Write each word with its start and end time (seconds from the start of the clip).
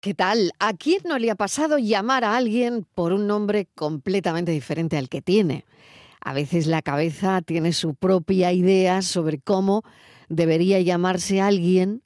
¿Qué 0.00 0.14
tal? 0.14 0.52
¿A 0.58 0.72
quién 0.72 1.02
no 1.04 1.18
le 1.18 1.30
ha 1.30 1.34
pasado 1.34 1.76
llamar 1.76 2.24
a 2.24 2.34
alguien 2.34 2.86
por 2.94 3.12
un 3.12 3.26
nombre 3.26 3.66
completamente 3.74 4.50
diferente 4.50 4.96
al 4.96 5.10
que 5.10 5.20
tiene? 5.20 5.66
A 6.22 6.32
veces 6.32 6.66
la 6.66 6.80
cabeza 6.80 7.42
tiene 7.42 7.74
su 7.74 7.94
propia 7.94 8.50
idea 8.50 9.02
sobre 9.02 9.40
cómo 9.40 9.82
debería 10.30 10.80
llamarse 10.80 11.42
alguien 11.42 12.02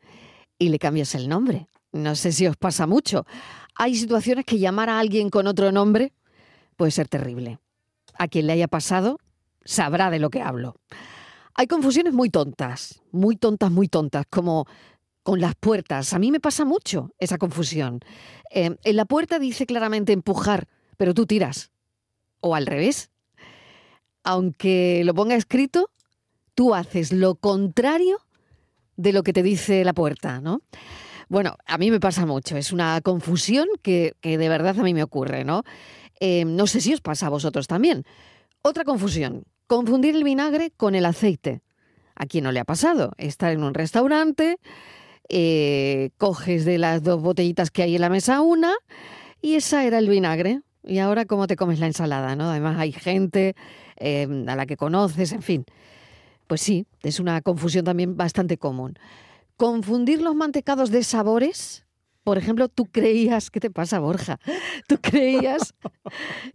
y 0.58 0.70
le 0.70 0.80
cambias 0.80 1.14
el 1.14 1.28
nombre. 1.28 1.68
No 1.92 2.16
sé 2.16 2.32
si 2.32 2.48
os 2.48 2.56
pasa 2.56 2.88
mucho. 2.88 3.26
Hay 3.76 3.94
situaciones 3.94 4.44
que 4.44 4.58
llamar 4.58 4.90
a 4.90 4.98
alguien 4.98 5.30
con 5.30 5.46
otro 5.46 5.70
nombre 5.70 6.12
puede 6.76 6.90
ser 6.90 7.06
terrible. 7.06 7.60
A 8.18 8.26
quien 8.26 8.48
le 8.48 8.54
haya 8.54 8.66
pasado 8.66 9.20
sabrá 9.64 10.10
de 10.10 10.18
lo 10.18 10.30
que 10.30 10.42
hablo. 10.42 10.74
Hay 11.54 11.68
confusiones 11.68 12.12
muy 12.12 12.28
tontas, 12.28 13.00
muy 13.12 13.36
tontas, 13.36 13.70
muy 13.70 13.86
tontas, 13.86 14.26
como 14.28 14.66
con 15.24 15.40
las 15.40 15.56
puertas. 15.56 16.12
A 16.12 16.20
mí 16.20 16.30
me 16.30 16.38
pasa 16.38 16.64
mucho 16.64 17.10
esa 17.18 17.38
confusión. 17.38 18.00
Eh, 18.50 18.76
en 18.84 18.96
la 18.96 19.06
puerta 19.06 19.40
dice 19.40 19.66
claramente 19.66 20.12
empujar, 20.12 20.68
pero 20.96 21.14
tú 21.14 21.26
tiras. 21.26 21.72
O 22.40 22.54
al 22.54 22.66
revés. 22.66 23.10
Aunque 24.22 25.02
lo 25.04 25.14
ponga 25.14 25.34
escrito, 25.34 25.90
tú 26.54 26.74
haces 26.74 27.12
lo 27.12 27.34
contrario 27.34 28.20
de 28.96 29.12
lo 29.12 29.22
que 29.22 29.32
te 29.32 29.42
dice 29.42 29.82
la 29.82 29.94
puerta, 29.94 30.40
¿no? 30.40 30.60
Bueno, 31.28 31.56
a 31.66 31.78
mí 31.78 31.90
me 31.90 32.00
pasa 32.00 32.26
mucho. 32.26 32.56
Es 32.56 32.70
una 32.70 33.00
confusión 33.00 33.66
que, 33.82 34.14
que 34.20 34.38
de 34.38 34.48
verdad 34.48 34.78
a 34.78 34.82
mí 34.82 34.92
me 34.92 35.02
ocurre, 35.02 35.44
¿no? 35.44 35.64
Eh, 36.20 36.44
no 36.44 36.66
sé 36.66 36.80
si 36.80 36.92
os 36.92 37.00
pasa 37.00 37.26
a 37.26 37.30
vosotros 37.30 37.66
también. 37.66 38.04
Otra 38.62 38.84
confusión, 38.84 39.44
confundir 39.66 40.14
el 40.14 40.22
vinagre 40.22 40.70
con 40.76 40.94
el 40.94 41.06
aceite. 41.06 41.62
¿A 42.14 42.26
quién 42.26 42.44
no 42.44 42.52
le 42.52 42.60
ha 42.60 42.64
pasado? 42.64 43.12
Estar 43.16 43.52
en 43.52 43.64
un 43.64 43.74
restaurante, 43.74 44.58
eh, 45.28 46.10
coges 46.18 46.64
de 46.64 46.78
las 46.78 47.02
dos 47.02 47.22
botellitas 47.22 47.70
que 47.70 47.82
hay 47.82 47.94
en 47.94 48.00
la 48.00 48.10
mesa 48.10 48.40
una 48.40 48.74
y 49.40 49.54
esa 49.54 49.84
era 49.84 49.98
el 49.98 50.08
vinagre. 50.08 50.60
Y 50.86 50.98
ahora 50.98 51.24
cómo 51.24 51.46
te 51.46 51.56
comes 51.56 51.80
la 51.80 51.86
ensalada, 51.86 52.36
¿no? 52.36 52.50
Además 52.50 52.78
hay 52.78 52.92
gente 52.92 53.54
eh, 53.96 54.26
a 54.46 54.56
la 54.56 54.66
que 54.66 54.76
conoces, 54.76 55.32
en 55.32 55.42
fin. 55.42 55.64
Pues 56.46 56.60
sí, 56.60 56.86
es 57.02 57.20
una 57.20 57.40
confusión 57.40 57.84
también 57.84 58.16
bastante 58.16 58.58
común. 58.58 58.94
Confundir 59.56 60.20
los 60.20 60.34
mantecados 60.34 60.90
de 60.90 61.02
sabores. 61.02 61.86
Por 62.22 62.38
ejemplo, 62.38 62.68
tú 62.68 62.86
creías, 62.86 63.50
¿qué 63.50 63.60
te 63.60 63.70
pasa, 63.70 63.98
Borja? 63.98 64.38
Tú 64.88 64.96
creías 65.00 65.74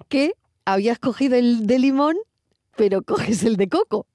que 0.08 0.34
habías 0.66 0.98
cogido 0.98 1.36
el 1.36 1.68
de 1.68 1.78
limón, 1.80 2.16
pero 2.76 3.04
coges 3.04 3.44
el 3.44 3.56
de 3.56 3.70
coco. 3.70 4.08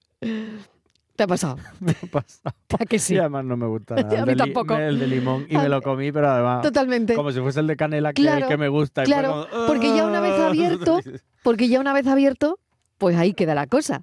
¿Te 1.16 1.22
ha 1.22 1.26
pasado? 1.26 1.56
Me 1.80 1.92
ha 1.92 2.06
pasado. 2.06 2.54
¿A 2.78 2.84
que 2.86 2.98
sí? 2.98 3.14
Y 3.14 3.18
además 3.18 3.44
no 3.44 3.56
me 3.56 3.66
gusta 3.66 3.94
A 3.98 4.02
nada. 4.02 4.20
mí 4.20 4.26
de 4.26 4.32
li- 4.32 4.38
tampoco. 4.38 4.76
el 4.76 4.98
de 4.98 5.06
limón. 5.06 5.46
Y 5.48 5.56
A 5.56 5.62
me 5.62 5.68
lo 5.68 5.76
mí- 5.78 5.82
comí, 5.82 6.12
pero 6.12 6.28
además. 6.30 6.62
Totalmente. 6.62 7.14
Como 7.14 7.30
si 7.32 7.40
fuese 7.40 7.60
el 7.60 7.66
de 7.68 7.76
canela, 7.76 8.12
que 8.12 8.22
Claro, 8.22 8.38
es 8.38 8.42
el 8.44 8.48
que 8.48 8.56
me 8.56 8.68
gusta. 8.68 9.02
y 9.02 9.06
claro, 9.06 9.46
como, 9.50 9.66
porque 9.66 9.94
ya 9.94 10.06
una 10.06 10.20
vez 10.20 10.34
"Ah". 10.38 10.48
abierto, 10.48 11.00
porque 11.42 11.68
ya 11.68 11.78
una 11.80 11.92
vez 11.92 12.06
abierto, 12.06 12.58
pues 12.98 13.16
ahí 13.16 13.32
queda 13.34 13.54
la 13.54 13.66
cosa. 13.66 14.02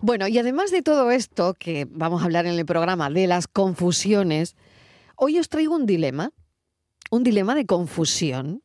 Bueno, 0.00 0.26
y 0.28 0.36
además 0.38 0.70
de 0.70 0.82
todo 0.82 1.10
esto, 1.12 1.54
que 1.58 1.86
vamos 1.90 2.20
a 2.22 2.24
hablar 2.26 2.46
en 2.46 2.54
el 2.58 2.66
programa 2.66 3.08
de 3.10 3.26
las 3.26 3.46
confusiones, 3.48 4.54
hoy 5.16 5.38
os 5.38 5.48
traigo 5.48 5.74
un 5.74 5.86
dilema, 5.86 6.30
un 7.10 7.22
dilema 7.22 7.54
de 7.54 7.64
confusión 7.64 8.62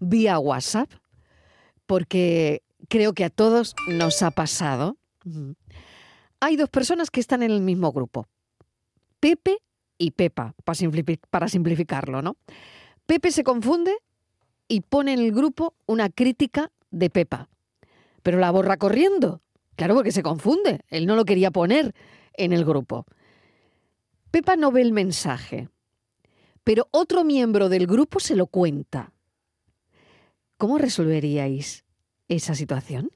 vía 0.00 0.38
WhatsApp, 0.38 0.90
porque 1.86 2.62
creo 2.88 3.12
que 3.14 3.24
a 3.24 3.30
todos 3.30 3.74
nos 3.88 4.22
ha 4.22 4.30
pasado. 4.32 4.96
Hay 6.40 6.56
dos 6.56 6.70
personas 6.70 7.10
que 7.10 7.20
están 7.20 7.42
en 7.42 7.50
el 7.50 7.60
mismo 7.60 7.92
grupo, 7.92 8.26
Pepe 9.20 9.58
y 9.98 10.12
Pepa, 10.12 10.54
para, 10.64 10.76
simplifi- 10.76 11.20
para 11.28 11.48
simplificarlo, 11.48 12.22
¿no? 12.22 12.36
Pepe 13.06 13.30
se 13.30 13.44
confunde 13.44 13.94
y 14.66 14.80
pone 14.80 15.12
en 15.12 15.18
el 15.18 15.32
grupo 15.32 15.74
una 15.86 16.08
crítica 16.08 16.72
de 16.90 17.10
Pepa, 17.10 17.48
pero 18.22 18.38
la 18.38 18.50
borra 18.50 18.76
corriendo. 18.78 19.42
Claro, 19.76 19.94
porque 19.94 20.12
se 20.12 20.22
confunde. 20.22 20.80
Él 20.88 21.06
no 21.06 21.16
lo 21.16 21.24
quería 21.24 21.50
poner 21.50 21.94
en 22.34 22.52
el 22.52 22.64
grupo. 22.64 23.06
Pepa 24.30 24.56
no 24.56 24.70
ve 24.70 24.82
el 24.82 24.92
mensaje, 24.92 25.68
pero 26.64 26.88
otro 26.90 27.24
miembro 27.24 27.68
del 27.68 27.86
grupo 27.86 28.20
se 28.20 28.36
lo 28.36 28.46
cuenta. 28.46 29.12
¿Cómo 30.56 30.78
resolveríais 30.78 31.84
esa 32.28 32.54
situación? 32.54 33.10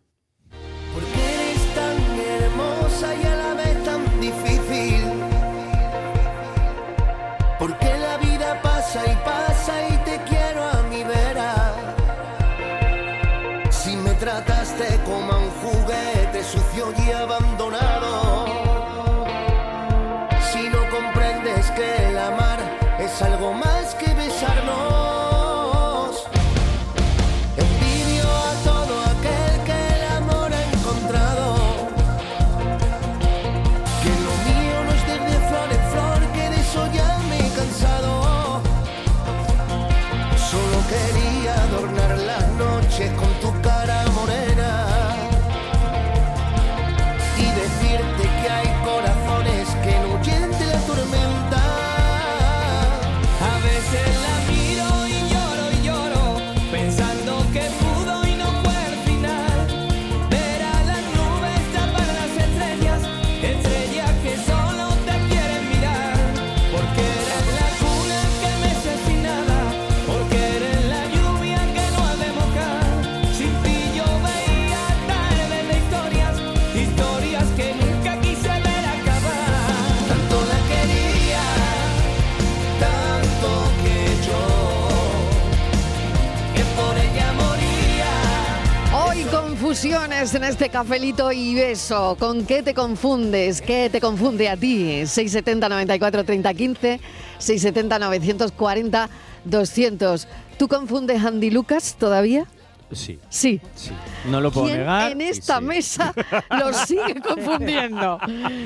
Cafelito 90.75 91.31
y 91.31 91.55
beso. 91.55 92.17
¿Con 92.19 92.47
qué 92.47 92.61
te 92.61 92.75
confundes? 92.75 93.63
¿Qué 93.63 93.89
te 93.93 94.01
confunde 94.01 94.49
a 94.49 94.57
ti? 94.57 95.07
670 95.07 95.69
94 95.69 96.25
30 96.25 96.53
15, 96.53 97.01
670 97.39 97.99
940 98.01 99.09
200. 99.45 100.29
¿Tú 100.59 100.67
confundes 100.67 101.25
Andy 101.25 101.53
Lucas 101.53 101.95
todavía? 101.97 102.49
Sí, 102.93 103.19
Sí. 103.29 103.61
sí. 103.75 103.91
No 104.31 104.41
lo 104.41 104.51
puedo 104.53 104.67
¿Quién 104.67 104.79
negar. 104.81 105.13
en 105.13 105.21
esta 105.23 105.59
sí. 105.59 105.65
mesa 105.65 106.15
lo 106.59 106.73
sigue 106.73 107.21
confundiendo? 107.21 108.19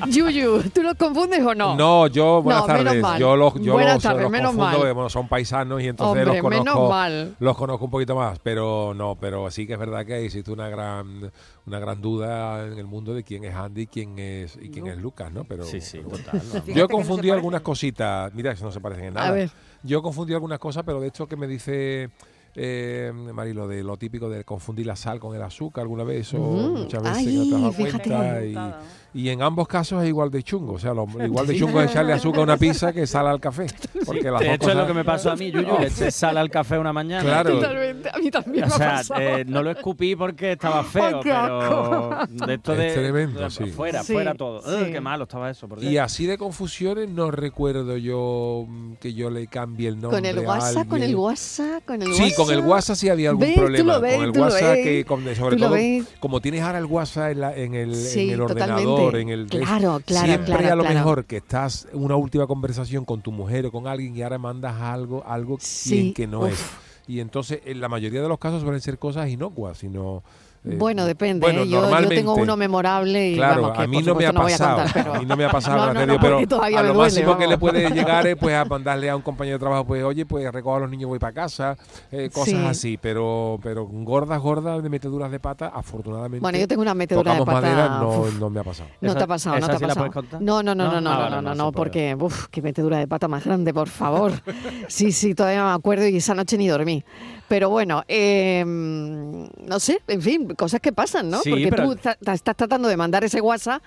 Yuyu, 0.08 0.62
¿tú 0.70 0.82
lo 0.82 0.94
confundes 0.96 1.40
o 1.44 1.54
no? 1.54 1.74
No, 1.76 2.06
yo, 2.08 2.42
buenas 2.42 2.66
No, 2.66 2.74
menos 2.74 2.84
tardes. 2.86 3.02
mal. 3.02 3.20
Yo 3.20 3.36
los, 3.36 3.54
yo 3.60 3.72
Buenas 3.74 3.94
los, 3.94 4.02
tardes, 4.02 4.22
los 4.22 4.30
menos 4.30 4.54
confundo, 4.54 4.78
mal. 4.84 4.94
bueno, 4.94 5.08
son 5.08 5.28
paisanos 5.28 5.80
y 5.82 5.88
entonces 5.88 6.22
Hombre, 6.26 6.42
los 6.42 6.42
conozco. 6.42 6.64
menos 6.74 6.90
mal. 6.90 7.36
Los 7.38 7.56
conozco 7.56 7.84
un 7.86 7.90
poquito 7.90 8.16
más, 8.16 8.38
pero 8.40 8.92
no, 8.94 9.16
pero 9.20 9.50
sí 9.50 9.66
que 9.66 9.74
es 9.74 9.78
verdad 9.78 10.04
que 10.04 10.24
existe 10.24 10.50
una 10.50 10.68
gran, 10.68 11.30
una 11.66 11.78
gran 11.78 12.00
duda 12.02 12.66
en 12.66 12.78
el 12.78 12.86
mundo 12.86 13.14
de 13.14 13.22
quién 13.22 13.44
es 13.44 13.54
Andy 13.54 13.82
y 13.82 13.86
quién 13.86 14.18
es 14.18 14.58
y 14.60 14.68
quién 14.68 14.86
es 14.88 14.98
Lucas, 14.98 15.32
¿no? 15.32 15.44
Pero 15.44 15.64
Sí, 15.64 15.80
sí, 15.80 15.98
total. 16.00 16.42
no. 16.66 16.74
yo 16.74 16.84
he 16.84 16.88
confundido 16.88 17.34
algunas 17.34 17.62
cositas. 17.62 18.32
Mira, 18.34 18.52
eso 18.52 18.64
no 18.64 18.72
se 18.72 18.80
parecen 18.80 19.06
en 19.06 19.14
nada. 19.14 19.28
A 19.28 19.32
ver. 19.32 19.50
Yo 19.82 20.00
he 20.00 20.02
confundido 20.02 20.36
algunas 20.36 20.58
cosas, 20.58 20.82
pero 20.84 21.00
de 21.00 21.08
hecho 21.08 21.26
que 21.26 21.36
me 21.36 21.46
dice 21.46 22.10
eh, 22.60 23.12
Marilo, 23.32 23.68
de 23.68 23.82
lo 23.84 23.96
típico 23.96 24.28
de 24.28 24.44
confundir 24.44 24.86
la 24.86 24.96
sal 24.96 25.20
con 25.20 25.34
el 25.36 25.42
azúcar 25.42 25.82
alguna 25.82 26.04
vez, 26.04 26.34
o 26.34 26.38
Mm, 26.38 26.78
muchas 26.80 27.02
veces 27.02 27.16
ay, 27.28 27.48
no 27.50 27.70
te 27.70 27.76
cuenta, 27.76 28.44
y, 28.44 29.20
y 29.22 29.28
en 29.30 29.42
ambos 29.42 29.68
casos 29.68 30.02
es 30.02 30.08
igual 30.08 30.30
de 30.30 30.42
chungo, 30.42 30.72
o 30.74 30.78
sea, 30.78 30.92
lo, 30.92 31.06
igual 31.24 31.46
de 31.46 31.56
chungo 31.56 31.80
es 31.80 31.90
echarle 31.90 32.12
azúcar 32.12 32.40
a 32.40 32.42
una 32.44 32.56
pizza 32.56 32.92
que 32.92 33.06
sal 33.06 33.26
al 33.28 33.38
café, 33.40 33.66
porque 34.04 34.30
las 34.30 34.40
De 34.40 34.54
hecho, 34.54 34.68
es 34.70 34.74
lo 34.74 34.80
cosas- 34.82 34.86
que 34.88 34.94
me 34.94 35.04
pasó 35.04 35.30
a 35.30 35.36
mí, 35.36 35.50
Yuyu. 35.52 35.78
Le 35.78 35.86
eché 35.86 36.10
sal 36.10 36.36
al 36.36 36.50
café 36.50 36.78
una 36.78 36.92
mañana. 36.92 37.22
Claro. 37.22 37.52
Totalmente, 37.54 38.08
a 38.12 38.18
mí 38.18 38.30
también 38.30 38.64
O 38.64 38.68
me 38.68 38.74
ha 38.74 38.76
sea, 38.78 38.90
pasado. 38.96 39.20
eh, 39.20 39.44
no 39.46 39.62
lo 39.62 39.70
escupí 39.70 40.16
porque 40.16 40.52
estaba 40.52 40.82
feo, 40.84 41.20
qué 41.20 41.30
pero 41.30 42.26
de 42.46 42.54
esto 42.54 42.74
de, 42.74 42.86
Es 42.88 42.94
tremendo, 42.94 43.40
de- 43.40 43.50
sí. 43.50 43.66
fuera, 43.66 44.02
Sí, 44.02 44.12
fuera 44.12 44.34
todo. 44.34 44.62
Sí. 44.62 44.90
qué 44.92 45.00
malo 45.00 45.24
estaba 45.24 45.48
eso, 45.50 45.68
por. 45.68 45.82
Y 45.82 45.96
así 45.98 46.26
de 46.26 46.36
confusiones 46.38 47.08
no 47.08 47.30
recuerdo 47.30 47.96
yo 47.96 48.64
mm, 48.68 48.94
que 48.94 49.14
yo 49.14 49.30
le 49.30 49.46
cambie 49.46 49.88
el 49.88 50.00
nombre 50.00 50.18
con 50.18 50.24
el 50.26 50.38
WhatsApp, 50.46 50.88
con 50.88 51.02
el. 51.02 51.14
WhatsApp, 51.14 51.84
con 51.84 52.02
el 52.02 52.12
Sí, 52.14 52.22
WhatsApp. 52.22 52.36
Con 52.56 52.64
el 52.64 52.70
WhatsApp 52.70 52.96
sí 52.96 53.08
había 53.08 53.30
algún 53.30 53.40
Ves, 53.46 53.54
tú 53.54 53.60
problema. 53.60 53.92
lo 53.94 54.00
ves, 54.00 54.14
con 54.16 54.24
el 54.24 54.32
tú 54.32 54.38
lo 54.38 54.44
WhatsApp 54.46 54.72
ves, 54.74 54.84
que 54.84 55.04
con- 55.04 55.22
sobre 55.36 55.56
tú 55.56 55.60
lo 55.62 55.66
todo 55.66 55.74
ves. 55.74 56.04
como 56.20 56.40
tienes 56.40 56.62
ahora 56.62 56.78
el 56.78 56.84
WhatsApp 56.86 57.30
en, 57.32 57.40
la- 57.40 57.56
en 57.56 57.74
el, 57.74 57.94
Sí, 57.94 58.20
en 58.28 58.30
el 58.30 58.40
ordenador, 58.42 58.84
totalmente. 59.12 59.20
en 59.20 59.28
el 59.28 59.46
Claro, 59.46 60.00
claro, 60.04 60.26
siempre 60.26 60.54
claro, 60.56 60.72
a 60.72 60.76
lo 60.76 60.82
claro. 60.82 60.94
mejor 60.98 61.24
que 61.24 61.36
estás 61.38 61.86
en 61.92 62.02
una 62.02 62.16
última 62.16 62.46
conversación 62.46 63.04
con 63.04 63.22
tu 63.22 63.32
mujer 63.32 63.66
o 63.66 63.72
con 63.72 63.86
alguien 63.86 64.16
y 64.16 64.22
ahora 64.22 64.38
mandas 64.38 64.80
algo 64.80 65.24
algo 65.26 65.56
Sí, 65.60 66.12
que 66.12 66.26
no 66.26 66.40
uf. 66.40 66.52
es. 66.52 66.64
Y 67.06 67.20
entonces 67.20 67.60
en 67.64 67.80
la 67.80 67.88
mayoría 67.88 68.20
de 68.20 68.28
los 68.28 68.38
casos 68.38 68.60
suelen 68.62 68.80
ser 68.82 68.98
cosas 68.98 69.28
inocuas, 69.30 69.78
sino 69.78 70.22
Bueno, 70.64 71.04
depende. 71.06 71.40
bueno, 71.46 71.62
¿eh? 71.62 71.68
yo, 71.68 71.88
yo 72.00 72.08
tengo 72.08 72.34
uno 72.34 72.56
memorable 72.56 73.30
y 73.30 73.36
Claro, 73.36 73.62
vamos, 73.62 73.76
que 73.78 73.84
a 73.84 73.86
mí 73.86 74.02
no 74.02 74.14
me 74.14 74.26
a 74.26 74.32
pasado. 74.32 74.76
contar, 74.76 74.92
pero- 74.92 75.14
A 75.14 75.18
mí 75.20 75.24
no 75.26 75.36
me 75.36 75.44
ha 75.44 75.50
pasado, 75.52 75.76
No, 75.78 75.94
no, 75.94 76.06
no, 76.06 76.20
pero 76.20 76.38
a 76.38 76.42
lo 76.42 76.46
duele, 76.46 76.92
máximo 76.94 77.36
que 77.38 77.46
le 77.46 77.56
vamos. 77.56 77.58
puede 77.60 77.90
llegar 77.90 78.26
es 78.26 78.36
pues 78.36 78.54
a 78.54 78.64
mandarle 78.66 79.08
a 79.08 79.16
un 79.16 79.22
compañero 79.22 79.56
de 79.56 79.60
trabajo, 79.60 79.84
pues 79.86 80.02
oye, 80.04 80.26
pues 80.26 80.50
recojo 80.52 80.76
a 80.76 80.80
los 80.80 80.90
niños, 80.90 81.08
voy 81.08 81.18
para 81.18 81.32
casa, 81.32 81.76
eh, 82.10 82.28
cosas 82.32 82.48
Sí. 82.48 82.66
así, 82.66 82.98
pero 83.00 83.58
pero 83.62 83.86
gordas, 83.86 84.40
gordas, 84.40 84.82
de 84.82 84.88
meteduras 84.88 85.30
de 85.30 85.40
pata, 85.40 85.70
afortunadamente. 85.74 86.40
Bueno, 86.40 86.58
yo 86.58 86.68
tengo 86.68 86.82
una 86.82 86.94
metedura 86.94 87.34
de 87.34 87.38
pata. 87.44 87.52
madera, 87.52 87.88
no, 88.00 88.08
uf, 88.20 88.38
no 88.38 88.50
me 88.50 88.60
ha 88.60 88.64
pasado. 88.64 88.88
No 89.00 89.08
¿Esa- 89.10 89.18
te 89.18 89.24
ha 89.24 89.26
pasado, 89.26 89.58
no 89.60 89.66
te 89.66 89.72
ha 89.76 89.78
pasado. 89.78 90.10
No, 90.40 90.62
no, 90.62 90.74
no, 90.74 90.84
no, 90.84 91.00
¿No? 91.00 91.00
no, 91.00 91.00
no, 91.00 91.30
no, 91.30 91.42
no 91.42 91.54
no, 91.54 91.72
porque, 91.72 92.16
uff, 92.18 92.46
qué 92.50 92.60
metedura 92.62 92.98
de 92.98 93.06
pata 93.08 93.28
más 93.28 93.44
grande, 93.44 93.72
por 93.72 93.88
favor. 93.88 94.32
Sí, 94.88 95.12
sí, 95.12 95.34
todavía 95.34 95.64
me 95.64 95.72
acuerdo 95.72 96.06
y 96.08 96.16
esa 96.16 96.34
noche 96.34 96.56
ni 96.58 96.66
dormí. 96.68 97.04
Pero 97.48 97.70
bueno, 97.70 98.04
eh, 98.08 98.62
no 98.64 99.80
sé, 99.80 100.02
en 100.06 100.20
fin, 100.22 100.48
cosas 100.54 100.80
que 100.80 100.92
pasan, 100.92 101.30
¿no? 101.30 101.40
Sí, 101.40 101.50
porque 101.50 101.68
pero- 101.68 101.94
tú 101.96 102.08
estás 102.32 102.56
tratando 102.56 102.88
de 102.88 102.96
mandar 102.96 103.24
ese 103.24 103.40
WhatsApp 103.40 103.82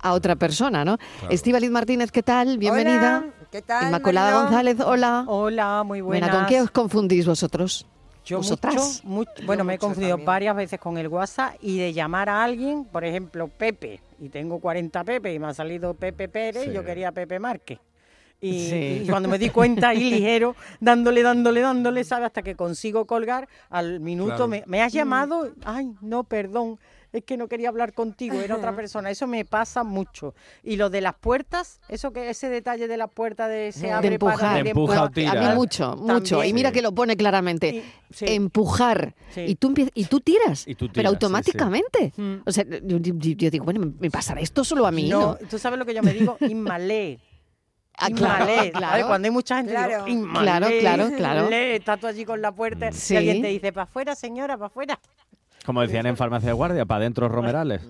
a 0.00 0.12
otra 0.12 0.36
persona, 0.36 0.84
¿no? 0.84 0.98
Claro. 0.98 1.34
Estíbaliz 1.34 1.70
Martínez, 1.70 2.12
¿qué 2.12 2.22
tal? 2.22 2.58
Bienvenida. 2.58 3.22
Hola, 3.24 3.32
¿qué 3.50 3.62
tal? 3.62 3.86
Inmaculada 3.86 4.26
Mariló? 4.30 4.44
González, 4.44 4.80
hola. 4.80 5.24
Hola, 5.26 5.82
muy 5.84 6.02
buenas. 6.02 6.28
Buena, 6.30 6.44
¿con 6.44 6.48
qué 6.48 6.60
os 6.60 6.70
confundís 6.70 7.26
vosotros? 7.26 7.86
Yo 8.26 8.38
vosotras? 8.38 9.02
mucho, 9.04 9.30
mucho- 9.32 9.46
bueno, 9.46 9.62
me 9.64 9.74
he 9.74 9.78
confundido 9.78 10.10
también. 10.16 10.26
varias 10.26 10.56
veces 10.56 10.80
con 10.80 10.98
el 10.98 11.06
WhatsApp 11.08 11.54
y 11.62 11.78
de 11.78 11.92
llamar 11.92 12.28
a 12.28 12.42
alguien, 12.42 12.84
por 12.84 13.04
ejemplo, 13.04 13.46
Pepe, 13.48 14.00
y 14.20 14.28
tengo 14.28 14.58
40 14.58 15.04
Pepe 15.04 15.32
y 15.32 15.38
me 15.38 15.46
ha 15.46 15.54
salido 15.54 15.94
Pepe 15.94 16.28
Pérez, 16.28 16.64
Sí. 16.64 16.70
y 16.70 16.72
yo 16.74 16.84
quería 16.84 17.12
Pepe 17.12 17.38
Márquez. 17.38 17.78
Y, 18.40 18.68
Sí. 18.68 19.02
y 19.04 19.08
cuando 19.08 19.28
me 19.28 19.38
di 19.38 19.48
cuenta 19.50 19.88
ahí 19.88 20.10
ligero, 20.10 20.54
dándole, 20.80 21.22
dándole, 21.22 21.60
dándole, 21.60 22.04
¿sabes? 22.04 22.26
Hasta 22.26 22.42
que 22.42 22.54
consigo 22.54 23.06
colgar, 23.06 23.48
al 23.70 24.00
minuto 24.00 24.28
Claro. 24.36 24.48
me, 24.48 24.62
me 24.66 24.82
has 24.82 24.92
llamado, 24.92 25.50
ay, 25.64 25.92
no, 26.02 26.22
perdón, 26.24 26.78
es 27.12 27.24
que 27.24 27.38
no 27.38 27.48
quería 27.48 27.70
hablar 27.70 27.94
contigo, 27.94 28.34
era 28.38 28.56
otra 28.56 28.76
persona. 28.76 29.10
Eso 29.10 29.26
me 29.26 29.46
pasa 29.46 29.84
mucho. 29.84 30.34
Y 30.62 30.76
lo 30.76 30.90
de 30.90 31.00
las 31.00 31.14
puertas, 31.14 31.80
eso 31.88 32.12
que 32.12 32.28
ese 32.28 32.50
detalle 32.50 32.88
de 32.88 32.96
las 32.98 33.08
puertas 33.10 33.48
de 33.48 33.72
se 33.72 33.86
De 33.86 33.92
abre 33.92 34.18
para 34.18 34.32
empujar. 34.34 34.62
De 34.64 34.70
empuja 34.70 35.02
o 35.02 35.04
A 35.06 35.10
tira. 35.10 35.48
mí 35.48 35.54
mucho, 35.54 35.96
mucho. 35.96 36.36
También. 36.36 36.50
Y 36.50 36.52
mira 36.52 36.72
que 36.72 36.82
lo 36.82 36.92
pone 36.92 37.16
claramente. 37.16 37.68
Y- 37.76 37.82
sí. 38.14 38.26
Empujar. 38.28 39.14
Sí. 39.34 39.42
Y, 39.48 39.54
tú 39.54 39.72
y 39.94 40.04
tú 40.04 40.20
tiras. 40.20 40.68
Y 40.68 40.74
tú 40.74 40.86
pero 40.88 40.92
tiras, 40.92 41.12
automáticamente. 41.14 42.12
Mm. 42.16 42.34
O 42.44 42.52
sea, 42.52 42.64
yo 42.82 42.98
digo, 43.50 43.64
bueno, 43.64 43.92
¿me 43.98 44.10
pasará 44.10 44.42
esto 44.42 44.62
solo 44.62 44.86
a 44.86 44.90
mí? 44.90 45.08
No, 45.08 45.38
No. 45.40 45.48
tú 45.48 45.58
sabes 45.58 45.78
lo 45.78 45.86
que 45.86 45.94
yo 45.94 46.02
me 46.02 46.12
digo, 46.12 46.36
inmalé. 46.40 47.18
Ah, 47.98 48.08
claro, 48.14 48.44
Inmalé. 48.44 48.72
claro. 48.72 49.06
Cuando 49.06 49.26
hay 49.26 49.30
mucha 49.32 49.56
gente, 49.56 49.72
Claro. 49.72 50.04
digo, 50.04 50.08
inmalé, 50.08 50.44
Claro, 50.44 50.66
claro, 50.80 51.10
claro. 51.16 51.48
tú 51.96 52.06
allí 52.06 52.24
con 52.26 52.42
la 52.42 52.52
puerta 52.52 52.92
Sí. 52.92 53.14
y 53.14 53.16
alguien 53.16 53.42
te 53.42 53.48
dice, 53.48 53.72
para 53.72 53.84
afuera, 53.84 54.14
señora, 54.14 54.56
para 54.56 54.66
afuera. 54.66 55.00
Como 55.66 55.82
decían 55.82 56.06
en 56.06 56.16
farmacia 56.16 56.48
de 56.48 56.52
guardia, 56.52 56.84
para 56.86 57.00
adentro 57.00 57.28
romerales. 57.28 57.82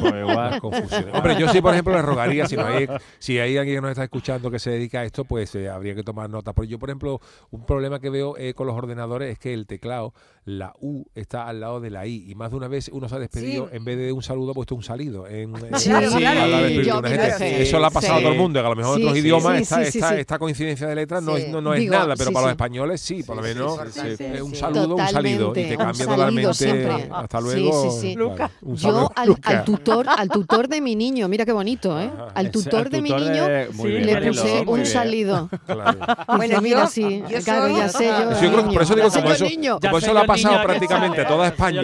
Pues 0.00 0.14
igual. 0.18 0.50
Las 0.50 0.60
confusiones. 0.60 1.08
Hombre, 1.14 1.36
yo 1.38 1.48
sí, 1.48 1.60
por 1.60 1.72
ejemplo, 1.72 1.92
le 1.94 2.02
rogaría, 2.02 2.46
si, 2.48 2.56
no 2.56 2.64
hay, 2.66 2.88
si 3.18 3.38
hay 3.38 3.56
alguien 3.58 3.76
que 3.76 3.80
nos 3.82 3.90
está 3.90 4.04
escuchando 4.04 4.50
que 4.50 4.58
se 4.58 4.70
dedica 4.70 5.00
a 5.00 5.04
esto, 5.04 5.24
pues 5.24 5.54
eh, 5.54 5.68
habría 5.68 5.94
que 5.94 6.02
tomar 6.02 6.30
nota. 6.30 6.52
Porque 6.54 6.68
yo, 6.70 6.78
por 6.78 6.88
ejemplo, 6.88 7.20
un 7.50 7.64
problema 7.66 8.00
que 8.00 8.10
veo 8.10 8.36
eh, 8.38 8.54
con 8.54 8.66
los 8.66 8.76
ordenadores 8.76 9.30
es 9.32 9.38
que 9.38 9.52
el 9.52 9.66
teclado, 9.66 10.14
la 10.44 10.72
U 10.80 11.04
está 11.14 11.46
al 11.46 11.60
lado 11.60 11.80
de 11.80 11.90
la 11.90 12.06
I. 12.06 12.30
Y 12.30 12.34
más 12.34 12.50
de 12.50 12.56
una 12.56 12.68
vez 12.68 12.88
uno 12.92 13.08
se 13.08 13.14
ha 13.14 13.18
despedido, 13.18 13.68
Sí. 13.68 13.76
en 13.76 13.84
vez 13.84 13.98
de 13.98 14.12
un 14.12 14.22
saludo, 14.22 14.52
ha 14.52 14.54
puesto 14.54 14.74
un 14.74 14.82
salido. 14.82 15.26
En, 15.26 15.54
en- 15.54 15.78
Sí, 15.78 15.90
Sí, 15.92 16.82
yo 16.84 17.02
gente. 17.02 17.62
Eso 17.62 17.78
le 17.78 17.86
ha 17.86 17.90
pasado 17.90 18.14
sí. 18.14 18.20
a 18.20 18.22
todo 18.22 18.32
el 18.32 18.38
mundo, 18.38 18.60
que 18.60 18.66
a 18.66 18.70
lo 18.70 18.76
mejor 18.76 18.96
Sí, 18.96 19.02
en 19.02 19.08
otros 19.08 19.18
sí, 19.18 19.24
idiomas 19.26 19.56
sí, 19.56 19.62
esta, 19.62 19.82
esta, 19.82 20.08
sí. 20.10 20.14
esta 20.20 20.38
coincidencia 20.38 20.86
de 20.86 20.94
letras 20.94 21.22
no, 21.22 21.36
es, 21.36 21.48
no, 21.48 21.60
no 21.60 21.74
es 21.74 21.80
Digo, 21.80 21.92
nada, 21.94 22.14
pero 22.16 22.28
sí, 22.28 22.34
para 22.34 22.46
los 22.46 22.50
españoles 22.52 23.00
sí, 23.00 23.22
por 23.22 23.36
lo 23.36 23.42
Sí, 23.42 23.48
sí, 23.50 23.54
menos 23.54 23.80
sí, 23.92 24.00
sí, 24.00 24.16
sí, 24.34 24.40
un 24.40 24.54
saludo, 24.54 24.94
un 24.96 25.08
salido. 25.08 25.50
Y 25.50 25.54
te 25.54 25.76
cambia 25.76 26.06
totalmente. 26.06 26.54
siempre. 26.54 27.01
Hasta 27.10 27.40
luego. 27.40 27.90
sí, 28.00 28.16
Yo 28.62 29.10
al, 29.14 29.64
tutor, 29.64 30.06
al 30.08 30.28
tutor 30.28 30.68
de 30.68 30.80
mi 30.80 30.94
niño, 30.96 31.28
mira 31.28 31.44
qué 31.44 31.52
bonito, 31.52 32.00
¿eh? 32.00 32.10
Al 32.34 32.50
tutor 32.50 32.86
al 32.86 32.90
de 32.90 33.02
mi 33.02 33.10
niño 33.10 33.48
le 33.48 34.26
puse 34.28 34.64
un 34.66 34.86
salido. 34.86 35.48
Claro. 35.66 35.98
Bueno, 36.36 36.60
mira, 36.60 36.86
sí, 36.86 37.22
yo 37.28 37.40
claro, 37.42 37.68
soy- 37.68 37.76
ya 37.76 37.88
sé 37.88 38.06
yo. 38.06 38.38
Creo 38.38 38.68
que 38.68 38.72
por 38.74 38.82
eso 38.82 38.94
digo, 38.94 39.08
niño. 39.08 39.18
como 39.20 39.32
eso, 39.32 39.46
como 39.80 39.98
eso 39.98 40.12
yo 40.12 40.18
ha 40.18 40.24
pasado 40.26 40.62
prácticamente 40.62 41.20
a 41.20 41.26
toda 41.26 41.48
España, 41.48 41.82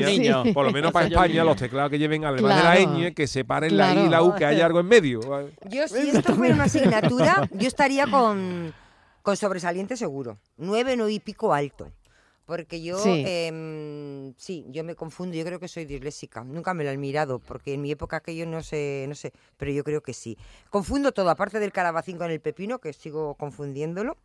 por 0.54 0.66
lo 0.66 0.72
menos 0.72 0.92
para 0.92 1.06
España, 1.06 1.44
los 1.44 1.56
teclados 1.56 1.90
que 1.90 1.98
lleven, 1.98 2.24
además 2.24 2.56
de 2.56 2.62
la 2.62 2.76
ñ, 2.76 3.14
que 3.14 3.26
separen 3.26 3.76
la 3.76 3.94
I 3.94 4.06
y 4.06 4.08
la 4.08 4.22
U, 4.22 4.34
que 4.34 4.44
haya 4.44 4.66
algo 4.66 4.80
en 4.80 4.86
medio. 4.86 5.20
Yo, 5.68 5.88
si 5.88 6.10
esto 6.10 6.34
fuera 6.34 6.54
una 6.54 6.64
asignatura, 6.64 7.48
yo 7.52 7.66
estaría 7.68 8.06
con, 8.06 8.72
con 9.22 9.36
sobresaliente 9.36 9.96
seguro. 9.96 10.38
Nueve, 10.56 10.94
nueve 10.96 11.12
y 11.12 11.20
pico 11.20 11.52
alto. 11.52 11.88
Porque 12.48 12.80
yo, 12.82 12.98
Sí. 12.98 13.24
em, 13.26 14.32
sí, 14.38 14.64
yo 14.70 14.82
me 14.82 14.94
confundo, 14.94 15.36
yo 15.36 15.44
creo 15.44 15.60
que 15.60 15.68
soy 15.68 15.84
disléxica. 15.84 16.42
Nunca 16.44 16.72
me 16.72 16.82
lo 16.82 16.88
han 16.88 16.98
mirado, 16.98 17.40
porque 17.40 17.74
en 17.74 17.82
mi 17.82 17.90
época 17.90 18.16
aquello 18.16 18.46
no 18.46 18.62
sé, 18.62 19.04
no 19.06 19.14
sé, 19.14 19.34
pero 19.58 19.70
yo 19.70 19.84
creo 19.84 20.00
que 20.00 20.14
sí. 20.14 20.38
Confundo 20.70 21.12
todo, 21.12 21.28
aparte 21.28 21.60
del 21.60 21.72
calabacín 21.72 22.16
con 22.16 22.30
el 22.30 22.40
pepino, 22.40 22.78
que 22.78 22.94
sigo 22.94 23.34
confundiéndolo. 23.34 24.16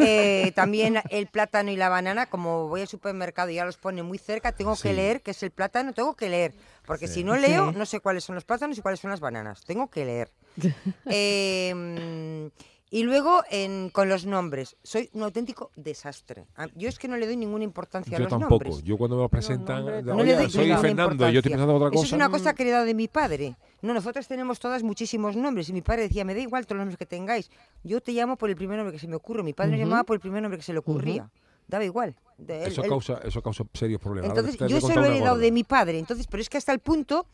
Eh, 0.00 0.50
también 0.56 0.98
el 1.10 1.28
plátano 1.28 1.70
y 1.70 1.76
la 1.76 1.88
banana, 1.88 2.26
como 2.26 2.66
voy 2.66 2.80
al 2.80 2.88
supermercado 2.88 3.50
y 3.50 3.54
ya 3.54 3.64
los 3.64 3.76
pone 3.76 4.02
muy 4.02 4.18
cerca, 4.18 4.50
tengo 4.50 4.74
Sí. 4.74 4.82
que 4.88 4.94
leer 4.94 5.22
qué 5.22 5.30
es 5.30 5.40
el 5.44 5.52
plátano, 5.52 5.92
tengo 5.92 6.16
que 6.16 6.28
leer, 6.28 6.54
porque 6.84 7.06
Sí. 7.06 7.14
si 7.14 7.24
no 7.24 7.36
leo, 7.36 7.70
Sí. 7.70 7.78
no 7.78 7.86
sé 7.86 8.00
cuáles 8.00 8.24
son 8.24 8.34
los 8.34 8.44
plátanos 8.44 8.76
y 8.76 8.82
cuáles 8.82 8.98
son 8.98 9.10
las 9.12 9.20
bananas, 9.20 9.62
tengo 9.64 9.88
que 9.88 10.04
leer. 10.04 10.32
Eh, 11.06 12.50
y 12.94 13.04
luego 13.04 13.42
en- 13.50 13.88
con 13.88 14.08
los 14.10 14.26
nombres, 14.26 14.76
soy 14.82 15.08
un 15.14 15.22
auténtico 15.22 15.70
desastre. 15.76 16.44
Yo 16.76 16.90
es 16.90 16.98
que 16.98 17.08
no 17.08 17.16
le 17.16 17.24
doy 17.26 17.36
ninguna 17.36 17.64
importancia 17.64 18.14
a 18.14 18.18
Yo 18.18 18.24
los 18.24 18.30
tampoco. 18.30 18.64
nombres. 18.64 18.84
Yo 18.84 18.98
cuando 18.98 19.16
me 19.16 19.22
los 19.22 19.30
presentan, 19.30 19.84
No 20.04 20.22
le 20.22 20.34
doy 20.36 20.50
soy 20.50 20.66
ninguna 20.66 20.80
Fernando, 20.82 21.28
yo 21.30 21.38
estoy 21.38 21.50
pensando 21.52 21.72
en 21.72 21.76
otra 21.78 21.88
Eso 21.88 21.96
cosa. 22.02 22.06
es 22.06 22.12
una 22.12 22.28
cosa 22.28 22.54
que 22.54 22.62
he 22.62 22.66
heredado 22.66 22.84
de 22.84 22.94
mi 22.94 23.08
padre. 23.08 23.56
No, 23.80 23.94
nosotros 23.94 24.28
tenemos 24.28 24.60
todas 24.60 24.82
muchísimos 24.82 25.34
nombres. 25.36 25.68
Y 25.70 25.72
mi 25.72 25.80
padre 25.82 26.02
decía, 26.02 26.24
me 26.24 26.34
da 26.34 26.40
igual 26.40 26.66
todos 26.66 26.76
los 26.76 26.82
nombres 26.84 26.98
que 26.98 27.06
tengáis. 27.06 27.50
Yo 27.82 28.00
te 28.02 28.12
llamo 28.12 28.36
por 28.36 28.50
el 28.50 28.56
primer 28.56 28.76
nombre 28.76 28.92
que 28.92 29.00
se 29.00 29.08
me 29.08 29.16
ocurre. 29.16 29.42
Mi 29.42 29.54
padre 29.54 29.72
me 29.72 29.78
llamaba 29.78 30.04
por 30.04 30.14
el 30.14 30.20
primer 30.20 30.42
nombre 30.42 30.58
que 30.58 30.64
se 30.64 30.72
le 30.74 30.78
ocurría. 30.78 31.28
Daba 31.66 31.84
igual. 31.84 32.14
De- 32.36 32.64
él- 32.64 32.72
Eso 32.72 32.82
él- 32.82 32.88
causa, 32.90 33.20
eso 33.24 33.40
causa 33.42 33.64
serios 33.72 34.00
problemas. 34.00 34.28
Entonces, 34.28 34.56
yo 34.68 34.76
eso 34.76 34.86
contar 34.88 35.02
lo 35.04 35.08
he 35.08 35.16
heredado 35.16 35.38
de 35.38 35.50
mi 35.50 35.64
padre. 35.64 35.98
Entonces, 35.98 36.26
pero 36.26 36.42
es 36.42 36.50
que 36.50 36.58
hasta 36.58 36.72
el 36.72 36.80
punto 36.80 37.26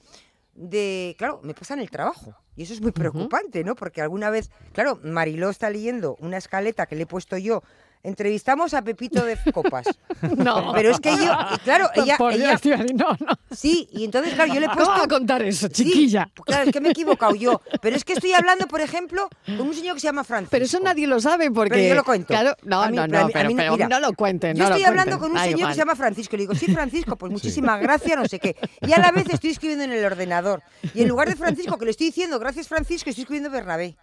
de, 0.59 1.15
claro, 1.19 1.41
me 1.43 1.55
pasa 1.55 1.75
en 1.75 1.81
el 1.81 1.91
trabajo. 1.91 2.35
Y 2.57 2.65
eso 2.65 2.75
es 2.75 2.81
muy 2.81 2.91
preocupante, 2.91 3.63
¿no? 3.63 3.77
Porque 3.77 4.03
alguna 4.03 4.31
vez, 4.31 4.51
claro, 4.73 4.99
Mariló 5.05 5.49
está 5.51 5.71
leyendo 5.71 6.17
una 6.19 6.37
escaleta 6.37 6.87
que 6.87 6.97
le 6.97 7.05
he 7.05 7.07
puesto 7.07 7.39
yo. 7.39 7.63
Entrevistamos 8.03 8.75
a 8.75 8.83
Pepito 8.83 9.25
de 9.25 9.37
Copas. 9.53 9.87
No. 10.37 10.73
Pero 10.75 10.91
es 10.91 11.01
que 11.01 11.11
yo, 11.17 11.33
claro, 11.65 11.89
ella, 11.95 12.17
Por 12.17 12.33
Dios, 12.33 12.43
ella- 12.45 12.55
Estíbaliz, 12.55 12.95
no, 12.95 13.11
no. 13.21 13.39
sí, 13.55 13.89
y 13.93 14.05
entonces, 14.05 14.35
claro, 14.35 14.53
yo 14.53 14.59
le 14.61 14.67
he 14.67 14.69
¿Cómo 14.69 14.77
puesto 14.85 14.93
va 14.99 15.05
a 15.05 15.09
contar 15.09 15.43
eso, 15.43 15.69
Sí, 15.69 15.85
chiquilla? 15.85 16.29
claro, 16.45 16.65
es 16.65 16.73
que 16.73 16.81
me 16.81 16.89
he 16.89 16.91
equivocado 16.93 17.35
yo. 17.35 17.61
Pero 17.81 17.95
es 17.97 18.05
que 18.05 18.15
estoy 18.15 18.33
hablando, 18.33 18.67
por 18.67 18.81
ejemplo, 18.81 19.29
con 19.47 19.61
un 19.61 19.75
señor 19.75 19.95
que 19.95 20.01
se 20.01 20.07
llama 20.09 20.25
Francisco. 20.25 20.51
Pero 20.51 20.65
eso 20.65 20.81
nadie 20.81 21.07
lo 21.07 21.21
sabe 21.21 21.51
porque... 21.51 21.71
Pero 21.75 21.89
yo 21.89 21.95
lo 21.95 22.05
cuento. 22.05 22.29
Claro, 22.29 22.55
no, 22.65 22.89
mí- 22.89 22.97
no, 22.97 23.07
no, 23.07 23.27
mí- 23.27 23.33
pero, 23.33 23.49
mí- 23.49 23.55
pero 23.57 23.73
mira, 23.73 23.89
no 23.89 24.01
lo 24.01 24.13
cuenten, 24.15 24.57
Yo 24.57 24.65
estoy 24.65 24.85
hablando 24.85 25.19
cuenten, 25.19 25.37
con 25.37 25.45
un 25.45 25.53
señor 25.53 25.69
que 25.69 25.75
se 25.75 25.79
llama 25.81 25.95
Francisco. 25.97 26.37
Le 26.37 26.43
digo, 26.43 26.55
sí, 26.55 26.67
Francisco, 26.73 27.17
pues 27.17 27.31
muchísimas 27.33 27.81
gracias, 27.81 28.17
no 28.19 28.27
sé 28.27 28.39
qué. 28.41 28.57
Y 28.87 28.93
a 28.93 28.99
la 28.99 29.13
vez 29.13 29.29
estoy 29.31 29.51
escribiendo 29.51 29.85
en 29.85 29.93
el 29.93 30.05
ordenador. 30.05 30.63
Y 30.95 31.03
en 31.03 31.09
lugar 31.09 31.29
de 31.29 31.37
Francisco, 31.37 31.79
que 31.79 31.85
le 31.85 31.93
estoy 31.93 32.07
diciendo 32.09 32.39
gracias, 32.39 32.67
Francisco, 32.69 33.11
estoy 33.11 33.23
escribiendo 33.23 33.51
Bernabé. 33.51 33.97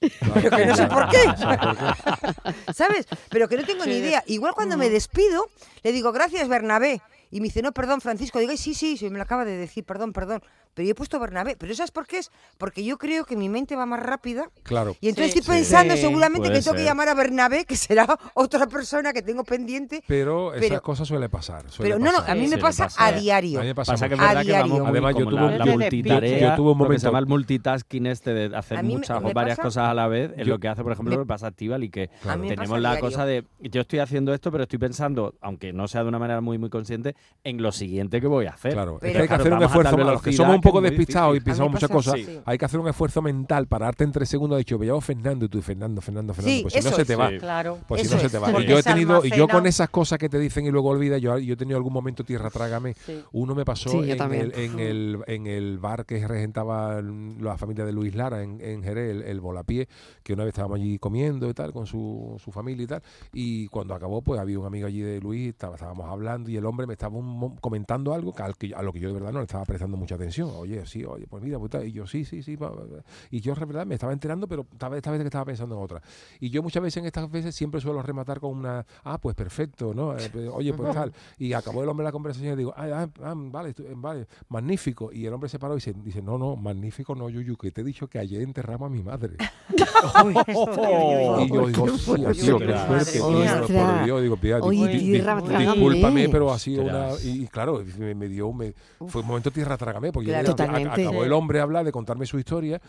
Pero 0.00 0.50
que 0.56 0.66
no 0.66 0.76
sé 0.76 0.86
por 0.86 1.08
qué. 1.08 1.18
¿Sabes? 2.74 3.06
Pero 3.28 3.48
que 3.48 3.56
no 3.56 3.64
tengo 3.64 3.84
ni 3.86 3.94
idea. 3.96 4.22
Igual 4.26 4.54
cuando 4.54 4.76
me 4.76 4.88
despido, 4.90 5.48
le 5.82 5.92
digo, 5.92 6.12
gracias, 6.12 6.48
Bernabé. 6.48 7.00
Y 7.30 7.40
me 7.40 7.44
dice, 7.44 7.62
no, 7.62 7.72
perdón, 7.72 8.00
Francisco. 8.00 8.38
Digo, 8.38 8.50
"Ay, 8.50 8.56
sí, 8.56 8.74
sí, 8.74 8.96
sí, 8.96 9.08
me 9.10 9.18
lo 9.18 9.22
acaba 9.22 9.44
de 9.44 9.56
decir, 9.56 9.84
perdón, 9.84 10.12
perdón. 10.12 10.42
Pero 10.74 10.86
yo 10.86 10.92
he 10.92 10.94
puesto 10.94 11.18
Bernabé. 11.18 11.56
¿Pero 11.56 11.74
sabes 11.74 11.90
por 11.90 12.06
qué 12.06 12.18
es? 12.18 12.30
Porque 12.58 12.84
yo 12.84 12.96
creo 12.98 13.24
que 13.24 13.36
mi 13.36 13.48
mente 13.48 13.76
va 13.76 13.86
más 13.86 14.00
rápida 14.00 14.48
Claro. 14.62 14.96
y 15.00 15.08
entonces 15.08 15.32
Sí. 15.32 15.38
estoy 15.40 15.56
pensando 15.56 15.94
Sí, 15.94 16.00
seguramente 16.02 16.50
que 16.50 16.60
tengo 16.60 16.76
que 16.76 16.84
llamar 16.84 17.08
a 17.08 17.14
Bernabé, 17.14 17.64
que 17.64 17.76
será 17.76 18.06
otra 18.34 18.66
persona 18.66 19.12
que 19.12 19.22
tengo 19.22 19.44
pendiente. 19.44 20.02
Pero 20.06 20.54
esas 20.54 20.80
cosas 20.80 21.08
suele 21.08 21.28
pasar. 21.28 21.68
suele 21.70 21.92
Pero 21.94 22.04
no, 22.04 22.12
no, 22.12 22.18
a 22.26 22.34
mí 22.34 22.44
Sí, 22.48 22.54
me 22.54 22.58
pasa, 22.58 22.84
pasa. 22.84 23.06
a 23.06 23.12
diario. 23.12 23.58
A 23.58 23.62
mí 23.62 23.68
me 23.68 23.74
pasa 23.74 23.92
Pasa 23.92 24.08
que 24.08 24.14
es 24.14 24.20
mucho. 24.20 24.28
verdad 24.28 24.40
A 24.42 24.44
que 24.44 24.52
vamos 24.52 24.68
diario. 24.70 24.86
Además, 24.86 25.14
yo 25.16 25.24
tuve 25.26 25.34
la, 25.40 25.46
un- 25.46 25.58
la 25.58 25.64
yo- 25.66 25.72
multitarea, 25.72 26.38
yo 26.50 26.54
tuve 26.56 26.72
un 26.72 26.78
lo 26.78 26.84
que 26.84 26.84
se 26.84 26.84
momento- 26.84 27.06
llama 27.08 27.18
el 27.18 27.26
multitasking 27.26 28.06
este 28.06 28.34
de 28.34 28.56
hacer 28.56 28.76
me- 28.82 28.88
muchas 28.90 29.22
me 29.22 29.30
o 29.30 29.32
varias 29.34 29.56
pasa- 29.56 29.66
cosas 29.66 29.84
a 29.88 29.94
la 29.94 30.08
vez, 30.08 30.32
es 30.36 30.46
lo 30.46 30.58
que 30.58 30.68
hace, 30.68 30.82
por 30.82 30.92
ejemplo, 30.92 31.10
me- 31.10 31.16
lo 31.18 31.24
que 31.24 31.28
pasa 31.28 31.46
a 31.46 31.50
Estíbal 31.50 31.84
y 31.84 31.90
que 31.90 32.10
tenemos 32.22 32.80
la 32.80 32.90
diario. 32.92 33.00
cosa 33.00 33.26
de 33.26 33.44
yo 33.60 33.80
estoy 33.80 33.98
haciendo 33.98 34.32
esto, 34.34 34.50
pero 34.52 34.62
estoy 34.64 34.78
pensando, 34.78 35.34
aunque 35.40 35.72
no 35.72 35.88
sea 35.88 36.02
de 36.02 36.08
una 36.08 36.18
manera 36.18 36.40
muy 36.40 36.58
muy 36.58 36.70
consciente, 36.70 37.16
en 37.44 37.62
lo 37.62 37.72
siguiente 37.72 38.20
que 38.20 38.26
voy 38.26 38.46
a 38.46 38.50
hacer. 38.50 38.72
Claro, 38.72 38.98
hay 39.02 39.12
que 39.12 39.34
hacer 39.34 39.52
un 39.52 39.62
esfuerzo. 39.62 39.96
Los 39.96 40.22
que 40.22 40.32
somos 40.32 40.54
un 40.56 40.60
poco 40.70 40.80
despistados 40.82 41.36
y 41.36 41.40
pensamos 41.40 41.72
muchas 41.72 41.90
cosas, 41.90 42.14
hay 42.44 42.58
que 42.58 42.64
hacer 42.64 42.80
un 42.80 42.88
esfuerzo 42.88 43.22
mental, 43.22 43.66
pararte 43.66 44.04
en 44.04 44.12
tres 44.12 44.28
segundos. 44.28 44.56
He 44.56 44.60
dicho, 44.60 44.78
me 44.78 44.86
llamo 44.86 45.00
Fernando 45.00 45.44
y 45.44 45.48
tú, 45.48 45.60
Fernando, 45.62 46.00
Fernando, 46.00 46.34
Fernando. 46.34 46.56
Sí, 46.56 46.62
pues 46.62 46.74
si 46.74 46.80
no 46.80 46.88
eso 46.88 46.96
se 46.96 47.04
te 47.04 47.16
va. 47.16 47.30
Claro. 47.38 47.78
Pues 47.86 48.00
si 48.02 48.06
Eso 48.06 48.16
no 48.16 48.22
se 48.22 48.28
te 48.30 48.38
va. 48.38 48.50
Y 48.62 48.66
yo 48.66 48.78
he 48.78 48.82
tenido, 48.82 49.24
y 49.24 49.30
yo 49.30 49.48
con 49.48 49.66
esas 49.66 49.88
cosas 49.90 50.18
que 50.18 50.28
te 50.28 50.38
dicen 50.38 50.66
y 50.66 50.70
luego 50.70 50.88
olvidas, 50.90 51.20
yo, 51.20 51.38
yo 51.38 51.54
he 51.54 51.56
tenido 51.56 51.76
algún 51.76 51.92
momento 51.92 52.24
tierra 52.24 52.50
trágame. 52.50 52.94
Sí. 52.94 53.22
Uno 53.32 53.54
me 53.54 53.64
pasó 53.64 53.90
en, 54.12 54.18
el, 54.40 54.52
en, 54.58 54.78
el, 54.80 55.18
en 55.26 55.46
el 55.46 55.78
bar 55.78 56.04
que 56.06 56.26
regentaba 56.26 57.00
la 57.02 57.56
familia 57.58 57.84
de 57.84 57.92
Luis 57.92 58.14
Lara 58.14 58.42
en, 58.42 58.60
en 58.60 58.82
Jerez, 58.82 59.10
el, 59.10 59.22
el 59.22 59.40
Volapié, 59.40 59.88
que 60.22 60.32
una 60.32 60.44
vez 60.44 60.52
estábamos 60.52 60.76
allí 60.76 60.98
comiendo 60.98 61.48
y 61.48 61.54
tal, 61.54 61.72
con 61.72 61.86
su, 61.86 62.36
su 62.42 62.50
familia 62.52 62.84
y 62.84 62.86
tal. 62.86 63.02
Y 63.32 63.68
cuando 63.68 63.94
acabó, 63.94 64.22
pues 64.22 64.40
había 64.40 64.58
un 64.58 64.66
amigo 64.66 64.86
allí 64.86 65.00
de 65.00 65.20
Luis, 65.20 65.48
estaba- 65.50 65.74
estábamos 65.76 66.06
hablando 66.08 66.50
y 66.50 66.56
el 66.56 66.66
hombre 66.66 66.86
me 66.86 66.92
estaba 66.94 67.16
un 67.16 67.26
mo- 67.26 67.56
comentando 67.60 68.12
algo 68.14 68.32
que, 68.34 68.42
al 68.42 68.56
que- 68.56 68.74
a 68.74 68.82
lo 68.82 68.92
que 68.92 69.00
yo 69.00 69.08
de 69.08 69.14
verdad 69.14 69.32
no 69.32 69.38
le 69.38 69.44
estaba 69.44 69.64
prestando 69.64 69.96
mucha 69.96 70.14
atención. 70.16 70.49
Oye, 70.58 70.84
sí, 70.86 71.04
oye, 71.04 71.26
pues 71.26 71.42
mira, 71.42 71.58
pues 71.58 71.70
tal. 71.70 71.86
y 71.86 71.92
yo 71.92 72.06
sí, 72.06 72.24
sí, 72.24 72.42
sí. 72.42 72.58
Y 73.30 73.40
yo, 73.40 73.54
de 73.54 73.64
verdad, 73.64 73.86
me 73.86 73.94
estaba 73.94 74.12
enterando, 74.12 74.46
pero 74.48 74.66
esta 74.72 74.88
vez, 74.88 74.98
esta 74.98 75.10
vez 75.10 75.20
que 75.20 75.26
estaba 75.26 75.44
pensando 75.44 75.76
en 75.76 75.82
otra. 75.82 76.02
Y 76.40 76.50
yo 76.50 76.62
muchas 76.62 76.82
veces 76.82 76.98
en 76.98 77.06
estas 77.06 77.30
veces 77.30 77.54
siempre 77.54 77.80
suelo 77.80 78.02
rematar 78.02 78.40
con 78.40 78.56
una, 78.56 78.84
ah, 79.04 79.18
pues 79.18 79.34
perfecto, 79.36 79.92
¿no? 79.94 80.16
Eh, 80.18 80.28
pues, 80.32 80.48
oye, 80.52 80.72
pues 80.74 80.92
tal. 80.94 81.12
Y 81.38 81.52
acabó 81.52 81.82
el 81.82 81.88
hombre 81.88 82.04
la 82.04 82.12
conversación 82.12 82.54
y 82.54 82.56
digo, 82.56 82.74
ah, 82.76 82.86
ah, 82.92 83.08
ah, 83.22 83.34
vale, 83.36 83.74
estu- 83.74 83.86
vale, 83.94 84.26
magnífico. 84.48 85.12
Y 85.12 85.26
el 85.26 85.32
hombre 85.32 85.48
se 85.48 85.58
paró 85.58 85.74
y 85.74 85.76
dice, 85.76 85.94
dice 86.04 86.22
no, 86.22 86.38
no, 86.38 86.56
magnífico 86.56 87.14
no, 87.14 87.28
Yuyu, 87.28 87.56
que 87.56 87.70
te 87.70 87.80
he 87.80 87.84
dicho 87.84 88.08
que 88.08 88.18
ayer 88.18 88.42
enterramos 88.42 88.86
a 88.86 88.90
mi 88.90 89.02
madre. 89.02 89.36
y 91.44 91.48
yo 91.48 91.66
digo, 91.66 92.32
tío, 92.32 92.58
qué 92.58 92.72
Ostras. 92.74 93.18
por 93.18 94.04
Dios, 94.04 94.22
digo, 94.22 94.36
"Pía, 94.36 94.58
Oye, 94.58 94.88
di- 94.88 94.98
di- 94.98 95.04
tierra 95.12 95.36
di- 95.36 95.42
trágame. 95.48 95.72
discúlpame, 95.72 96.28
pero 96.28 96.52
ha 96.52 96.58
sido 96.58 96.82
una... 96.82 97.08
Y, 97.22 97.46
claro, 97.48 97.82
me, 97.98 98.28
dio, 98.28 98.52
fue 99.06 99.22
un 99.22 99.26
momento 99.28 99.50
tierra 99.50 99.76
trágame, 99.76 100.12
porque 100.12 100.30
yo 100.30 100.39
Claro. 100.44 100.56
Totalmente. 100.56 101.02
acabó 101.02 101.24
el 101.24 101.32
hombre 101.32 101.60
a 101.60 101.62
hablar 101.62 101.84
de 101.84 101.92
contarme 101.92 102.26
su 102.26 102.38
historia 102.38 102.80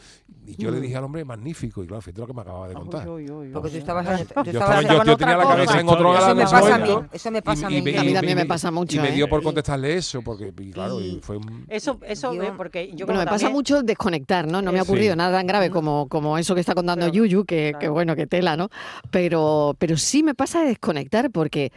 y 0.46 0.56
yo 0.56 0.72
le 0.72 0.78
Mm. 0.78 0.82
dije 0.82 0.96
al 0.98 1.04
hombre, 1.04 1.26
magnífico, 1.26 1.84
y 1.84 1.88
claro, 1.88 2.02
fíjate 2.02 2.22
lo 2.22 2.28
que 2.28 2.34
me 2.34 2.42
acababa 2.42 2.68
de 2.68 2.74
contar. 2.76 3.08
Uy, 3.10 3.30
uy, 3.30 3.48
uy, 3.48 3.50
Porque 3.54 3.68
uy. 3.68 3.72
tú 3.74 3.78
estabas, 3.80 4.06
tú 4.28 4.44
Yo, 4.44 4.52
estaba, 4.52 4.80
tenía 5.16 5.38
la 5.38 5.44
cabeza 5.44 5.80
en 5.80 5.88
otro 5.90 6.12
Eso 6.14 6.22
lado 6.22 6.36
me 6.36 6.42
en 6.42 6.48
ese 6.48 6.56
pasa 6.56 6.76
a 6.76 6.78
mí, 6.78 6.90
momento, 6.90 7.16
eso 7.16 7.32
me 7.32 7.42
pasa 7.42 7.68
a 7.68 7.72
y- 7.72 7.74
mí. 7.74 7.78
y 7.80 7.82
me- 7.94 7.98
A 8.00 8.04
mí 8.04 8.10
y 8.10 8.14
también 8.14 8.38
me 8.38 8.46
pasa 8.46 8.72
mucho, 8.72 8.98
Y 8.98 9.00
me 9.00 9.10
¿eh? 9.10 9.12
dio 9.14 9.28
por 9.30 9.44
contestarle 9.44 9.96
eso, 9.96 10.22
porque 10.22 10.54
y 10.60 10.72
claro, 10.72 11.00
y 11.00 11.20
fue 11.22 11.38
un- 11.38 11.66
Eso, 11.68 12.00
eso, 12.08 12.34
Yo- 12.34 12.44
eh, 12.44 12.54
porque 12.56 12.88
yo 12.94 13.06
Bueno, 13.06 13.20
como 13.20 13.20
me 13.20 13.26
pasa 13.26 13.50
mucho 13.50 13.84
desconectar, 13.84 14.48
¿no? 14.48 14.62
No 14.62 14.72
me 14.72 14.80
ha 14.80 14.84
ocurrido 14.84 15.16
nada 15.16 15.38
tan 15.38 15.48
grave 15.48 15.70
como, 15.70 16.08
como 16.08 16.38
eso 16.38 16.54
que 16.56 16.62
está 16.62 16.74
contando 16.76 17.08
Yuyu, 17.08 17.46
que, 17.46 17.74
bueno, 17.90 18.16
que 18.16 18.28
tela, 18.28 18.56
¿no? 18.58 18.70
Pero, 19.10 19.76
pero 19.80 19.98
sí 19.98 20.24
me 20.24 20.34
pasa 20.36 20.62
de 20.62 20.68
desconectar 20.68 21.30
porque 21.32 21.72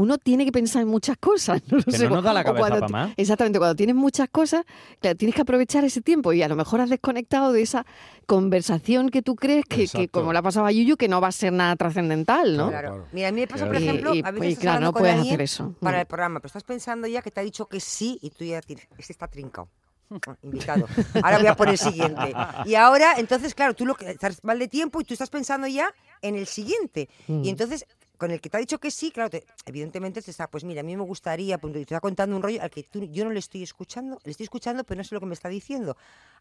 uno 0.00 0.16
tiene 0.16 0.44
que 0.44 0.52
pensar 0.52 0.82
en 0.82 0.88
muchas 0.88 1.16
cosas. 1.18 1.60
No 1.70 1.78
lo 1.78 1.82
Que 1.82 1.90
sé, 1.92 2.04
no 2.08 2.14
nos 2.16 2.24
da 2.24 2.32
la 2.32 2.44
cabeza 2.44 2.68
cuando 2.68 2.88
más. 2.88 3.10
Exactamente, 3.16 3.58
cuando 3.58 3.74
tienes 3.74 3.96
muchas 3.96 4.28
cosas, 4.30 4.64
claro, 5.00 5.16
tienes 5.16 5.34
que 5.34 5.42
aprovechar 5.42 5.82
ese 5.84 6.00
tiempo 6.00 6.32
y 6.32 6.42
a 6.42 6.48
lo 6.48 6.54
mejor 6.56 6.80
has 6.80 6.88
desconectado 6.90 7.52
de 7.52 7.62
esa 7.62 7.84
conversación 8.26 9.08
que 9.08 9.22
tú 9.22 9.34
crees 9.34 9.64
que, 9.64 9.88
que 9.88 10.08
como 10.08 10.32
la 10.32 10.42
pasaba 10.42 10.68
a 10.68 10.72
Yuyu, 10.72 10.96
que 10.96 11.08
no 11.08 11.20
va 11.20 11.28
a 11.28 11.32
ser 11.32 11.52
nada 11.52 11.74
trascendental, 11.76 12.56
¿no? 12.56 12.68
Claro. 12.68 12.88
Claro. 12.90 13.06
Mira, 13.12 13.28
a 13.28 13.32
mí 13.32 13.40
me 13.40 13.46
pasa, 13.48 13.64
por 13.66 13.74
Claro. 13.76 13.84
Ejemplo, 13.90 14.14
y- 14.14 14.22
a 14.24 14.30
veces 14.30 14.48
y 14.48 14.52
estás 14.52 14.62
claro, 14.62 14.80
no 14.80 14.92
con 14.92 15.02
puedes 15.02 15.18
hacer 15.20 15.40
eso. 15.42 15.74
para 15.80 15.96
Mm. 15.96 16.00
el 16.00 16.06
programa, 16.06 16.40
pero 16.40 16.46
estás 16.48 16.64
pensando 16.64 17.06
ya 17.08 17.22
que 17.22 17.30
te 17.30 17.40
ha 17.40 17.42
dicho 17.42 17.66
que 17.66 17.80
sí 17.80 18.18
y 18.22 18.30
tú 18.30 18.44
ya 18.44 18.60
tienes, 18.60 18.86
este 18.98 19.12
está 19.12 19.26
trincado. 19.28 19.68
Invitado. 20.42 20.86
Ahora 21.22 21.36
voy 21.38 21.46
a 21.48 21.54
por 21.54 21.68
el 21.68 21.76
siguiente. 21.76 22.32
Y 22.64 22.76
ahora, 22.76 23.14
entonces, 23.18 23.54
claro, 23.54 23.74
tú 23.74 23.84
lo 23.84 23.94
que 23.94 24.10
estás 24.10 24.42
mal 24.42 24.58
de 24.58 24.66
tiempo 24.68 25.00
y 25.02 25.04
tú 25.04 25.12
estás 25.12 25.28
pensando 25.28 25.66
ya 25.66 25.92
en 26.22 26.34
el 26.34 26.46
siguiente. 26.46 27.10
Mm. 27.26 27.44
Y 27.44 27.50
entonces, 27.50 27.84
con 28.18 28.30
el 28.32 28.40
que 28.40 28.50
te 28.50 28.56
ha 28.56 28.60
dicho 28.60 28.78
que 28.78 28.90
sí, 28.90 29.10
claro, 29.10 29.30
te- 29.30 29.46
evidentemente 29.64 30.20
te 30.20 30.30
está, 30.30 30.48
pues 30.50 30.64
mira, 30.64 30.80
a 30.80 30.84
mí 30.84 30.96
me 30.96 31.04
gustaría, 31.04 31.56
pues, 31.58 31.72
te 31.72 31.80
está 31.82 32.00
contando 32.00 32.36
un 32.36 32.42
rollo 32.42 32.60
al 32.60 32.70
que 32.70 32.82
tú- 32.82 33.04
yo 33.10 33.24
no 33.24 33.30
le 33.30 33.38
estoy 33.38 33.62
escuchando, 33.62 34.18
le 34.24 34.32
estoy 34.32 34.44
escuchando, 34.44 34.84
pero 34.84 34.98
no 34.98 35.04
sé 35.04 35.14
lo 35.14 35.20
que 35.20 35.26
me 35.26 35.34
está 35.34 35.48
diciendo. 35.48 35.96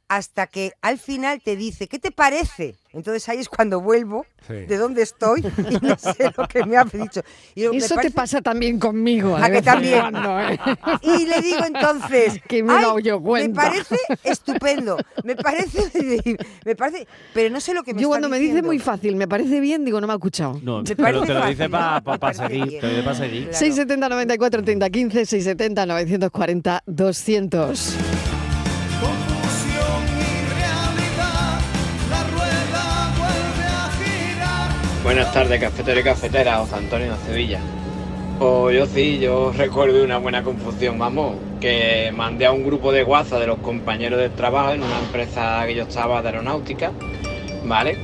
Hasta 0.09 0.47
que 0.47 0.71
al 0.81 0.97
final 0.99 1.41
te 1.43 1.57
dice, 1.57 1.87
¿qué 1.87 1.99
te 1.99 2.11
parece? 2.11 2.75
Entonces 2.93 3.27
ahí 3.27 3.39
es 3.39 3.49
cuando 3.49 3.81
vuelvo 3.81 4.25
Sí. 4.47 4.53
de 4.53 4.77
dónde 4.77 5.01
estoy 5.01 5.41
y 5.41 5.85
no 5.85 5.97
sé 5.97 6.31
lo 6.37 6.47
que 6.47 6.63
me 6.65 6.77
ha 6.77 6.85
dicho. 6.85 7.21
Y 7.53 7.61
digo, 7.61 7.73
"Me 7.73 7.79
Eso 7.79 7.89
te 7.89 7.95
parece-". 7.95 8.15
pasa 8.15 8.41
también 8.41 8.79
conmigo. 8.79 9.35
¿A 9.35 9.41
de 9.41 9.45
que 9.47 9.51
vez 9.51 9.59
en 9.59 9.65
también? 9.65 9.99
cuando, 9.99 10.39
¿eh? 10.39 10.59
Y 11.01 11.25
le 11.25 11.41
digo 11.41 11.65
entonces, 11.65 12.41
Que 12.47 12.63
me 12.63 12.71
"Ay, 12.73 13.03
yo 13.03 13.19
me 13.19 13.25
cuenta". 13.25 13.61
parece 13.63 13.97
estupendo, 14.23 14.97
me 15.25 15.35
parece, 15.35 15.81
me 16.65 16.75
parece, 16.77 17.05
pero 17.33 17.49
no 17.53 17.59
sé 17.59 17.73
lo 17.73 17.83
que 17.83 17.93
me 17.93 18.01
Yo 18.01 18.07
está 18.07 18.11
cuando 18.13 18.29
me 18.29 18.37
dice 18.37 18.47
diciendo. 18.53 18.67
muy 18.67 18.79
fácil, 18.79 19.17
me 19.17 19.27
parece 19.27 19.59
bien, 19.59 19.83
digo, 19.83 19.99
no 19.99 20.07
me 20.07 20.13
ha 20.13 20.15
escuchado. 20.15 20.57
No, 20.63 20.81
Me 20.81 20.95
pero 20.95 21.23
te 21.23 21.33
lo 21.33 21.45
dice 21.45 21.69
para. 21.69 21.99
Me 21.99 22.17
parece 22.17 22.47
seguir, 22.47 22.79
te 22.79 22.81
lo 22.83 22.89
dice 22.89 23.03
para 23.03 23.15
seguir. 23.17 23.43
Claro. 23.49 23.57
670 23.57 24.09
94 24.09 24.63
30 24.63 24.89
15 24.89 25.25
670 25.25 25.85
940 25.85 26.83
200 26.85 27.97
Buenas 35.07 35.31
tardes, 35.31 35.61
cafetero 35.61 36.01
y 36.01 36.03
cafetera, 36.03 36.57
José 36.57 36.75
Antonio 36.75 37.13
de 37.13 37.17
Sevilla. 37.19 37.61
Pues 38.37 38.75
yo 38.75 38.85
sí, 38.85 39.19
yo 39.19 39.53
recuerdo 39.55 40.03
una 40.03 40.17
buena 40.17 40.43
confusión, 40.43 40.99
vamos, 40.99 41.37
que 41.61 42.11
mandé 42.13 42.45
a 42.45 42.51
un 42.51 42.65
grupo 42.65 42.91
de 42.91 43.05
WhatsApp 43.05 43.39
de 43.39 43.47
los 43.47 43.59
compañeros 43.59 44.19
del 44.19 44.31
trabajo 44.31 44.73
en 44.73 44.83
una 44.83 44.99
empresa 44.99 45.63
que 45.65 45.75
yo 45.75 45.83
estaba 45.83 46.21
de 46.21 46.27
aeronáutica, 46.27 46.91
¿vale? 47.63 48.01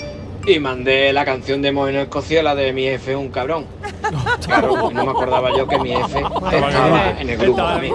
Y 0.48 0.60
mandé 0.60 1.12
la 1.12 1.26
canción 1.26 1.62
de 1.62 1.74
Moeno 1.74 2.00
Escociola 2.00 2.56
de 2.56 2.72
mi 2.72 2.84
jefe 2.84 3.18
un 3.18 3.28
cabrón. 3.28 3.66
Claro, 4.46 4.90
no 4.90 5.04
me 5.04 5.12
acordaba 5.12 5.50
yo 5.58 5.68
que 5.68 5.80
mi 5.80 5.90
jefe 5.90 6.20
estaba 6.20 7.20
en 7.20 7.30
el 7.30 7.38
grupo 7.38 7.64
también. 7.64 7.94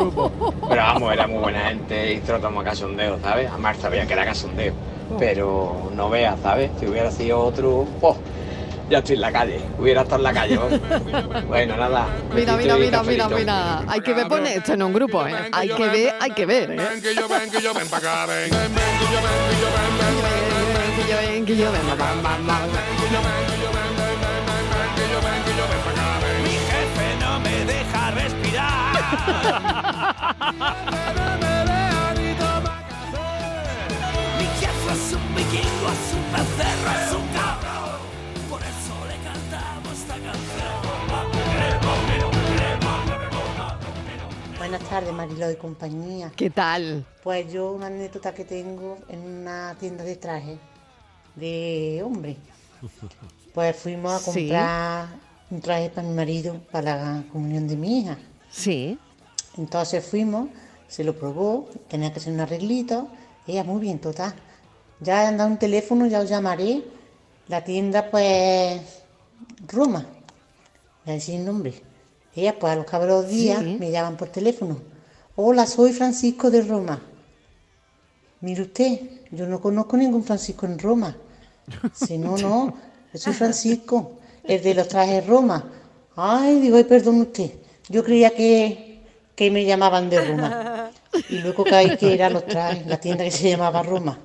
Pero 0.68 0.82
vamos, 0.82 1.12
era 1.14 1.26
muy 1.26 1.38
buena 1.38 1.60
gente 1.70 2.12
y 2.12 2.18
tomó 2.18 2.60
a 2.60 2.64
cachondeo, 2.64 3.18
¿sabes? 3.22 3.48
Además 3.50 3.78
sabía 3.78 4.06
que 4.06 4.12
era 4.12 4.26
cachondeo. 4.26 4.74
Pero 5.18 5.90
no 5.96 6.10
veas, 6.10 6.38
¿sabes? 6.42 6.70
Si 6.78 6.86
hubiera 6.86 7.10
sido 7.10 7.40
otro, 7.40 7.86
¡oh! 8.02 8.14
Ya 8.88 8.98
estoy 8.98 9.14
en 9.16 9.20
la 9.20 9.32
calle. 9.32 9.60
Hubiera 9.78 10.02
estado 10.02 10.16
en 10.18 10.22
la 10.24 10.32
calle. 10.32 10.56
vamos. 10.56 10.80
Bueno, 11.46 11.76
nada. 11.76 12.06
Mira, 12.34 12.56
mira, 12.56 12.76
mira, 12.76 13.02
mira, 13.02 13.28
mira. 13.28 13.84
Hay 13.86 14.00
que 14.00 14.14
ver 14.14 14.28
poner 14.28 14.58
esto 14.58 14.72
en 14.74 14.82
un 14.82 14.92
grupo, 14.92 15.26
¿eh? 15.26 15.34
Hay 15.52 15.68
que 15.68 15.88
ver, 15.88 16.14
hay 16.20 16.30
que 16.30 16.46
ver, 16.46 16.70
¿eh? 16.72 16.76
Ven 16.76 17.02
que 17.02 17.14
yo 17.14 17.28
ven, 17.28 17.50
que 17.50 17.60
yo 17.60 17.74
ven 17.74 17.88
pa' 17.88 17.96
acá, 17.98 18.26
ven. 18.26 18.50
Ven, 18.50 18.74
ven, 18.74 18.98
que 18.98 19.04
yo 19.12 19.20
ven, 19.22 19.32
que 19.50 19.56
yo 19.60 19.68
ven, 19.76 19.98
ven. 19.98 20.14
Que 20.96 21.04
yo 21.08 21.16
ven, 21.16 21.44
que 21.44 21.56
yo 21.56 21.70
ven. 21.72 21.82
Mi 26.44 26.50
jefe 26.70 27.06
no 27.20 27.40
me 27.40 27.64
deja 27.64 28.10
respirar. 28.12 28.92
Mi 34.38 34.46
jefe 34.60 34.90
es 34.92 35.12
un 35.12 35.34
vikingo, 35.34 35.88
es 35.92 36.06
un 36.14 36.24
becerro, 36.32 36.67
Buenas 44.68 44.86
tardes, 44.90 45.14
Marilo 45.14 45.48
de 45.48 45.56
compañía. 45.56 46.30
¿Qué 46.36 46.50
tal? 46.50 47.06
Pues 47.22 47.50
yo 47.50 47.72
una 47.72 47.86
anécdota 47.86 48.34
que 48.34 48.44
tengo 48.44 48.98
en 49.08 49.20
una 49.20 49.74
tienda 49.80 50.04
de 50.04 50.16
traje 50.16 50.58
de 51.34 52.02
hombre. 52.04 52.36
Pues 53.54 53.74
fuimos 53.76 54.12
a 54.12 54.18
Sí. 54.18 54.40
comprar 54.42 55.08
un 55.50 55.60
traje 55.62 55.88
para 55.88 56.06
mi 56.06 56.12
marido 56.14 56.60
para 56.70 56.96
la 56.96 57.24
comunión 57.32 57.66
de 57.66 57.76
mi 57.76 58.00
hija. 58.00 58.18
Sí. 58.50 58.98
Entonces 59.56 60.04
fuimos, 60.04 60.50
se 60.86 61.02
lo 61.02 61.18
probó, 61.18 61.70
tenía 61.88 62.12
que 62.12 62.18
hacer 62.20 62.34
un 62.34 62.40
arreglito. 62.40 63.08
Ella 63.46 63.64
muy 63.64 63.80
bien, 63.80 63.98
total. 63.98 64.34
Ya 65.00 65.26
han 65.28 65.38
dado 65.38 65.48
un 65.48 65.58
teléfono, 65.58 66.06
ya 66.06 66.20
os 66.20 66.28
llamaré. 66.28 66.84
La 67.48 67.64
tienda, 67.64 68.10
pues, 68.10 68.82
Roma. 69.66 70.04
Voy 71.06 71.12
a 71.12 71.14
decir 71.14 71.36
el 71.36 71.46
nombre. 71.46 71.87
Ella, 72.38 72.56
pues, 72.56 72.72
a 72.72 72.76
los 72.76 72.86
cabros 72.86 73.28
días 73.28 73.58
Sí. 73.64 73.76
me 73.80 73.90
llaman 73.90 74.16
por 74.16 74.28
teléfono. 74.28 74.78
Hola, 75.34 75.66
soy 75.66 75.92
Francisco 75.92 76.52
de 76.52 76.62
Roma. 76.62 77.02
Mire 78.42 78.62
usted, 78.62 79.00
yo 79.32 79.46
no 79.48 79.60
conozco 79.60 79.96
ningún 79.96 80.22
Francisco 80.22 80.64
en 80.66 80.78
Roma. 80.78 81.16
Si 81.92 82.16
no, 82.16 82.38
no, 82.38 82.74
yo 83.12 83.18
soy 83.18 83.32
Francisco, 83.42 84.12
el 84.44 84.62
de 84.62 84.74
los 84.74 84.86
trajes 84.86 85.26
Roma. 85.26 85.64
Ay, 86.14 86.60
digo, 86.60 86.76
ay, 86.76 86.84
perdón 86.84 87.22
usted. 87.22 87.50
Yo 87.88 88.04
creía 88.04 88.30
que, 88.30 89.00
que 89.34 89.50
me 89.50 89.64
llamaban 89.64 90.08
de 90.08 90.20
Roma. 90.20 90.90
y 91.30 91.38
luego 91.40 91.64
vez 91.64 91.98
que 91.98 92.14
era 92.14 92.30
los 92.30 92.46
trae, 92.46 92.84
la 92.86 93.00
tienda 93.00 93.24
que 93.24 93.32
se 93.32 93.50
llamaba 93.50 93.82
Roma. 93.82 94.16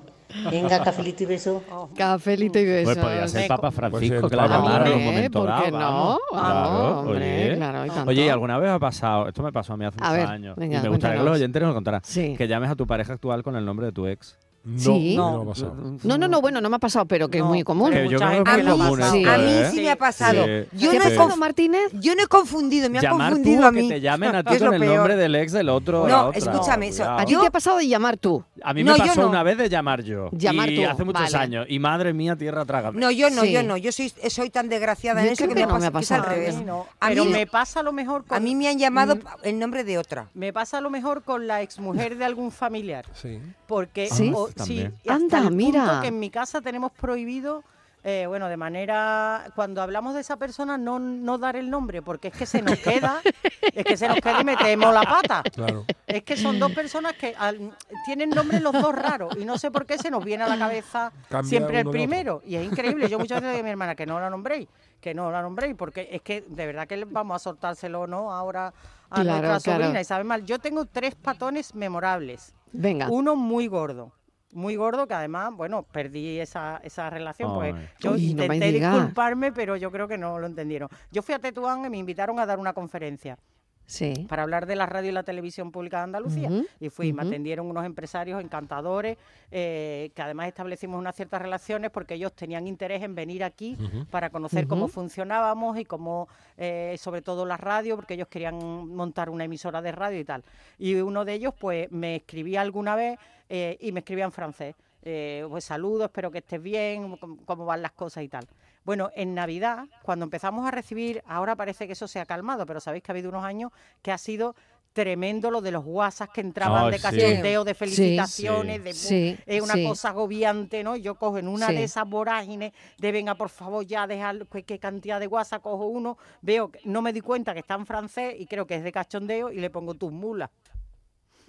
Venga, 0.50 0.84
cafelito 0.84 1.24
y 1.24 1.26
beso. 1.28 1.64
Cafelito 1.98 2.60
y 2.60 2.66
besos. 2.66 2.94
Pues 2.96 2.98
podría 3.06 3.28
ser 3.28 3.48
Papa 3.48 3.72
Francisco, 3.72 4.20
Pues 4.22 4.30
que 4.32 4.36
la 4.36 4.44
el 4.46 4.50
Papa. 4.50 4.64
llamara 4.64 4.90
en 4.90 4.98
un 4.98 5.06
momento 5.06 5.40
¿por 5.40 5.48
dado. 5.50 5.64
qué 5.64 5.72
no? 5.72 5.78
vamos. 5.78 6.20
Claro, 6.32 7.00
hombre, 7.00 7.16
oye. 7.48 7.56
claro, 7.58 7.86
y 7.86 7.90
tanto. 7.90 8.10
Oye, 8.10 8.26
¿y 8.26 8.30
alguna 8.30 8.58
vez 8.60 8.70
ha 8.72 8.80
pasado? 8.80 9.28
Esto 9.28 9.44
me 9.44 9.52
pasó 9.52 9.74
a 9.74 9.78
mí 9.78 9.86
hace 9.86 9.98
A 10.02 10.04
muchos 10.10 10.18
ver, 10.18 10.28
años. 10.28 10.56
venga, 10.58 10.80
y 10.80 10.82
me 10.84 10.90
gustaría 10.90 11.18
que 11.20 11.24
los 11.24 11.36
oyentes 11.36 11.62
nos 11.62 11.70
lo 11.70 11.76
contaran. 11.76 12.02
Sí. 12.04 12.36
Que 12.38 12.48
llames 12.48 12.70
a 12.72 12.76
tu 12.76 12.88
pareja 12.88 13.14
actual 13.14 13.44
con 13.44 13.56
el 13.56 13.66
nombre 13.66 13.86
de 13.88 13.92
tu 13.92 14.08
ex. 14.08 14.38
No, 14.66 14.80
Sí. 14.80 15.16
no, 15.18 15.32
No. 15.32 15.38
me 15.40 15.44
ha 15.44 15.54
pasado. 15.54 15.76
No, 16.04 16.18
no, 16.18 16.28
no, 16.30 16.40
bueno, 16.40 16.62
no 16.62 16.70
me 16.70 16.78
ha 16.78 16.80
pasado, 16.80 17.06
pero 17.06 17.28
que 17.28 17.40
es 17.40 17.44
No, 17.44 17.50
muy 17.50 17.64
común. 17.64 17.92
Que 17.92 18.08
yo 18.08 18.18
creo 18.18 18.44
que 18.46 18.60
esto, 18.62 18.72
A 18.74 19.38
mí 19.38 19.44
¿eh? 19.52 19.70
sí 19.72 19.82
me 19.82 19.92
ha 19.92 19.98
pasado. 19.98 20.46
Sí. 20.46 20.52
Yo 20.72 20.92
¿Qué 20.92 21.00
no 21.00 21.06
he 21.06 21.10
pasado, 21.10 21.36
Martínez? 21.36 21.92
Yo 22.00 22.16
no 22.16 22.24
he 22.24 22.28
confundido, 22.28 22.90
me 22.90 23.00
han 23.00 23.08
confundido 23.08 23.62
tú, 23.62 23.68
a 23.68 23.72
mí. 23.74 23.88
que 23.90 23.96
te 23.96 24.02
llamen 24.02 24.36
a 24.36 24.44
ti 24.44 24.58
con 24.58 24.74
el 24.74 24.80
peor. 24.80 24.96
nombre 24.96 25.16
del 25.18 25.36
ex 25.36 25.52
del 25.52 25.68
otro. 25.68 26.08
No, 26.08 26.32
escúchame, 26.32 26.88
eso-. 26.88 27.04
¿A 27.04 27.26
ti 27.26 27.36
te 27.36 27.46
ha 27.46 27.52
pasado 27.52 27.78
de 27.80 27.88
llamar 27.90 28.16
tú? 28.16 28.42
A 28.64 28.74
mí 28.74 28.86
No, 28.86 28.94
me 28.94 29.00
pasó 29.00 29.22
no. 29.24 29.28
una 29.30 29.44
vez 29.44 29.58
de 29.58 29.68
llamar 29.68 30.02
yo. 30.02 30.30
Llamar 30.32 30.70
y 30.70 30.78
tú, 30.82 30.90
hace 30.90 31.04
muchos 31.04 31.22
vale. 31.24 31.38
años. 31.38 31.66
Y 31.68 31.80
madre 31.80 32.14
mía, 32.14 32.38
tierra 32.38 32.64
trágame. 32.64 32.98
No, 33.02 33.12
yo 33.12 33.30
no, 33.30 33.42
Sí. 33.42 33.52
yo 33.52 33.64
no. 33.64 33.76
Yo 33.76 33.92
soy, 33.92 34.14
soy 34.30 34.50
tan 34.50 34.70
desgraciada 34.70 35.20
Yo 35.22 35.28
en 35.28 35.34
eso 35.34 35.46
que, 35.48 35.56
me, 35.56 35.62
no 35.66 35.68
me 35.68 35.74
pasa, 35.74 35.84
ha 35.84 35.88
al 35.88 35.94
pasado. 35.94 36.24
A 36.24 36.30
revés. 36.30 36.56
mí 36.56 36.64
no. 36.64 36.86
A 37.02 37.10
mí 37.10 37.16
Pero 37.16 37.26
me 37.26 37.46
pasa 37.48 37.82
a 37.82 37.84
lo 37.84 37.92
mejor 37.92 38.24
con, 38.24 38.38
A 38.38 38.40
mí 38.40 38.56
me 38.56 38.70
han 38.70 38.80
llamado 38.80 39.18
el 39.44 39.60
nombre 39.60 39.84
de 39.84 39.98
otra. 39.98 40.30
me 40.34 40.54
pasa 40.54 40.78
a 40.78 40.82
lo 40.82 40.90
mejor 40.90 41.24
con 41.24 41.48
la 41.48 41.62
exmujer 41.62 42.18
de 42.18 42.24
algún 42.24 42.50
familiar. 42.52 43.06
Sí. 43.14 43.40
Porque 43.68 44.08
Sí. 44.10 44.32
o- 44.34 44.50
Y 44.68 44.86
hasta 45.10 45.14
Anda, 45.14 45.38
el 45.40 45.44
punto 45.46 45.56
mira. 45.56 46.00
que 46.02 46.08
en 46.08 46.20
mi 46.20 46.30
casa 46.30 46.62
tenemos 46.62 46.92
prohibido 46.92 47.64
eh, 48.06 48.26
bueno, 48.28 48.50
de 48.50 48.58
manera, 48.58 49.46
cuando 49.56 49.82
hablamos 49.82 50.14
de 50.14 50.20
esa 50.20 50.36
persona, 50.36 50.78
no, 50.78 51.00
no 51.00 51.38
dar 51.38 51.56
el 51.56 51.70
nombre, 51.70 52.02
porque 52.02 52.28
es 52.28 52.34
que 52.34 52.46
se 52.46 52.62
nos 52.62 52.78
queda, 52.80 53.22
es 53.62 53.86
que 53.86 53.96
se 53.96 54.10
nos 54.10 54.18
queda 54.20 54.42
y 54.42 54.44
metemos 54.44 54.94
la 54.94 55.04
pata. 55.04 55.42
Claro. 55.44 55.86
Es 56.06 56.22
que 56.24 56.36
son 56.36 56.60
dos 56.60 56.74
personas 56.74 57.14
que 57.14 57.34
al- 57.40 57.72
tienen 58.04 58.30
nombres 58.32 58.62
los 58.62 58.74
dos 58.74 58.94
raros 58.94 59.34
y 59.38 59.46
no 59.46 59.58
sé 59.58 59.72
por 59.72 59.86
qué 59.86 59.98
se 59.98 60.12
nos 60.12 60.26
viene 60.26 60.44
a 60.44 60.50
la 60.50 60.58
cabeza 60.60 61.14
Cambia 61.30 61.48
siempre 61.50 61.80
el 61.80 61.90
primero. 61.90 62.42
Y 62.46 62.56
es 62.58 62.66
increíble. 62.66 63.08
Yo 63.08 63.18
muchas 63.20 63.40
veces 63.40 63.54
digo 63.56 63.62
a 63.62 63.64
mi 63.64 63.70
hermana 63.72 63.96
que 63.96 64.06
no 64.06 64.20
la 64.20 64.30
nombréis, 64.30 64.68
que 65.00 65.14
no 65.14 65.32
la 65.32 65.42
nombréis, 65.42 65.74
porque 65.78 66.10
es 66.12 66.22
que 66.22 66.42
de 66.46 66.66
verdad 66.66 66.86
que 66.90 67.06
vamos 67.06 67.38
a 67.38 67.40
soltárselo, 67.40 68.06
¿no? 68.06 68.34
Ahora 68.34 68.74
a 69.12 69.22
Claro, 69.22 69.48
nuestra 69.48 69.60
claro. 69.62 69.80
sobrina 69.86 70.02
y 70.02 70.04
sabe 70.04 70.26
mal. 70.26 70.44
Yo 70.46 70.60
tengo 70.60 70.84
tres 70.84 71.16
patones 71.16 71.74
memorables. 71.74 72.54
Venga. 72.74 73.08
Uno 73.10 73.38
muy 73.38 73.68
gordo. 73.68 74.12
Muy 74.54 74.76
gordo, 74.76 75.08
que 75.08 75.14
además, 75.14 75.54
bueno, 75.56 75.84
perdí 75.84 76.40
esa, 76.40 76.80
esa 76.84 77.10
relación. 77.10 77.54
Pues 77.54 77.74
Ay. 77.76 77.90
yo 78.00 78.12
Uy, 78.14 78.32
intenté 78.32 78.72
disculparme, 78.72 79.52
pero 79.52 79.76
yo 79.76 79.92
creo 79.92 80.08
que 80.08 80.18
no 80.18 80.40
lo 80.40 80.48
entendieron. 80.48 80.90
Yo 81.12 81.22
fui 81.22 81.34
a 81.36 81.40
Tetuán 81.40 81.86
y 81.86 81.90
me 81.90 81.98
invitaron 81.98 82.40
a 82.40 82.46
dar 82.46 82.60
una 82.60 82.74
conferencia 82.74 83.38
Sí. 83.86 84.26
para 84.30 84.44
hablar 84.44 84.66
de 84.66 84.78
la 84.78 84.86
radio 84.86 85.10
y 85.10 85.12
la 85.12 85.24
televisión 85.24 85.70
pública 85.72 85.98
de 85.98 86.04
Andalucía. 86.04 86.50
Y 86.80 86.88
fui, 86.90 87.12
me 87.12 87.24
atendieron 87.24 87.68
unos 87.68 87.86
empresarios 87.86 88.42
encantadores, 88.42 89.18
eh, 89.52 90.10
que 90.16 90.22
además 90.22 90.48
establecimos 90.48 90.98
unas 90.98 91.14
ciertas 91.16 91.42
relaciones 91.42 91.92
porque 91.92 92.14
ellos 92.14 92.34
tenían 92.34 92.66
interés 92.66 93.04
en 93.04 93.14
venir 93.14 93.44
aquí 93.44 93.78
para 94.10 94.30
conocer 94.30 94.68
cómo 94.68 94.88
funcionábamos 94.88 95.78
y 95.78 95.84
cómo, 95.84 96.30
eh, 96.56 96.96
sobre 96.98 97.22
todo 97.22 97.46
la 97.46 97.58
radio, 97.58 97.98
porque 97.98 98.14
ellos 98.14 98.30
querían 98.30 98.56
montar 98.88 99.30
una 99.30 99.44
emisora 99.44 99.82
de 99.82 99.92
radio 99.92 100.20
y 100.20 100.24
tal. 100.24 100.44
Y 100.80 100.96
uno 100.96 101.26
de 101.26 101.34
ellos, 101.34 101.54
pues, 101.60 101.92
me 101.92 102.16
escribía 102.16 102.62
alguna 102.62 102.96
vez 102.96 103.20
eh, 103.56 103.78
y 103.82 103.92
me 103.92 104.00
escribía 104.00 104.26
en 104.26 104.32
francés. 104.32 104.76
Eh, 105.04 105.46
pues 105.48 105.64
saludos, 105.64 106.06
espero 106.06 106.32
que 106.32 106.40
estés 106.40 106.60
bien, 106.60 107.18
cómo, 107.46 107.66
van 107.66 107.84
las 107.84 107.92
cosas 107.92 108.24
y 108.24 108.28
tal. 108.28 108.48
Bueno, 108.84 109.12
en 109.16 109.36
Navidad, 109.36 109.86
cuando 110.02 110.24
empezamos 110.26 110.66
a 110.66 110.72
recibir, 110.72 111.22
ahora 111.28 111.56
parece 111.56 111.86
que 111.86 111.94
eso 111.94 112.08
se 112.08 112.20
ha 112.20 112.26
calmado, 112.26 112.66
pero 112.66 112.80
sabéis 112.80 113.04
que 113.04 113.12
ha 113.12 113.14
habido 113.14 113.30
unos 113.30 113.44
años 113.44 113.72
que 114.02 114.12
ha 114.12 114.18
sido 114.18 114.56
tremendo 114.92 115.52
lo 115.52 115.62
de 115.62 115.70
los 115.72 115.84
WhatsApp 115.86 116.32
que 116.34 116.42
entraban 116.42 116.86
Ay, 116.86 116.92
de 116.94 116.98
sí. 116.98 117.04
cachondeo, 117.04 117.64
de 117.64 117.74
felicitaciones, 117.76 118.78
Sí. 118.78 118.84
de 118.84 118.94
Sí, 118.94 119.38
es 119.46 119.62
una 119.62 119.74
sí. 119.76 119.88
cosa 119.88 120.10
agobiante, 120.10 120.84
¿no? 120.84 120.96
Yo 120.96 121.14
cojo 121.16 121.38
en 121.38 121.48
una 121.48 121.68
Sí. 121.68 121.76
de 121.76 121.84
esas 121.84 122.10
vorágines 122.10 122.74
de 122.98 123.12
venga, 123.12 123.36
por 123.36 123.50
favor, 123.50 123.86
ya 123.86 124.08
dejar 124.08 124.48
qué, 124.48 124.64
qué 124.64 124.80
cantidad 124.80 125.20
de 125.20 125.28
WhatsApp 125.28 125.62
cojo 125.62 125.86
uno, 125.86 126.18
veo, 126.42 126.72
que 126.72 126.80
no 126.86 127.04
me 127.04 127.14
di 127.14 127.22
cuenta 127.22 127.54
que 127.54 127.60
está 127.60 127.76
en 127.76 127.86
francés 127.86 128.34
y 128.40 128.48
creo 128.48 128.66
que 128.66 128.76
es 128.76 128.84
de 128.84 128.92
cachondeo 128.92 129.52
y 129.52 129.60
le 129.60 129.70
pongo 129.70 129.94
tus 129.94 130.12
mulas. 130.12 130.50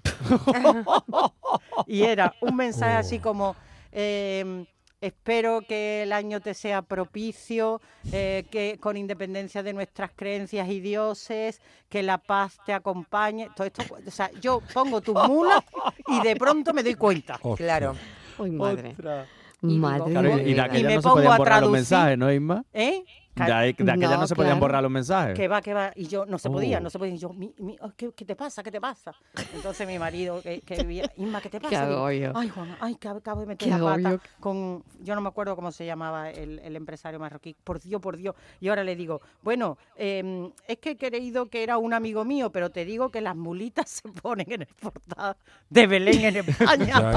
y 1.87 2.03
era 2.03 2.35
un 2.41 2.57
mensaje 2.57 2.95
así 2.95 3.19
como 3.19 3.57
eh, 3.93 4.65
espero 5.01 5.61
que 5.69 6.03
el 6.03 6.13
año 6.13 6.41
te 6.41 6.55
sea 6.55 6.83
propicio, 6.83 7.81
eh, 8.13 8.45
que 8.51 8.79
con 8.81 8.97
independencia 8.97 9.63
de 9.63 9.73
nuestras 9.73 10.11
creencias 10.15 10.69
y 10.69 10.81
dioses, 10.81 11.61
que 11.89 12.03
la 12.03 12.19
paz 12.19 12.59
te 12.65 12.73
acompañe. 12.73 13.51
Todo 13.55 13.67
esto, 13.67 13.83
o 14.07 14.11
sea, 14.11 14.31
yo 14.41 14.63
pongo 14.73 15.01
tus 15.01 15.15
mulas 15.15 15.63
y 16.09 16.21
de 16.23 16.37
pronto 16.37 16.73
me 16.73 16.83
doy 16.83 16.95
cuenta. 16.95 17.39
Claro. 17.57 17.95
Uy, 18.39 18.51
madre. 18.51 18.91
Ostras. 18.91 19.29
Y 19.63 19.79
Madre 19.79 20.05
digo, 20.11 20.21
Claro, 20.21 20.39
y, 20.39 20.51
y 20.51 20.55
de 20.55 20.81
Y 20.81 20.85
me 20.85 20.95
no 20.97 21.01
se 21.01 21.03
pongo 21.03 21.15
podían 21.17 21.33
a 21.33 21.37
borrar 21.39 21.63
los 21.63 21.71
traducir. 21.71 21.73
mensajes, 21.73 22.19
¿no, 22.19 22.33
Isma? 22.33 22.65
¿Eh? 22.75 23.03
De, 23.35 23.53
ahí- 23.53 23.73
de 23.77 23.91
aquella 23.91 24.11
no, 24.15 24.21
No, 24.21 24.27
se 24.29 24.37
podían 24.37 24.61
borrar 24.61 24.81
los 24.83 24.93
mensajes. 24.93 25.35
Que 25.35 25.49
va, 25.49 25.61
que 25.61 25.75
va. 25.75 25.91
Y 25.97 26.07
yo, 26.07 26.25
no 26.25 26.39
se 26.39 26.49
podía, 26.49 26.79
Oh. 26.79 26.83
no 26.83 26.89
se 26.91 26.99
podía. 27.01 27.15
Y 27.15 27.19
yo, 27.19 27.31
mi- 27.33 27.53
mi- 27.59 27.77
oh, 27.81 27.91
¿qué, 27.97 28.13
qué 28.13 28.25
te 28.25 28.37
pasa? 28.37 28.63
¿Qué 28.63 28.71
te 28.71 28.81
pasa? 28.81 29.13
Entonces 29.55 29.89
mi 29.89 29.99
marido, 29.99 30.41
que, 30.41 30.61
que 30.61 30.77
vivía, 30.85 31.11
Inma, 31.17 31.41
¿qué 31.41 31.51
te 31.51 31.61
pasa? 31.61 31.85
Digo, 31.87 31.99
agobio. 31.99 32.33
ay, 32.37 32.49
Juan, 32.49 32.77
ay, 32.81 32.95
que 32.95 33.09
acabo 33.09 33.41
de 33.41 33.47
meter 33.47 33.69
Qué 33.69 33.75
la 33.77 33.85
pata 33.85 34.21
con, 34.39 34.85
yo 35.01 35.17
no 35.17 35.21
me 35.21 35.29
acuerdo 35.29 35.57
cómo 35.57 35.73
se 35.73 35.85
llamaba 35.85 36.31
el, 36.31 36.61
el 36.61 36.77
empresario 36.77 37.19
marroquí. 37.19 37.57
Por 37.65 37.81
Dios, 37.81 38.01
por 38.01 38.17
Dios. 38.17 38.37
Y 38.61 38.69
ahora 38.69 38.85
le 38.85 38.95
digo, 38.95 39.21
bueno, 39.43 39.79
em, 39.97 40.53
es 40.69 40.79
que 40.79 40.91
he 40.91 40.97
creído 40.97 41.47
que 41.47 41.65
era 41.65 41.77
un 41.79 41.93
amigo 41.93 42.25
mío, 42.25 42.53
pero 42.53 42.71
te 42.71 42.85
digo 42.85 43.09
que 43.11 43.21
las 43.21 43.35
mulitas 43.35 43.91
se 43.91 44.09
ponen 44.11 44.47
en 44.53 44.63
el 44.63 44.69
portal 44.81 45.37
de 45.71 45.87
Belén 45.89 46.25
en 46.25 46.37
España. 46.49 46.95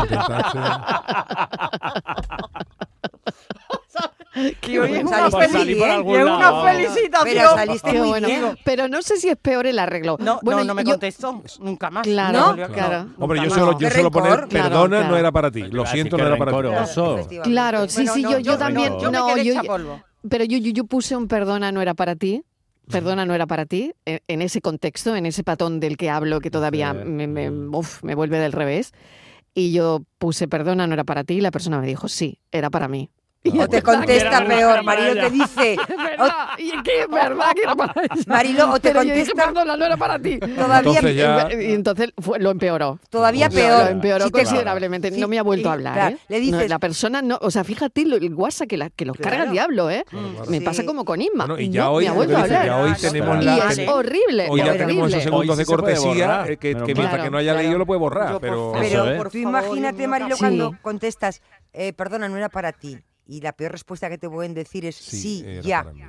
Es 4.62 5.04
una, 5.04 5.30
Saliste 5.30 5.38
muy 5.38 5.48
salí 5.48 5.76
por 5.76 5.86
bien. 5.88 5.92
algún 5.92 6.13
y 6.13 6.18
es 6.18 6.26
lado, 6.26 6.38
una 6.38 6.52
vamos. 6.52 6.72
felicitación. 6.72 7.24
Pero 7.34 7.50
saliste 7.56 7.92
Qué 7.92 7.98
muy 8.00 8.08
bueno. 8.10 8.28
bien. 8.28 8.58
Pero 8.63 8.88
no 8.88 9.02
sé 9.02 9.18
si 9.18 9.30
es 9.30 9.38
peor 9.38 9.66
el 9.68 9.80
arreglo. 9.80 10.18
No, 10.20 10.40
bueno, 10.44 10.60
no, 10.62 10.66
no 10.68 10.74
me 10.76 10.84
yo- 10.84 10.92
contestó. 10.92 11.42
Nunca 11.60 11.90
más. 11.90 12.04
Claro, 12.04 12.38
No, 12.40 12.48
volvió- 12.50 12.68
claro. 12.70 13.04
no, 13.06 13.13
Hombre, 13.24 13.40
yo 13.40 13.50
más. 13.50 13.58
yo 13.58 13.78
Qué 13.78 13.90
suelo 13.92 14.12
poner 14.12 14.48
perdona, 14.48 14.98
claro. 14.98 15.10
no 15.12 15.18
era 15.18 15.32
para 15.32 15.50
ti. 15.52 15.63
Lo 15.63 15.86
siento, 15.86 16.18
no 16.18 16.28
era 16.28 16.38
para 16.38 16.52
ti. 16.52 17.38
Claro, 17.44 17.88
sí, 17.88 17.96
Bueno, 17.98 18.13
sí, 18.13 18.22
no, 18.24 18.32
yo, 18.32 18.40
yo 18.40 18.52
me- 18.54 18.58
también. 18.58 19.00
yo 19.00 19.12
no, 19.12 19.38
yo, 19.38 19.54
pero 20.30 20.44
yo, 20.44 20.58
yo, 20.58 20.72
yo 20.72 20.84
puse 20.86 21.16
un 21.16 21.28
perdona 21.28 21.72
no 21.72 21.82
era 21.82 21.94
para 21.94 22.16
ti. 22.16 22.44
Perdona 22.92 23.26
no 23.26 23.34
era 23.36 23.46
para 23.48 23.66
ti, 23.66 23.92
en, 24.06 24.22
en 24.30 24.42
ese 24.42 24.62
contexto, 24.62 25.13
en 25.13 25.26
ese 25.26 25.44
patón 25.44 25.82
del 25.82 25.98
que 25.98 26.10
hablo 26.10 26.40
que 26.40 26.50
todavía 26.50 26.94
me, 26.94 27.28
me- 27.28 27.50
uf, 27.50 28.02
me 28.02 28.16
vuelve 28.16 28.40
del 28.40 28.54
revés. 28.54 28.94
Y 29.54 29.74
yo 29.74 30.04
puse 30.20 30.48
perdona 30.48 30.88
no 30.88 30.94
era 30.94 31.04
para 31.04 31.24
ti 31.26 31.34
y 31.36 31.42
la 31.42 31.52
persona 31.52 31.80
me 31.80 31.88
dijo 31.88 32.08
sí, 32.08 32.40
era 32.52 32.70
para 32.70 32.88
mí. 32.88 33.10
Y 33.43 33.60
O 33.60 33.67
te 33.67 33.82
contesta 33.82 34.45
peor, 34.45 34.84
Marilo 34.84 35.13
te 35.13 35.30
dice, 35.30 35.78
y 36.58 36.82
que 36.84 37.02
es 37.02 37.08
verdad 37.10 37.52
que 37.56 37.62
era 37.62 37.76
para 37.76 37.93
ella. 38.02 38.23
Marilo, 38.28 38.71
o 38.71 38.80
te 38.80 38.89
Pero 38.89 39.04
yo 39.04 39.13
dije, 39.13 39.28
contesta 39.32 39.45
perdona, 39.54 39.78
no 39.78 39.86
era 39.86 39.95
para 39.97 40.19
ti. 40.19 40.38
todavía, 40.39 40.78
Entonces 41.00 41.15
ya- 41.15 41.47
Y 41.54 41.73
entonces 41.73 42.10
fue- 42.17 42.39
lo 42.39 42.52
empeoró. 42.52 43.00
todavía 43.10 43.50
peor. 43.50 43.86
Lo 43.86 43.89
empeoró 43.91 44.26
Si 44.26 44.32
te- 44.32 44.39
considerablemente. 44.43 45.12
Sí, 45.12 45.19
no 45.21 45.28
me 45.28 45.39
ha 45.39 45.43
vuelto 45.43 45.67
y- 45.67 45.69
a 45.69 45.73
hablar. 45.73 45.93
claro, 45.93 46.15
¿eh? 46.15 46.19
le 46.28 46.38
No, 46.39 46.58
dices- 46.58 46.69
la 46.69 46.80
persona 46.80 47.21
no. 47.21 47.38
O 47.41 47.52
sea, 47.52 47.63
fíjate 47.63 48.06
lo- 48.06 48.17
el 48.17 48.34
WhatsApp 48.34 48.67
que, 48.67 48.78
la, 48.78 48.89
que 48.89 49.06
los 49.06 49.17
carga 49.17 49.43
el 49.43 49.52
diablo, 49.52 49.89
¿eh? 49.89 50.04
claro. 50.10 50.28
Me 50.50 50.62
pasa 50.62 50.86
como 50.86 51.06
con 51.06 51.21
Inma. 51.21 51.45
Bueno, 51.45 51.60
y 51.62 51.69
ya 51.69 51.84
no 51.84 51.91
hoy, 51.93 52.04
me 52.06 52.10
ha 52.10 52.13
vuelto 52.13 52.38
a 52.38 52.41
hablar. 52.41 52.65
ya 52.65 52.78
hoy 52.78 52.93
tenemos 53.00 53.41
y 53.41 53.45
la. 53.45 53.58
es 53.69 53.80
horrible. 53.88 54.47
Hoy 54.50 54.60
ya 54.60 54.65
horrible. 54.65 54.78
tenemos 54.88 55.10
esos 55.10 55.23
segundos 55.23 55.58
de 55.58 55.65
cortesía 55.65 56.45
eh, 56.47 56.58
que, 56.58 56.76
mientras 56.76 57.21
que 57.23 57.30
no 57.30 57.38
haya 57.38 57.54
leído 57.54 57.78
lo 57.78 57.86
puede 57.86 58.00
borrar. 58.00 58.39
Pero 58.41 58.73
por 59.17 59.30
tú 59.32 59.38
imagínate, 59.38 60.08
Marilo, 60.08 60.36
cuando 60.38 60.76
contestas, 60.82 61.41
eh, 61.73 61.93
perdona, 61.93 62.28
no 62.28 62.38
era 62.38 62.50
para 62.50 62.71
ti. 62.73 62.97
Y 63.28 63.42
la 63.42 63.52
peor 63.54 63.74
respuesta 63.74 64.10
que 64.10 64.18
te 64.18 64.30
pueden 64.30 64.54
decir 64.54 64.86
es 64.86 64.96
sí, 64.96 65.44
era 65.46 65.62
ya. 65.62 65.84
para 65.84 65.94
mí. 65.94 66.04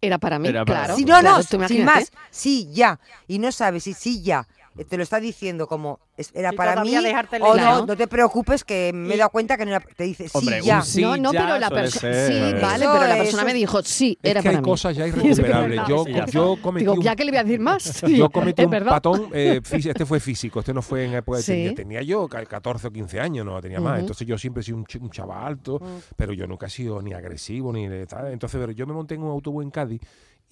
Era 0.00 0.18
para 0.18 0.38
mí, 0.38 0.48
Era 0.48 0.64
para 0.64 0.78
claro. 0.80 0.94
mí. 0.94 0.98
Si 1.00 1.04
no, 1.04 1.20
Claro, 1.20 1.36
no, 1.36 1.68
sin 1.68 1.84
más, 1.84 2.10
sí, 2.30 2.68
ya. 2.72 2.98
Y 3.28 3.38
no 3.38 3.52
sabes 3.52 3.84
si 3.84 3.94
sí, 3.94 4.22
ya. 4.22 4.48
Eh, 4.78 4.84
Te 4.84 4.96
lo 4.96 5.02
está 5.02 5.20
diciendo 5.20 5.66
como 5.66 6.00
era 6.34 6.50
Sí, 6.50 6.56
para 6.56 6.82
mí 6.82 6.94
o 7.40 7.56
no, 7.56 7.86
no 7.86 7.96
te 7.96 8.06
preocupes 8.06 8.64
que 8.64 8.92
me 8.94 9.14
he 9.14 9.16
dado 9.16 9.30
cuenta 9.30 9.56
que 9.56 9.64
no 9.64 9.70
era, 9.72 9.80
te 9.80 10.04
dice 10.04 10.28
sí, 10.28 10.38
Hombre, 10.38 10.60
ya. 10.62 10.82
sí 10.82 11.02
no, 11.02 11.16
no, 11.16 11.32
ya 11.32 11.40
pero 11.46 11.58
la 11.58 11.70
persona. 11.70 12.26
Sí, 12.26 12.40
vale, 12.60 12.86
pero 12.92 13.06
la 13.06 13.16
persona 13.16 13.44
me 13.44 13.54
dijo 13.54 13.82
sí, 13.82 14.18
Es 14.22 14.30
era 14.30 14.42
que 14.42 14.48
hay 14.48 14.54
para 14.56 14.62
mí. 14.62 14.70
cosas 14.70 14.96
ya 14.96 15.06
irrecuperables. 15.08 15.80
Yo, 15.88 16.04
yo 16.30 16.56
cometí 16.62 16.84
Digo, 16.84 16.94
un 16.94 17.02
ya 17.02 17.16
que 17.16 17.24
le 17.24 17.30
voy 17.32 17.38
a 17.38 17.44
decir 17.44 17.60
más. 17.60 18.02
Yo 18.08 18.30
cometí 18.30 18.64
un 18.64 18.70
verdad. 18.70 18.90
patón, 18.92 19.28
eh, 19.32 19.60
este 19.72 20.06
fue 20.06 20.20
físico, 20.20 20.60
este 20.60 20.72
no 20.74 20.82
fue 20.82 21.04
en 21.04 21.14
época 21.14 21.38
de 21.38 21.42
Sí. 21.44 21.52
tenía, 21.52 21.74
tenía 21.74 22.02
yo 22.02 22.28
ca- 22.28 22.44
14 22.44 22.86
o 22.86 22.90
15 22.92 23.20
años, 23.20 23.44
no 23.44 23.60
tenía 23.60 23.80
más. 23.80 23.92
Ujú. 23.94 24.00
Entonces 24.00 24.26
yo 24.26 24.38
siempre 24.38 24.60
he 24.60 24.64
sido 24.64 24.78
un, 24.78 24.84
ch- 24.84 25.00
un 25.00 25.10
chaval 25.10 25.44
alto, 25.46 25.80
pero 26.16 26.32
yo 26.32 26.46
nunca 26.46 26.66
he 26.66 26.70
sido 26.70 27.00
ni 27.02 27.12
agresivo 27.12 27.72
ni 27.72 27.88
tal. 28.06 28.32
Entonces, 28.32 28.60
pero 28.60 28.72
yo 28.72 28.86
me 28.86 28.92
monté 28.92 29.14
en 29.14 29.22
un 29.22 29.30
autobús 29.30 29.64
en 29.64 29.70
Cádiz 29.70 30.00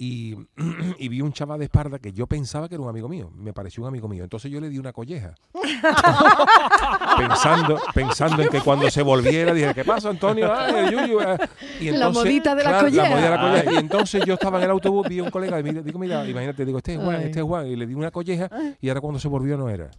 y, 0.01 0.35
y 0.99 1.09
vi 1.09 1.21
un 1.21 1.31
chaval 1.31 1.59
de 1.59 1.67
espalda 1.67 1.99
que 1.99 2.11
yo 2.11 2.27
pensaba 2.27 2.71
que 2.71 2.75
era 2.75 2.83
un 2.83 2.89
amigo 2.89 3.07
mío, 3.07 3.31
me 3.37 3.53
pareció 3.53 3.83
un 3.83 3.89
amigo 3.89 4.09
mío. 4.09 4.25
Entonces 4.25 4.51
yo 4.51 4.59
le 4.59 4.71
di 4.71 4.79
una 4.79 4.95
colleja. 4.95 5.35
pensando, 7.19 7.79
pensando 7.93 8.43
en 8.43 8.49
que 8.49 8.63
cuando 8.63 8.91
se 8.91 9.03
volviera, 9.03 9.53
dije, 9.53 9.75
¿qué 9.75 9.85
pasa, 9.85 10.09
Antonio? 10.09 10.51
Ay, 10.53 10.91
Yuyu, 10.91 11.21
ah". 11.21 11.39
Y 11.79 11.91
La 11.91 12.09
modita 12.09 12.55
de 12.55 12.65
la 12.65 12.71
claro, 12.71 12.87
colleja. 12.87 13.11
modita 13.11 13.31
de 13.31 13.37
la 13.37 13.41
colleja. 13.43 13.73
Y 13.73 13.77
entonces 13.77 14.25
yo 14.25 14.35
estaba 14.35 14.57
en 14.57 14.65
el 14.65 14.71
autobús, 14.71 15.07
vi 15.07 15.19
a 15.19 15.25
un 15.25 15.31
colega 15.31 15.61
y 15.61 15.63
mira, 15.63 15.83
digo, 15.83 15.99
mira, 15.99 16.27
imagínate, 16.27 16.65
digo, 16.65 16.79
este 16.79 16.95
es 16.95 16.99
Juan, 16.99 17.17
Ay. 17.17 17.25
este 17.27 17.41
es 17.41 17.45
Juan. 17.45 17.67
Y 17.67 17.77
le 17.77 17.87
di 17.87 17.93
una 17.93 18.11
colleja 18.11 18.49
y 18.81 18.89
ahora 18.89 19.03
cuando 19.03 19.21
se 19.21 19.29
volvió 19.29 19.59
no 19.59 19.69
era. 19.69 19.91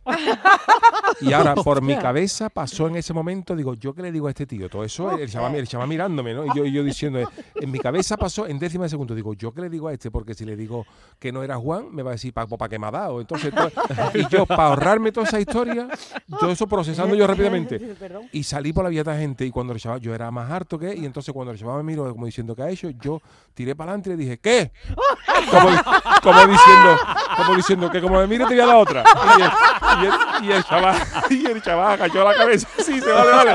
Y 1.20 1.34
ahora 1.34 1.54
por 1.56 1.82
mi 1.82 1.96
cabeza 1.96 2.50
pasó 2.50 2.88
en 2.88 2.96
ese 2.96 3.14
momento, 3.14 3.56
digo, 3.56 3.76
¿yo 3.76 3.94
qué 3.94 4.02
le 4.02 4.12
digo 4.12 4.26
a 4.28 4.32
este 4.32 4.48
tío? 4.48 4.70
Todo 4.70 4.84
eso, 4.84 5.18
el 5.18 5.30
chaval, 5.30 5.56
el 5.56 5.68
chaval 5.68 5.88
mirándome, 5.88 6.34
¿no? 6.34 6.46
Y 6.46 6.50
yo, 6.56 6.66
y 6.66 6.72
yo 6.72 6.84
diciendo, 6.84 7.20
en 7.56 7.72
mi 7.72 7.78
cabeza 7.80 8.18
pasó 8.18 8.48
en 8.48 8.58
décima 8.58 8.86
de 8.86 8.90
segundo, 8.90 9.14
digo, 9.14 9.34
¿yo 9.34 9.54
qué 9.54 9.62
le 9.62 9.70
digo 9.70 9.88
a 9.88 9.91
este? 9.92 10.12
Porque 10.12 10.34
si 10.34 10.46
le 10.46 10.56
digo 10.56 10.86
que 11.20 11.32
no 11.32 11.44
era 11.44 11.58
Juan, 11.58 11.94
me 11.94 12.04
va 12.04 12.12
a 12.12 12.14
decir, 12.14 12.34
¿para 12.34 12.48
pa 12.48 12.68
qué 12.70 12.80
me 12.80 12.88
ha 12.88 12.92
dado? 12.92 13.22
Entonces, 13.22 13.54
to- 13.54 13.72
y 14.14 14.28
yo, 14.30 14.46
para 14.46 14.66
ahorrarme 14.68 15.12
toda 15.12 15.28
esa 15.28 15.40
historia, 15.40 15.88
todo 16.40 16.52
eso 16.52 16.68
procesando 16.68 17.16
yo 17.16 17.26
rápidamente. 17.28 17.80
Y 18.32 18.44
salí 18.44 18.74
por 18.74 18.84
la 18.84 18.90
vía 18.90 19.04
de 19.04 19.18
gente 19.18 19.46
y 19.46 19.52
cuando 19.52 19.74
el 19.74 19.80
chaval, 19.80 20.00
yo 20.00 20.14
era 20.16 20.32
más 20.32 20.50
harto 20.50 20.78
que, 20.80 20.96
y 20.96 21.06
entonces 21.06 21.34
cuando 21.34 21.52
el 21.52 21.60
chaval 21.60 21.78
me 21.84 21.92
miró 21.92 22.12
como 22.12 22.26
diciendo, 22.26 22.56
¿qué 22.56 22.64
ha 22.64 22.70
hecho? 22.70 22.90
Yo 23.02 23.22
tiré 23.54 23.76
para 23.76 23.92
adelante 23.92 24.10
y 24.10 24.14
le 24.14 24.18
dije, 24.18 24.40
¿qué? 24.40 24.72
Como, 25.50 25.70
como 26.24 26.40
diciendo, 26.48 26.98
como 27.38 27.56
diciendo 27.56 27.90
que 27.92 28.02
como 28.02 28.20
me 28.20 28.28
mire 28.28 28.46
te 28.46 28.54
voy 28.54 28.60
a 28.62 28.66
dar 28.68 28.76
otra. 28.78 29.04
Y 29.38 29.42
el, 29.42 29.50
y 30.02 30.06
el- 30.06 30.46
y 30.46 30.52
el 30.54 30.64
chaval, 30.64 30.96
y 31.30 31.46
el 31.46 31.62
chaval 31.62 31.92
agachó 31.94 32.24
la 32.24 32.34
cabeza. 32.34 32.68
Sí, 32.78 33.00
se 33.00 33.12
vale, 33.12 33.32
vale. 33.32 33.54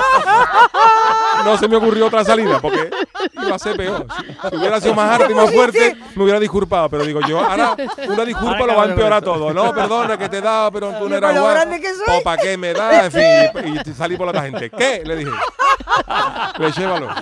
No 1.44 1.57
se 1.57 1.68
me 1.68 1.77
ocurrió 1.77 2.07
otra 2.07 2.25
salida 2.25 2.61
porque 2.61 2.90
iba 3.32 3.54
a 3.54 3.58
ser 3.58 3.76
peor. 3.76 4.06
Si, 4.50 4.56
hubiera 4.56 4.80
sido 4.80 4.94
más 4.94 5.20
harto 5.20 5.30
y 5.30 5.34
más 5.34 5.52
fuerte, 5.52 5.96
me 6.14 6.22
hubiera 6.22 6.40
disculpado. 6.40 6.88
Pero 6.88 7.04
digo 7.04 7.20
yo, 7.22 7.40
ahora 7.40 7.76
una 8.08 8.24
disculpa 8.24 8.66
lo 8.66 8.76
va 8.76 8.84
a 8.84 8.86
empeorar 8.86 9.22
todo. 9.22 9.52
No, 9.52 9.74
perdona 9.74 10.16
que 10.16 10.28
te 10.28 10.38
he 10.38 10.42
dado, 10.42 10.72
pero 10.72 10.92
tú 10.98 11.08
no 11.08 11.16
eras 11.16 11.34
lo 11.34 11.40
guapo. 11.40 11.54
grande 11.54 11.80
que 11.80 11.94
soy. 11.94 12.20
¿O 12.20 12.22
para 12.22 12.42
qué 12.42 12.56
me 12.56 12.72
das? 12.72 13.14
En 13.14 13.52
fin, 13.52 13.74
y, 13.74 13.90
y 13.90 13.94
salí 13.94 14.16
por 14.16 14.26
la 14.26 14.32
tangente. 14.32 14.70
¿Qué? 14.70 15.02
Le 15.04 15.16
dije. 15.16 15.30
Le 16.58 16.72
llévalo. 16.72 17.08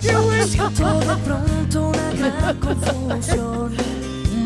Siento 0.00 1.00
de 1.00 1.16
pronto 1.24 1.88
una 1.88 2.30
gran 2.30 2.56
confusión, 2.58 3.76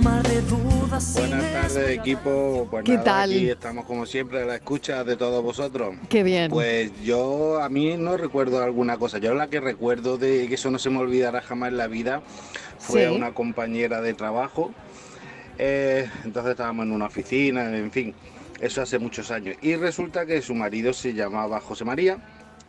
Buenas 0.02 1.52
tardes 1.52 1.98
equipo, 1.98 2.66
pues 2.70 2.84
¿Qué 2.84 2.92
nada, 2.92 3.04
tal? 3.04 3.30
aquí 3.30 3.50
estamos 3.50 3.84
como 3.84 4.06
siempre 4.06 4.42
a 4.42 4.46
la 4.46 4.54
escucha 4.56 5.04
de 5.04 5.16
todos 5.16 5.42
vosotros. 5.42 5.94
Qué 6.08 6.22
bien. 6.22 6.50
Pues 6.50 6.90
yo 7.02 7.60
a 7.62 7.68
mí 7.68 7.96
no 7.98 8.16
recuerdo 8.16 8.62
alguna 8.62 8.96
cosa, 8.96 9.18
yo 9.18 9.34
la 9.34 9.48
que 9.48 9.60
recuerdo 9.60 10.16
de 10.16 10.48
que 10.48 10.54
eso 10.54 10.70
no 10.70 10.78
se 10.78 10.88
me 10.90 10.98
olvidará 10.98 11.42
jamás 11.42 11.70
en 11.70 11.76
la 11.76 11.86
vida 11.86 12.22
fue 12.78 13.00
Sí. 13.02 13.06
a 13.06 13.12
una 13.12 13.32
compañera 13.34 14.00
de 14.00 14.14
trabajo, 14.14 14.72
Eh, 15.62 16.08
entonces 16.24 16.52
estábamos 16.52 16.86
en 16.86 16.92
una 16.92 17.04
oficina, 17.04 17.76
en 17.76 17.90
fin, 17.90 18.14
eso 18.60 18.80
hace 18.80 18.98
muchos 18.98 19.30
años. 19.30 19.56
Y 19.60 19.74
resulta 19.76 20.24
que 20.24 20.40
su 20.40 20.54
marido 20.54 20.94
se 20.94 21.12
llamaba 21.12 21.60
José 21.60 21.84
María 21.84 22.16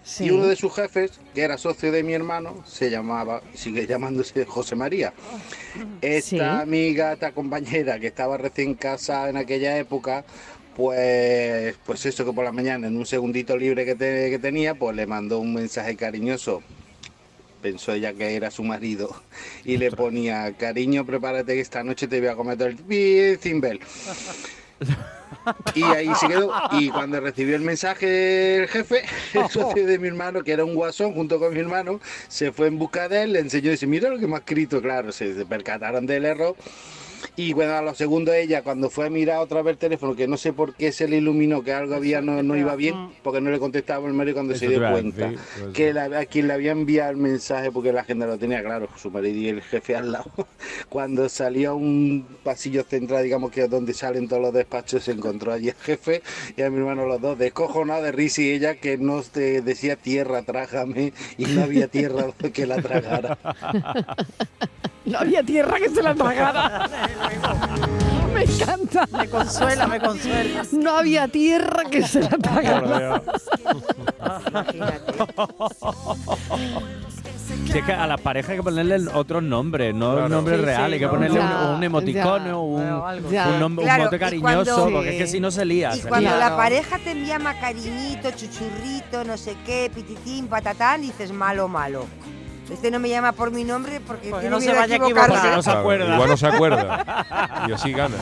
Sí. 0.03 0.25
y 0.25 0.31
uno 0.31 0.47
de 0.47 0.55
sus 0.55 0.73
jefes, 0.73 1.11
que 1.35 1.41
era 1.41 1.57
socio 1.57 1.91
de 1.91 2.01
mi 2.03 2.13
hermano, 2.13 2.63
se 2.65 2.89
llamaba, 2.89 3.41
sigue 3.53 3.85
llamándose 3.85 4.45
José 4.45 4.75
María. 4.75 5.13
Esta 6.01 6.21
Sí. 6.21 6.39
amiga, 6.39 7.13
esta 7.13 7.31
compañera 7.33 7.99
que 7.99 8.07
estaba 8.07 8.37
recién 8.37 8.73
casada 8.73 9.29
en 9.29 9.37
aquella 9.37 9.77
época, 9.77 10.25
pues, 10.75 11.75
pues 11.85 12.05
eso 12.07 12.25
que 12.25 12.33
por 12.33 12.43
la 12.45 12.51
mañana, 12.51 12.87
en 12.87 12.97
un 12.97 13.05
segundito 13.05 13.55
libre 13.57 13.85
que, 13.85 13.93
te- 13.95 14.29
que 14.31 14.39
tenía, 14.39 14.73
pues 14.73 14.95
le 14.95 15.05
mandó 15.05 15.39
un 15.39 15.53
mensaje 15.53 15.95
cariñoso. 15.95 16.63
Pensó 17.61 17.93
ella 17.93 18.11
que 18.13 18.35
era 18.35 18.49
su 18.49 18.63
marido 18.63 19.21
y 19.65 19.77
le 19.77 19.91
ponía, 19.91 20.51
cariño, 20.57 21.05
prepárate 21.05 21.53
que 21.53 21.59
esta 21.61 21.83
noche 21.83 22.07
te 22.07 22.19
voy 22.19 22.29
a 22.29 22.35
cometer 22.35 22.75
el 22.89 23.37
cimbel. 23.39 23.79
Y 25.75 25.84
ahí 25.84 26.10
se 26.19 26.27
quedó. 26.27 26.51
Y 26.71 26.89
cuando 26.89 27.19
recibió 27.19 27.56
el 27.56 27.62
mensaje 27.62 28.58
el 28.58 28.67
jefe, 28.67 29.04
el 29.34 29.49
socio 29.49 29.86
de 29.86 29.99
mi 29.99 30.08
hermano, 30.08 30.43
que 30.43 30.51
era 30.51 30.65
un 30.65 30.75
guasón 30.75 31.13
junto 31.13 31.39
con 31.39 31.54
mi 31.54 31.60
hermano, 31.60 31.99
se 32.27 32.51
fue 32.51 32.67
en 32.67 32.77
busca 32.77 33.08
de 33.08 33.23
él, 33.23 33.34
le 33.34 33.39
enseñó 33.39 33.69
y 33.69 33.71
dice, 33.71 33.88
mira 33.88 34.10
lo 34.10 34.19
que 34.19 34.27
me 34.27 34.36
ha 34.36 34.39
escrito, 34.39 34.82
claro, 34.82 35.12
se 35.12 35.45
percataron 35.45 36.06
del 36.06 36.25
error. 36.25 36.56
Y 37.36 37.53
bueno, 37.53 37.73
a 37.73 37.81
los 37.81 37.97
segundos 37.97 38.36
ella, 38.36 38.62
cuando 38.63 38.89
fue 38.89 39.07
a 39.07 39.10
mirar 39.10 39.39
otra 39.39 39.62
vez 39.62 39.73
el 39.73 39.77
teléfono, 39.77 40.15
que 40.15 40.27
no 40.27 40.38
sé 40.38 40.53
por 40.53 40.73
qué 40.75 40.91
se 40.91 41.07
le 41.07 41.17
iluminó 41.17 41.63
que 41.63 41.73
algo 41.73 41.95
había 41.95 42.21
no, 42.21 42.41
no 42.43 42.55
iba 42.55 42.75
bien, 42.75 43.12
porque 43.23 43.41
no 43.41 43.49
le 43.51 43.60
contestaba 43.60 44.07
el 44.07 44.13
marido 44.13 44.36
cuando 44.36 44.53
Eso 44.53 44.62
se 44.62 44.69
dio 44.69 44.89
cuenta 44.91 45.31
pues, 45.60 45.73
que 45.73 45.93
la- 45.93 46.19
a 46.19 46.25
quien 46.25 46.47
le 46.47 46.53
había 46.53 46.71
enviado 46.71 47.12
el 47.12 47.17
mensaje, 47.17 47.71
porque 47.71 47.91
la 47.93 48.01
agenda 48.01 48.25
lo 48.27 48.38
tenía 48.38 48.62
claro, 48.63 48.88
su 48.97 49.12
marido 49.12 49.38
y 49.38 49.47
el 49.49 49.62
jefe 49.62 49.95
al 49.95 50.12
lado, 50.12 50.31
cuando 50.89 51.29
salió 51.29 51.71
a 51.71 51.73
un 51.73 52.25
pasillo 52.43 52.84
central, 52.84 53.23
digamos 53.23 53.51
que 53.51 53.63
es 53.63 53.69
donde 53.69 53.93
salen 53.93 54.27
todos 54.27 54.41
los 54.41 54.53
despachos, 54.53 55.03
se 55.03 55.12
encontró 55.12 55.51
allí 55.53 55.69
el 55.69 55.75
jefe 55.75 56.21
y 56.57 56.62
a 56.62 56.69
mi 56.69 56.77
hermano 56.77 57.05
los 57.05 57.21
dos, 57.21 57.38
descojonados 57.38 58.03
de 58.03 58.12
risa 58.12 58.41
y 58.41 58.51
ella 58.51 58.75
que 58.75 58.97
no 58.97 59.21
te 59.21 59.62
decía 59.62 59.95
tierra, 59.95 60.41
trágame, 60.43 61.13
y 61.38 61.45
no 61.45 61.63
había 61.63 61.88
tierra 61.88 62.25
que 62.53 62.65
la 62.65 62.81
tragara. 62.81 63.38
No 65.03 65.17
había 65.17 65.41
tierra 65.41 65.79
que 65.79 65.89
se 65.89 66.03
la 66.03 66.13
tragara. 66.13 66.88
Me 68.34 68.43
encanta. 68.43 69.08
Me 69.12 69.28
consuela, 69.30 69.88
me 69.88 70.00
consuela. 70.00 70.63
No 70.71 70.95
había 70.97 71.28
tierra 71.28 71.84
que 71.89 72.02
se 72.08 72.21
la. 72.21 73.21
Imagínate. 74.47 75.13
Si 77.67 77.78
es 77.78 77.86
que 77.86 77.93
a 77.93 78.08
las 78.08 78.19
parejas 78.21 78.52
hay 78.52 78.58
que 78.58 78.63
ponerle 78.63 79.08
otros 79.13 79.43
nombres, 79.43 79.93
no 79.93 80.13
Claro. 80.13 80.30
nombres 80.30 80.58
Sí, 80.58 80.62
sí, 80.62 80.65
reales, 80.65 80.93
hay 80.93 81.00
que 81.00 81.06
no. 81.06 81.12
ponerle 81.12 81.39
un- 81.39 81.47
Ya, 81.50 81.74
un, 81.76 81.84
emoticono, 81.84 82.45
ya. 82.45 82.58
un, 82.58 82.71
Bueno, 82.76 83.06
algo. 83.06 83.32
Ya. 83.32 83.47
un, 83.50 83.60
nombre- 83.60 83.84
un 83.84 83.88
Claro, 83.88 84.04
mote 84.06 84.15
y 84.15 84.19
cariñoso, 84.19 84.76
cuando- 84.76 84.91
porque 84.97 85.10
es 85.12 85.17
que 85.17 85.28
si 85.28 85.39
no 85.39 85.52
se 85.52 85.65
lía. 85.65 85.95
Y 85.95 86.00
se 86.02 86.08
cuando 86.08 86.30
lía. 86.30 86.39
la 86.39 86.56
pareja 86.58 86.97
te 87.00 87.12
envía 87.12 87.38
cariñito, 87.60 88.32
chuchurrito, 88.32 89.24
no 89.26 89.38
sé 89.38 89.56
qué, 89.65 89.91
pititín, 89.93 90.47
patatán, 90.47 91.02
dices 91.02 91.32
malo, 91.32 91.67
malo. 91.67 92.06
Este 92.71 92.89
no 92.89 92.99
me 92.99 93.10
llama 93.10 93.31
por 93.34 93.51
mi 93.51 93.63
nombre 93.63 93.99
porque, 94.05 94.29
Porque 94.29 94.49
no 94.49 94.60
se 94.62 94.71
vaya 94.73 94.93
a 94.95 94.97
equivocar. 94.97 95.55
no 95.55 95.62
se 95.63 95.71
acuerda. 95.71 96.13
Igual 96.13 96.29
no 96.29 96.38
se 96.38 96.47
acuerda. 96.47 97.25
Y 97.67 97.71
así 97.73 97.91
gana. 97.91 98.15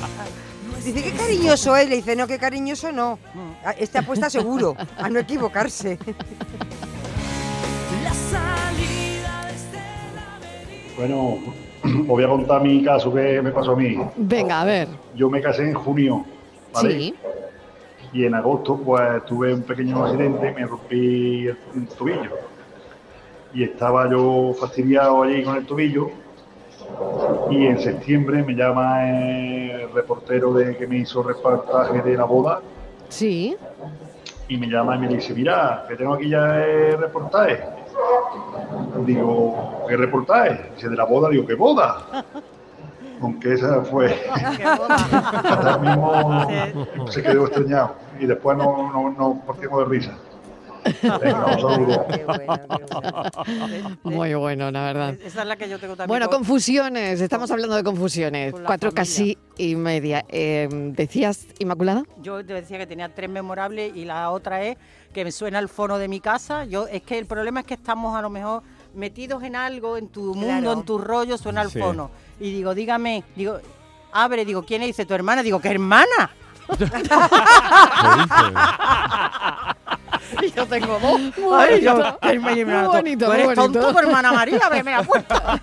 Dice, 0.83 1.03
qué 1.03 1.11
cariñoso 1.11 1.75
es. 1.77 1.87
Le 1.89 1.97
dice, 1.97 2.15
no, 2.15 2.25
qué 2.27 2.37
cariñoso 2.39 2.91
no. 2.91 3.19
Ah, 3.63 3.73
Este 3.77 3.99
apuesta 3.99 4.29
seguro 4.29 4.75
a 4.97 5.09
no 5.09 5.19
equivocarse. 5.19 5.97
la 8.03 8.13
salida 8.13 9.45
de 9.45 9.55
este 9.55 9.79
Bueno, 10.97 11.37
os 11.83 12.07
voy 12.07 12.23
a 12.23 12.27
contar 12.27 12.61
mi 12.61 12.83
caso 12.83 13.13
que 13.13 13.41
me 13.41 13.51
pasó 13.51 13.71
a 13.71 13.75
mí. 13.75 13.97
Venga, 14.17 14.61
a 14.61 14.65
ver. 14.65 14.87
Yo 15.15 15.29
me 15.29 15.41
casé 15.41 15.63
en 15.69 15.73
junio, 15.75 16.25
¿vale? 16.73 16.91
Sí. 16.97 17.15
Y 18.11 18.25
en 18.25 18.33
agosto, 18.33 18.77
pues 18.77 19.23
tuve 19.25 19.53
un 19.53 19.61
pequeño 19.61 20.03
accidente 20.03 20.49
y 20.49 20.53
me 20.55 20.65
rompí 20.65 21.47
el, 21.47 21.57
el 21.75 21.87
tobillo. 21.89 22.48
Y 23.53 23.63
estaba 23.63 24.09
yo 24.09 24.53
fastidiado 24.59 25.23
allí 25.23 25.43
con 25.43 25.55
el 25.57 25.65
tobillo. 25.65 26.09
Y 27.49 27.65
en 27.65 27.79
septiembre 27.79 28.43
me 28.43 28.53
llama 28.53 29.09
el 29.09 29.91
reportero 29.91 30.53
de 30.53 30.75
que 30.77 30.87
me 30.87 30.97
hizo 30.97 31.23
reportaje 31.23 32.01
de 32.01 32.17
la 32.17 32.23
boda 32.25 32.61
Sí. 33.09 33.55
y 34.47 34.57
me 34.57 34.67
llama 34.67 34.95
y 34.95 34.99
me 34.99 35.07
dice, 35.07 35.33
mira, 35.33 35.85
que 35.87 35.95
tengo 35.95 36.13
aquí 36.13 36.29
ya 36.29 36.63
el 36.63 36.97
reportaje. 36.99 37.63
Digo, 39.05 39.83
¿qué 39.87 39.97
reportaje? 39.97 40.71
Dice, 40.75 40.89
de 40.89 40.95
la 40.95 41.05
boda. 41.05 41.29
Digo, 41.29 41.45
¿qué 41.45 41.55
boda? 41.55 42.25
Aunque 43.21 43.53
esa 43.53 43.81
fue... 43.81 44.07
Qué 44.57 44.63
boda. 44.63 44.95
Hasta 45.43 45.75
el 45.75 45.81
mismo 45.81 47.07
se 47.09 47.21
quedó 47.21 47.45
extrañado 47.47 47.95
y 48.19 48.25
después 48.25 48.57
no, 48.57 48.91
no, 48.93 49.09
no 49.11 49.41
partimos 49.45 49.79
de 49.79 49.85
risa. 49.85 50.17
Muy 54.03 54.33
bueno, 54.33 54.71
la 54.71 54.83
verdad. 54.85 55.15
Esa 55.23 55.41
es 55.41 55.47
la 55.47 55.55
que 55.55 55.69
yo 55.69 55.79
tengo 55.79 55.95
también. 55.95 56.07
Bueno, 56.09 56.27
con- 56.29 56.39
confusiones. 56.39 57.21
Estamos 57.21 57.49
hablando 57.51 57.75
de 57.75 57.83
confusiones. 57.83 58.53
Con 58.53 58.63
Cuatro 58.63 58.91
familia. 58.91 59.01
casi 59.03 59.37
y 59.57 59.75
media. 59.75 60.25
Eh, 60.29 60.67
¿Decías, 60.71 61.47
Inmaculada? 61.59 62.03
Yo 62.21 62.43
te 62.45 62.53
decía 62.53 62.77
que 62.77 62.87
tenía 62.87 63.13
tres 63.13 63.29
memorables 63.29 63.95
y 63.95 64.05
la 64.05 64.29
otra 64.31 64.63
es 64.63 64.77
que 65.13 65.23
me 65.23 65.31
suena 65.31 65.59
el 65.59 65.69
fono 65.69 65.97
de 65.97 66.07
mi 66.07 66.19
casa. 66.19 66.65
Yo 66.65 66.87
es 66.87 67.01
que 67.03 67.17
el 67.17 67.25
problema 67.25 67.61
es 67.61 67.65
que 67.65 67.73
estamos 67.75 68.15
a 68.15 68.21
lo 68.21 68.29
mejor 68.29 68.63
metidos 68.93 69.43
en 69.43 69.55
algo, 69.55 69.97
en 69.97 70.07
tu 70.09 70.33
mundo, 70.33 70.47
Claro. 70.47 70.73
en 70.73 70.83
tu 70.83 70.97
rollo, 70.97 71.37
suena 71.37 71.61
el 71.61 71.69
Sí. 71.71 71.79
fono. 71.79 72.11
Y 72.39 72.51
digo, 72.51 72.73
dígame, 72.73 73.23
digo, 73.35 73.59
abre, 74.11 74.45
digo, 74.45 74.63
¿quién 74.63 74.81
es? 74.81 74.87
Dice, 74.87 75.05
tu 75.05 75.13
hermana. 75.13 75.43
Digo, 75.43 75.59
¿qué 75.59 75.69
hermana? 75.69 76.31
Y 80.41 80.51
yo 80.55 80.65
tengo 80.67 80.99
dos. 80.99 81.19
Muy 81.37 81.55
Ay, 81.57 81.81
yo, 81.81 81.93
bonito. 81.95 82.17
ay, 82.21 82.39
mi 82.39 82.59
hermana, 82.59 82.79
Muy 82.87 82.97
bonito, 82.97 83.25
tú 83.25 83.31
muy 83.31 83.41
eres 83.41 83.55
bonito. 83.55 83.79
tonto, 83.81 83.99
hermana 83.99 84.31
María, 84.33 84.59
ábreme 84.63 84.91
la 84.91 85.03
puerta. 85.03 85.59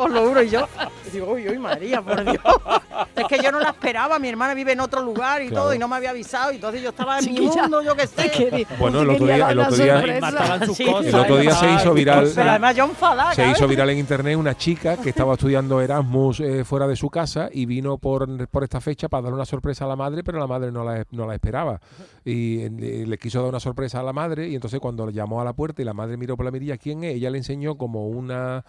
Os 0.00 0.10
lo 0.10 0.28
juro, 0.28 0.42
y 0.42 0.50
yo, 0.50 0.68
Digo, 1.14 1.32
uy, 1.32 1.48
uy, 1.48 1.58
María, 1.58 2.02
por 2.02 2.22
Dios. 2.24 2.36
es 3.16 3.24
que 3.28 3.38
yo 3.42 3.50
no 3.52 3.60
la 3.60 3.70
esperaba, 3.70 4.18
mi 4.18 4.28
hermana 4.28 4.54
vive 4.54 4.72
en 4.72 4.80
otro 4.80 5.02
lugar 5.02 5.42
y 5.42 5.48
Claro. 5.48 5.64
todo, 5.64 5.74
y 5.74 5.78
no 5.78 5.88
me 5.88 5.96
había 5.96 6.10
avisado, 6.10 6.52
y 6.52 6.56
entonces 6.56 6.82
yo 6.82 6.90
estaba 6.90 7.18
en 7.18 7.32
mi 7.32 7.40
mundo, 7.40 7.82
yo 7.82 7.94
qué 7.96 8.06
sé. 8.06 8.66
Bueno, 8.78 9.00
el 9.02 9.10
otro 9.10 9.26
día, 9.26 9.50
el 9.50 9.58
otro 9.58 9.76
día, 9.76 10.04
Mataban 10.20 10.66
sus 10.66 10.76
Sí. 10.76 10.84
cosas. 10.84 11.06
el 11.06 11.14
otro 11.14 11.36
día 11.38 11.54
se 11.54 11.70
hizo 11.72 11.94
viral. 11.94 12.30
Pero 12.34 12.50
además 12.50 12.76
yo 12.76 12.84
enfadada. 12.84 13.34
Se 13.34 13.48
hizo 13.50 13.66
viral 13.68 13.90
en 13.90 13.98
internet 13.98 14.36
una 14.36 14.56
chica 14.56 14.96
que 14.96 15.08
estaba 15.10 15.34
estudiando 15.34 15.80
Erasmus 15.80 16.40
eh, 16.40 16.64
fuera 16.64 16.86
de 16.86 16.96
su 16.96 17.10
casa 17.10 17.48
y 17.52 17.66
vino 17.66 17.98
por, 17.98 18.48
por 18.48 18.64
esta 18.64 18.80
fecha 18.80 19.08
para 19.08 19.22
dar 19.24 19.32
una 19.34 19.44
sorpresa 19.44 19.84
a 19.84 19.88
la 19.88 19.96
madre, 19.96 20.24
pero 20.24 20.38
la 20.38 20.46
madre 20.46 20.72
no 20.72 20.84
la, 20.84 21.04
no 21.10 21.26
la 21.26 21.34
esperaba. 21.34 21.80
Y 22.24 22.60
eh, 22.62 22.70
le, 22.70 23.06
le 23.06 23.18
quiso 23.18 23.40
dar 23.40 23.48
una 23.50 23.60
sorpresa 23.60 24.00
a 24.00 24.02
la 24.02 24.12
madre 24.12 24.48
y 24.48 24.54
entonces 24.54 24.80
cuando 24.80 25.10
llamó 25.10 25.40
a 25.40 25.44
la 25.44 25.52
puerta 25.52 25.82
y 25.82 25.84
la 25.84 25.92
madre 25.94 26.16
miró 26.16 26.36
por 26.36 26.44
la 26.44 26.50
mirilla 26.50 26.76
quién 26.78 27.04
es, 27.04 27.14
ella 27.16 27.30
le 27.30 27.38
enseñó 27.38 27.76
como 27.76 28.08
una, 28.08 28.64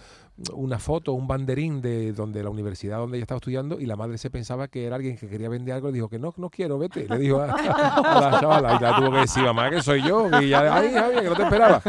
una 0.54 0.78
foto, 0.80 1.14
un 1.14 1.28
banderín 1.28 1.82
de 1.82 2.12
donde 2.14 2.35
la 2.44 2.50
universidad 2.50 2.98
donde 2.98 3.18
ella 3.18 3.24
estaba 3.24 3.38
estudiando 3.38 3.80
y 3.80 3.86
la 3.86 3.96
madre 3.96 4.18
se 4.18 4.30
pensaba 4.30 4.68
que 4.68 4.86
era 4.86 4.96
alguien 4.96 5.18
que 5.18 5.28
quería 5.28 5.50
vender 5.50 5.74
algo 5.76 5.90
y 5.90 5.94
dijo 5.94 6.10
que 6.10 6.20
no, 6.20 6.34
no 6.38 6.50
quiero, 6.50 6.78
vete. 6.78 7.08
Le 7.08 7.18
dijo 7.18 7.40
a, 7.42 7.46
a 7.52 8.32
la 8.32 8.40
chavala 8.40 8.76
y 8.80 8.84
la 8.84 8.96
tuvo 8.98 9.12
que 9.12 9.18
decir, 9.20 9.44
mamá, 9.44 9.70
que 9.70 9.82
soy 9.82 10.02
yo. 10.04 10.30
Y 10.42 10.50
ya, 10.50 10.76
ay, 10.76 10.94
Javier, 10.94 11.24
que 11.24 11.30
no 11.30 11.36
te 11.36 11.44
esperaba. 11.44 11.82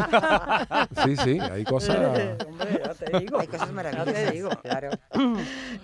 Sí, 1.04 1.16
sí, 1.16 1.38
hay 1.40 1.64
cosas... 1.64 1.96
Hombre, 2.46 2.80
ya 2.84 2.94
te 2.94 3.18
digo. 3.20 3.38
Hay 3.40 3.46
cosas 3.46 3.60
Ya 3.60 3.66
te 3.66 3.72
maravillosas. 3.72 4.32
digo. 4.32 4.50
Claro. 4.62 4.90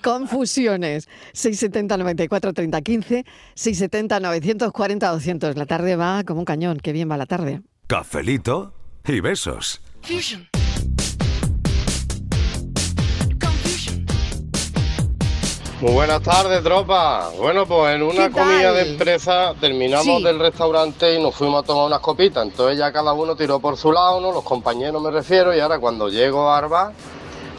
Confusiones. 0.03 1.09
670 1.33 1.97
94 1.97 2.53
30 2.53 2.83
15, 2.83 3.25
670 3.55 4.21
940 4.21 5.09
200. 5.11 5.57
La 5.57 5.67
tarde 5.67 5.97
va 5.97 6.25
como 6.25 6.41
un 6.41 6.45
cañón. 6.45 6.79
Qué 6.83 6.93
bien 6.93 7.11
va 7.11 7.17
la 7.17 7.27
tarde. 7.27 7.63
Cafelito 7.87 8.75
y 9.07 9.21
besos. 9.21 9.81
Muy 15.83 15.95
buenas 15.95 16.23
tardes, 16.23 16.63
tropa. 16.63 17.31
Bueno, 17.39 17.67
pues 17.67 17.97
en 17.97 18.05
una 18.05 18.31
comida 18.31 18.73
de 18.73 18.93
empresa 18.93 19.53
terminamos 19.61 20.05
Sí. 20.19 20.23
del 20.23 20.39
restaurante 20.39 21.13
y 21.19 21.21
nos 21.21 21.35
fuimos 21.35 21.65
a 21.65 21.67
tomar 21.67 21.87
unas 21.87 21.99
copitas. 21.99 22.45
Entonces 22.47 22.79
ya 22.79 22.93
cada 22.93 23.13
uno 23.13 23.35
tiró 23.35 23.59
por 23.59 23.77
su 23.77 23.91
lado, 23.91 24.21
¿no? 24.21 24.31
Los 24.31 24.45
compañeros 24.45 25.03
me 25.03 25.11
refiero. 25.11 25.53
Y 25.53 25.59
ahora 25.59 25.81
cuando 25.81 26.09
llego 26.09 26.49
a 26.49 26.59
Arba, 26.59 26.93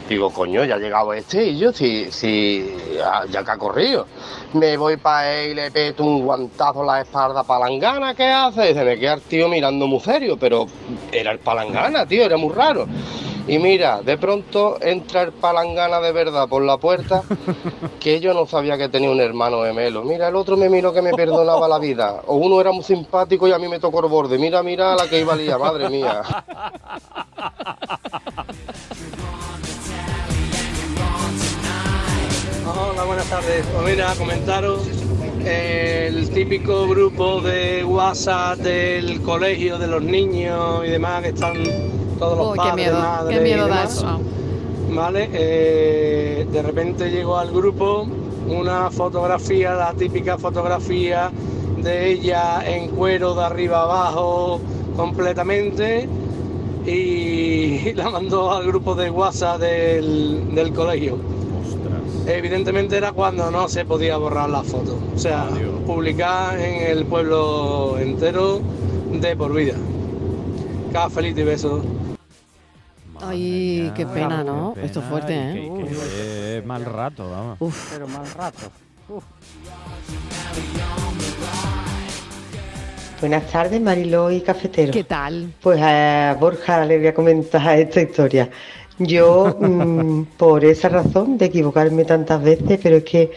digo, 0.08 0.30
coño, 0.30 0.64
ya 0.64 0.76
ha 0.76 0.78
llegado 0.78 1.12
este 1.12 1.48
y 1.48 1.58
yo, 1.58 1.70
si, 1.74 2.10
si, 2.10 2.74
ya, 2.96 3.24
ya 3.30 3.44
que 3.44 3.50
ha 3.50 3.58
corrido. 3.58 4.06
Me 4.54 4.74
voy 4.78 4.96
para 4.96 5.30
él 5.30 5.50
y 5.50 5.54
le 5.56 5.70
peto 5.70 6.02
un 6.02 6.24
guantazo 6.24 6.80
en 6.80 6.86
la 6.86 7.00
espalda 7.02 7.42
palangana, 7.42 8.14
¿qué 8.14 8.24
hace? 8.28 8.70
Y 8.70 8.74
se 8.74 8.84
me 8.84 8.98
queda 8.98 9.14
el 9.14 9.20
tío 9.20 9.50
mirando 9.50 9.86
muy 9.86 10.00
serio, 10.00 10.38
pero 10.40 10.64
era 11.12 11.30
el 11.30 11.40
palangana, 11.40 12.06
tío, 12.06 12.24
era 12.24 12.38
muy 12.38 12.54
raro. 12.54 12.86
Y 13.46 13.58
mira, 13.58 14.00
de 14.00 14.16
pronto 14.16 14.78
entra 14.80 15.22
el 15.22 15.32
palangana 15.32 16.00
de 16.00 16.12
verdad 16.12 16.48
por 16.48 16.62
la 16.62 16.78
puerta, 16.78 17.22
que 18.00 18.18
yo 18.18 18.32
no 18.32 18.46
sabía 18.46 18.78
que 18.78 18.88
tenía 18.88 19.10
un 19.10 19.20
hermano 19.20 19.64
gemelo. 19.64 20.02
Mira, 20.02 20.28
el 20.28 20.36
otro 20.36 20.56
me 20.56 20.70
miró 20.70 20.94
que 20.94 21.02
me 21.02 21.12
perdonaba 21.12 21.68
la 21.68 21.78
vida. 21.78 22.22
O 22.26 22.36
uno 22.36 22.58
era 22.58 22.72
muy 22.72 22.82
simpático 22.82 23.46
y 23.46 23.52
a 23.52 23.58
mí 23.58 23.68
me 23.68 23.78
tocó 23.78 24.00
el 24.00 24.10
borde. 24.10 24.38
Mira, 24.38 24.62
mira 24.62 24.96
la 24.96 25.06
que 25.08 25.20
iba 25.20 25.34
a 25.34 25.36
liar, 25.36 25.58
madre 25.58 25.90
mía. 25.90 26.22
Hola, 32.66 33.04
buenas 33.04 33.28
tardes. 33.28 33.66
Pues 33.66 33.84
mira, 33.84 34.14
comentaros 34.14 34.88
el 35.44 36.30
típico 36.30 36.88
grupo 36.88 37.40
de 37.40 37.84
WhatsApp 37.84 38.58
del 38.58 39.20
colegio 39.22 39.78
de 39.78 39.86
los 39.86 40.02
niños 40.02 40.84
y 40.86 40.90
demás 40.90 41.22
que 41.22 41.28
están 41.30 41.54
todos 42.18 42.38
los 42.38 42.48
Uy, 42.52 42.58
qué 42.62 42.70
padres, 42.70 42.74
miedo, 42.74 43.00
madres 43.00 43.38
qué 43.38 43.40
y 43.40 43.44
miedo 43.44 43.68
da 43.68 43.84
demás. 43.84 43.92
eso. 43.96 44.20
Vale, 44.88 45.28
eh, 45.32 46.46
de 46.50 46.62
repente 46.62 47.10
llegó 47.10 47.36
al 47.36 47.50
grupo 47.52 48.06
una 48.48 48.90
fotografía, 48.90 49.74
la 49.74 49.92
típica 49.94 50.38
fotografía 50.38 51.30
de 51.78 52.10
ella 52.12 52.62
en 52.66 52.88
cuero 52.90 53.34
de 53.34 53.44
arriba 53.44 53.82
abajo 53.82 54.60
completamente 54.96 56.08
y 56.86 57.92
la 57.96 58.10
mandó 58.10 58.50
al 58.52 58.66
grupo 58.66 58.94
de 58.94 59.10
WhatsApp 59.10 59.60
del, 59.60 60.54
del 60.54 60.72
colegio. 60.72 61.18
Evidentemente 62.26 62.96
era 62.96 63.12
cuando 63.12 63.50
no 63.50 63.68
se 63.68 63.84
podía 63.84 64.16
borrar 64.16 64.48
la 64.48 64.62
foto, 64.62 64.98
o 65.14 65.18
sea, 65.18 65.46
publicar 65.86 66.58
en 66.58 66.96
el 66.96 67.04
pueblo 67.04 67.98
entero 67.98 68.60
de 69.12 69.36
por 69.36 69.52
vida. 69.54 69.74
Cafelito 70.92 71.40
y 71.40 71.44
besos. 71.44 71.84
Ay, 73.20 73.92
qué 73.94 74.06
pena, 74.06 74.42
¿no? 74.42 74.72
Qué 74.74 74.84
Esto 74.86 75.00
es 75.00 75.06
fuerte, 75.06 75.34
¿eh? 75.34 75.52
qué- 75.54 75.96
qué 76.60 76.62
mal 76.66 76.84
rato, 76.84 77.30
vamos. 77.30 77.56
Uf. 77.60 77.92
Pero 77.92 78.08
mal 78.08 78.26
rato. 78.36 78.58
Uf. 79.08 79.24
Buenas 83.20 83.46
tardes, 83.50 83.80
Mariló 83.80 84.30
y 84.30 84.40
Cafetero. 84.40 84.92
¿Qué 84.92 85.04
tal? 85.04 85.52
Pues 85.62 85.80
a 85.80 86.36
Borja 86.38 86.84
le 86.84 86.98
voy 86.98 87.06
a 87.06 87.14
comentar 87.14 87.78
esta 87.78 88.00
historia. 88.02 88.50
Yo, 88.98 89.56
mm, 89.60 90.22
por 90.36 90.64
esa 90.64 90.88
razón 90.88 91.36
de 91.36 91.46
equivocarme 91.46 92.04
tantas 92.04 92.42
veces, 92.42 92.78
pero 92.82 92.96
es 92.96 93.04
que 93.04 93.32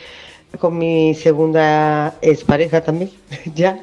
con 0.59 0.77
mi 0.77 1.15
segunda 1.15 2.15
expareja 2.21 2.81
también, 2.81 3.11
ya, 3.55 3.79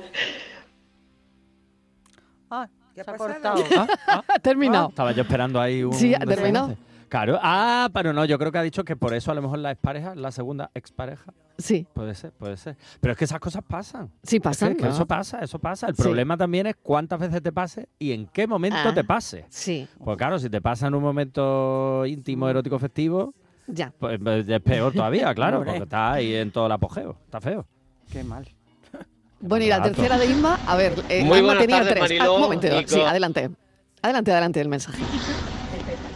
Ah, 2.51 2.69
¿Qué 2.95 3.03
se 3.03 3.11
ha 3.11 3.17
cortado. 3.17 3.65
Ah, 3.77 3.87
ah, 4.07 4.23
Ha 4.29 4.39
terminado. 4.39 4.89
Estaba 4.91 5.11
yo 5.11 5.23
esperando 5.23 5.61
ahí 5.61 5.83
un. 5.83 5.93
Sí, 5.93 6.15
ha 6.15 6.19
desenlace. 6.21 6.37
terminado. 6.37 6.77
Claro. 7.15 7.39
Ah, 7.41 7.89
pero 7.95 8.13
no, 8.13 8.25
yo 8.25 8.41
creo 8.41 8.51
que 8.51 8.59
ha 8.59 8.63
dicho 8.63 8.85
que 8.85 8.97
por 8.97 9.15
eso 9.15 9.31
a 9.31 9.35
lo 9.37 9.43
mejor 9.43 9.61
la 9.61 9.71
expareja, 9.71 10.17
la 10.17 10.33
segunda 10.33 10.73
expareja. 10.75 11.33
Sí, 11.59 11.87
Puede 11.95 12.13
ser, 12.17 12.33
puede 12.33 12.57
ser. 12.57 12.77
Pero 13.01 13.13
es 13.13 13.19
que 13.19 13.25
esas 13.25 13.39
cosas 13.39 13.63
pasan. 13.63 14.11
sí 14.25 14.37
Es 14.39 14.41
que- 14.43 14.49
pasan. 14.49 14.77
eso 14.85 15.07
pasa, 15.07 15.39
eso 15.39 15.61
pasa. 15.61 15.87
El 15.87 15.95
Sí. 15.95 16.03
problema 16.03 16.37
también 16.37 16.67
es 16.67 16.75
cuántas 16.83 17.21
veces 17.21 17.41
te 17.41 17.53
pase 17.53 17.89
y 18.01 18.11
en 18.11 18.27
qué 18.27 18.49
momento 18.49 18.79
Ah. 18.85 18.93
te 18.93 19.05
pase. 19.05 19.45
Sí, 19.49 19.87
Pues 20.03 20.17
claro, 20.17 20.41
si 20.41 20.51
te 20.51 20.61
pasa 20.61 20.89
en 20.89 20.95
un 20.97 21.05
momento 21.05 22.05
íntimo, 22.05 22.49
erótico, 22.49 22.81
festivo, 22.81 23.33
ya. 23.69 23.93
pues 23.97 24.19
es 24.49 24.61
peor 24.63 24.93
todavía, 24.93 25.33
claro, 25.37 25.63
porque 25.63 25.77
está 25.85 26.15
ahí 26.15 26.35
en 26.35 26.51
todo 26.51 26.67
el 26.67 26.73
apogeo. 26.73 27.17
Está 27.27 27.41
feo. 27.41 27.65
Qué 28.11 28.25
mal. 28.25 28.49
Bueno, 29.39 29.65
y 29.65 29.69
la 29.69 29.79
Rato. 29.79 29.91
tercera 29.93 30.19
de 30.19 30.27
Inma, 30.27 30.59
a 30.67 30.75
ver, 30.75 30.95
eh, 31.09 31.23
Muy 31.23 31.39
Inma 31.39 31.47
buenas 31.55 31.59
tenía 31.63 31.77
tardes, 31.77 31.91
tres. 31.93 32.01
Mariló, 32.03 32.25
Ah, 32.25 32.33
un 32.35 32.41
momento, 32.41 32.67
sí, 32.87 33.01
adelante. 33.03 33.51
Adelante, 34.03 34.33
adelante 34.33 34.61
el 34.61 34.69
mensaje. 34.69 34.99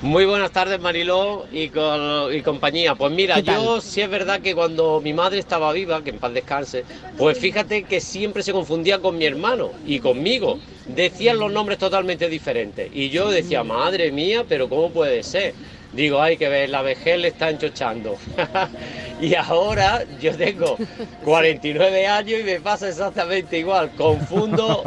Muy 0.00 0.26
buenas 0.26 0.52
tardes, 0.52 0.78
Mariló 0.80 1.46
y, 1.50 1.70
con- 1.70 2.32
y 2.32 2.40
compañía. 2.42 2.94
Pues 2.94 3.10
mira, 3.12 3.40
yo 3.40 3.80
sí 3.80 4.00
es 4.00 4.08
verdad 4.08 4.40
que 4.40 4.54
cuando 4.54 5.00
mi 5.00 5.12
madre 5.12 5.40
estaba 5.40 5.72
viva, 5.72 6.04
que 6.04 6.10
en 6.10 6.18
paz 6.18 6.32
descanse, 6.32 6.84
pues 7.16 7.36
fíjate 7.38 7.82
que 7.82 8.00
siempre 8.00 8.44
se 8.44 8.52
confundía 8.52 9.00
con 9.00 9.18
mi 9.18 9.24
hermano 9.24 9.72
y 9.84 9.98
conmigo. 9.98 10.60
Decían 10.86 11.38
los 11.40 11.50
nombres 11.52 11.78
totalmente 11.78 12.28
diferentes. 12.28 12.88
Y 12.94 13.10
yo 13.10 13.28
decía, 13.28 13.64
madre 13.64 14.12
mía, 14.12 14.44
pero 14.48 14.68
¿cómo 14.68 14.90
puede 14.90 15.22
ser? 15.24 15.54
Digo, 15.92 16.22
hay 16.22 16.36
que 16.36 16.48
ver, 16.48 16.70
la 16.70 16.82
vejez 16.82 17.18
le 17.18 17.28
está 17.28 17.50
enchochando. 17.50 18.16
y 19.20 19.34
ahora 19.34 20.04
yo 20.20 20.36
tengo 20.36 20.76
49 21.24 22.06
años 22.06 22.40
y 22.40 22.44
me 22.44 22.60
pasa 22.60 22.88
exactamente 22.88 23.58
igual. 23.58 23.90
Confundo, 23.96 24.84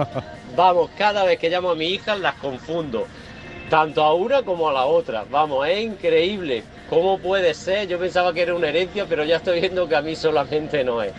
vamos, 0.55 0.89
cada 0.97 1.25
vez 1.25 1.37
que 1.37 1.49
llamo 1.49 1.71
a 1.71 1.75
mi 1.75 1.87
hija 1.87 2.15
las 2.15 2.35
confundo. 2.35 3.07
Tanto 3.71 4.03
a 4.03 4.13
una 4.13 4.43
como 4.43 4.67
a 4.67 4.73
la 4.73 4.85
otra. 4.85 5.23
Vamos, 5.31 5.65
es 5.65 5.79
increíble. 5.79 6.61
¿Cómo 6.89 7.17
puede 7.17 7.53
ser? 7.53 7.87
Yo 7.87 7.97
pensaba 7.97 8.33
que 8.33 8.41
era 8.41 8.53
una 8.53 8.67
herencia, 8.67 9.05
pero 9.07 9.23
ya 9.23 9.37
estoy 9.37 9.61
viendo 9.61 9.87
que 9.87 9.95
a 9.95 10.01
mí 10.01 10.13
solamente 10.13 10.83
no 10.83 11.01
es. 11.01 11.13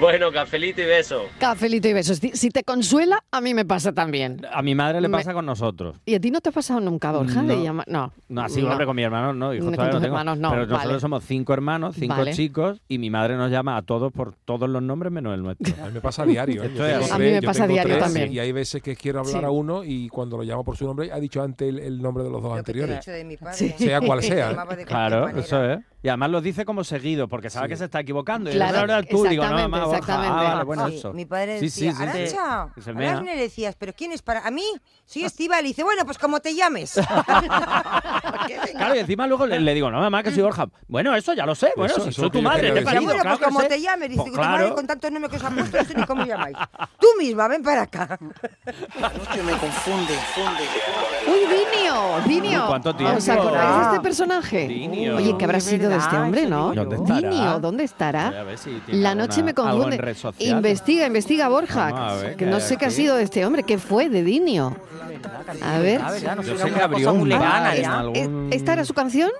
Bueno, 0.00 0.32
cafelito 0.32 0.80
y 0.80 0.86
beso. 0.86 1.26
Cafelito 1.38 1.86
y 1.86 1.92
besos. 1.92 2.18
Si- 2.18 2.48
te 2.50 2.64
consuela, 2.64 3.22
a 3.30 3.40
mí 3.42 3.52
me 3.52 3.64
pasa 3.66 3.92
también. 3.92 4.40
A 4.50 4.62
mi 4.62 4.74
madre 4.74 5.00
le 5.02 5.08
Me- 5.08 5.18
pasa 5.18 5.34
con 5.34 5.44
nosotros. 5.44 5.96
¿Y 6.06 6.14
a 6.14 6.20
ti 6.20 6.30
no 6.30 6.40
te 6.40 6.48
ha 6.48 6.52
pasado 6.52 6.80
nunca, 6.80 7.12
Borja? 7.12 7.42
de 7.42 7.56
No. 7.56 7.62
llamar- 7.62 7.86
No. 7.88 8.12
No, 8.28 8.42
así, 8.42 8.62
No. 8.62 8.70
hombre, 8.70 8.86
con 8.86 8.96
mi 8.96 9.02
hermano 9.02 9.34
no, 9.34 9.48
Con 9.48 9.58
tus 9.74 9.76
tengo. 9.90 10.04
hermanos 10.06 10.38
no, 10.38 10.48
pero 10.50 10.62
nosotros 10.62 10.86
vale. 10.88 11.00
somos 11.00 11.24
cinco 11.24 11.52
hermanos, 11.52 11.94
cinco 11.98 12.16
Vale. 12.16 12.32
chicos, 12.32 12.80
y 12.88 12.98
mi 12.98 13.10
madre 13.10 13.36
nos 13.36 13.50
llama 13.50 13.76
a 13.76 13.82
todos 13.82 14.12
por 14.12 14.34
todos 14.46 14.68
los 14.68 14.82
nombres 14.82 15.12
menos 15.12 15.34
el 15.34 15.42
nuestro. 15.42 15.74
A 15.82 15.86
mí 15.88 15.92
me 15.92 16.00
pasa 16.00 16.22
a 16.22 16.26
diario. 16.26 16.64
¿eh? 16.64 16.70
A 17.12 17.18
mí 17.18 17.24
me 17.30 17.42
pasa 17.42 17.64
a 17.64 17.66
diario 17.68 17.94
tres, 17.96 18.04
también. 18.04 18.32
Y 18.32 18.38
hay 18.38 18.52
veces 18.52 18.82
que 18.82 18.96
quiero 18.96 19.20
hablar 19.20 19.40
Sí. 19.40 19.44
a 19.44 19.50
uno 19.50 19.84
y 19.84 20.08
cuando 20.08 20.38
lo 20.38 20.42
llamo 20.42 20.64
por 20.64 20.76
su 20.76 20.86
nombre 20.86 21.12
ha 21.12 21.20
dicho 21.20 21.42
antes 21.42 21.68
el, 21.68 21.78
el 21.78 22.00
nombre 22.00 22.24
de 22.24 22.30
los 22.30 22.42
dos 22.42 22.56
Lo 22.56 22.64
que 22.64 22.72
te 22.72 22.78
he 22.78 22.82
anteriores. 22.82 23.04
dicho 23.04 23.10
de 23.16 23.24
mi 23.24 23.36
padre. 23.36 23.56
Sí. 23.56 23.74
Sea 23.76 24.00
cual 24.00 24.22
sea. 24.22 24.64
De 24.74 24.84
Claro, 24.86 25.28
eso 25.28 25.64
es. 25.70 25.80
Y 26.02 26.08
además 26.08 26.30
lo 26.30 26.40
dice 26.40 26.64
como 26.64 26.82
seguido, 26.82 27.28
porque 27.28 27.48
sabe 27.48 27.66
Sí. 27.66 27.70
que 27.70 27.76
se 27.76 27.84
está 27.84 28.00
equivocando. 28.00 28.50
Y 28.50 28.54
Claro, 28.54 28.78
ahora 28.80 29.02
tú, 29.04 29.22
digo, 29.24 29.44
no, 29.44 29.50
exactamente, 29.50 29.68
mamá, 29.68 29.84
exactamente. 29.96 30.36
Ah, 30.36 30.52
vale, 30.54 30.64
bueno, 30.64 30.88
Sí, 30.88 30.96
eso. 30.96 31.12
Mi 31.12 31.24
padre 31.26 31.60
decía, 31.60 31.92
sí. 31.92 32.02
Arancha, 32.02 32.68
Que 32.74 32.82
se 32.82 32.92
mea. 32.92 33.10
Arantxa", 33.12 33.34
le 33.34 33.40
decías, 33.40 33.76
¿pero 33.78 33.92
quién 33.92 34.10
es 34.12 34.20
para...? 34.22 34.40
¿A 34.46 34.50
mí? 34.50 34.64
Soy 35.06 35.24
Estival. 35.24 35.64
Y 35.64 35.68
dice, 35.68 35.84
bueno, 35.84 36.04
pues 36.04 36.18
como 36.18 36.40
te 36.40 36.54
llames. 36.54 37.00
Claro, 38.72 38.94
y 38.96 38.98
encima 38.98 39.26
luego 39.26 39.46
le, 39.46 39.60
le 39.60 39.74
digo, 39.74 39.90
no, 39.90 40.00
mamá, 40.00 40.22
que 40.22 40.32
soy 40.32 40.42
Borja. 40.42 40.66
Bueno, 40.88 41.14
eso 41.14 41.32
ya 41.34 41.46
lo 41.46 41.54
sé. 41.54 41.72
Bueno, 41.76 41.94
Eso, 41.94 42.04
si 42.04 42.12
soy 42.12 42.30
que 42.30 42.38
tu 42.38 42.42
madre, 42.42 42.72
te 42.72 42.82
bueno, 42.82 43.02
pues 43.04 43.20
claro 43.22 43.38
que 43.38 43.44
como 43.44 43.60
sé. 43.60 43.68
te 43.68 43.80
llames, 43.80 44.08
dice 44.08 44.20
Pues 44.22 44.30
que 44.32 44.36
tu 44.36 44.42
madre 44.42 44.58
claro. 44.60 44.74
con 44.74 44.86
tantos 44.86 45.12
nombres 45.12 45.30
que 45.30 45.36
os 45.36 45.44
ha 45.44 45.50
puesto, 45.50 45.78
no 45.78 45.84
sé 45.84 45.94
ni 45.94 46.04
cómo 46.04 46.24
llamáis. 46.24 46.56
Tú 47.00 47.06
misma, 47.18 47.48
ven 47.48 47.62
para 47.62 47.82
acá. 47.82 48.18
que 48.18 49.42
me 49.42 49.52
confunde, 49.52 50.14
confunde. 50.14 50.64
¡Uy! 51.28 51.40
¡Dinio! 52.26 52.62
Uy, 52.62 52.66
¿cuánto 52.66 52.90
¿Os 52.90 52.96
tiempo? 52.96 53.32
acordáis 53.32 53.52
de 53.70 53.76
Ah. 53.82 53.88
este 53.92 54.00
personaje? 54.00 54.68
Dinio. 54.68 55.16
Oye, 55.16 55.36
¿qué 55.38 55.44
habrá 55.44 55.60
sido 55.60 55.88
de 55.92 55.98
este 55.98 56.16
hombre, 56.16 56.46
¿no? 56.46 56.72
¿Dónde 56.74 56.96
estará? 56.96 57.30
Dinio, 57.30 57.58
¿dónde 57.60 57.84
estará? 57.84 58.28
Voy 58.30 58.38
a 58.38 58.42
ver 58.44 58.58
si 58.58 58.70
tiene 58.86 59.00
La 59.00 59.14
noche 59.14 59.40
alguna- 59.40 59.44
me 59.44 59.50
algo 59.50 59.62
en 59.62 59.72
confunde. 59.82 59.96
red 59.98 60.16
social. 60.16 60.48
Investiga, 60.56 61.06
investiga, 61.06 61.48
Borja. 61.48 61.90
Vamos 61.92 62.12
a 62.12 62.16
ver 62.16 62.36
que 62.36 62.46
no 62.46 62.60
sé 62.60 62.76
qué 62.76 62.84
ha 62.84 62.88
aquí. 62.88 62.96
sido 62.96 63.16
de 63.16 63.22
este 63.24 63.44
hombre. 63.46 63.62
¿Qué 63.62 63.78
fue 63.78 64.08
de 64.08 64.22
Dinio? 64.22 64.76
A 65.62 65.78
ver. 65.78 66.00
Ah, 66.04 66.10
¿verdad? 66.10 66.36
No 66.36 66.42
Yo 66.42 66.52
será 66.56 66.64
sé 66.64 66.68
que 66.70 66.74
una 66.74 66.84
abrió 66.84 66.98
cosa 67.08 67.12
muy 67.12 67.22
un 67.22 67.28
lejana 67.28 67.60
bar 67.60 67.76
en 67.76 67.82
ya. 67.82 67.98
algún... 67.98 68.48
¿E- 68.52 68.56
¿Esta 68.56 68.72
era 68.72 68.84
su 68.84 68.94
canción? 68.94 69.30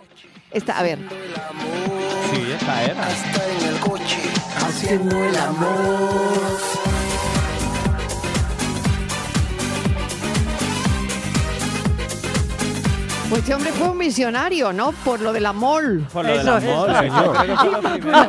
Esta, 0.50 0.78
a 0.78 0.82
ver. 0.82 0.98
Sí, 2.30 2.42
esta 2.52 2.82
era. 2.84 2.92
en 3.60 3.68
el 3.74 3.80
coche 3.80 4.18
haciendo 4.56 5.24
el 5.24 5.36
amor. 5.36 6.81
Pues 13.32 13.44
este 13.44 13.54
hombre 13.54 13.72
fue 13.72 13.88
un 13.88 13.96
misionario, 13.96 14.74
¿no? 14.74 14.92
Por 14.92 15.22
lo 15.22 15.32
de 15.32 15.40
la 15.40 15.54
mol. 15.54 16.06
Por 16.12 16.26
lo 16.26 16.32
de 16.34 16.40
Eso, 16.42 16.58
eso. 16.58 16.86
señor. 16.98 17.46
Que 17.46 17.56
fue 17.56 17.70
lo 17.70 17.80
primero. 17.80 18.28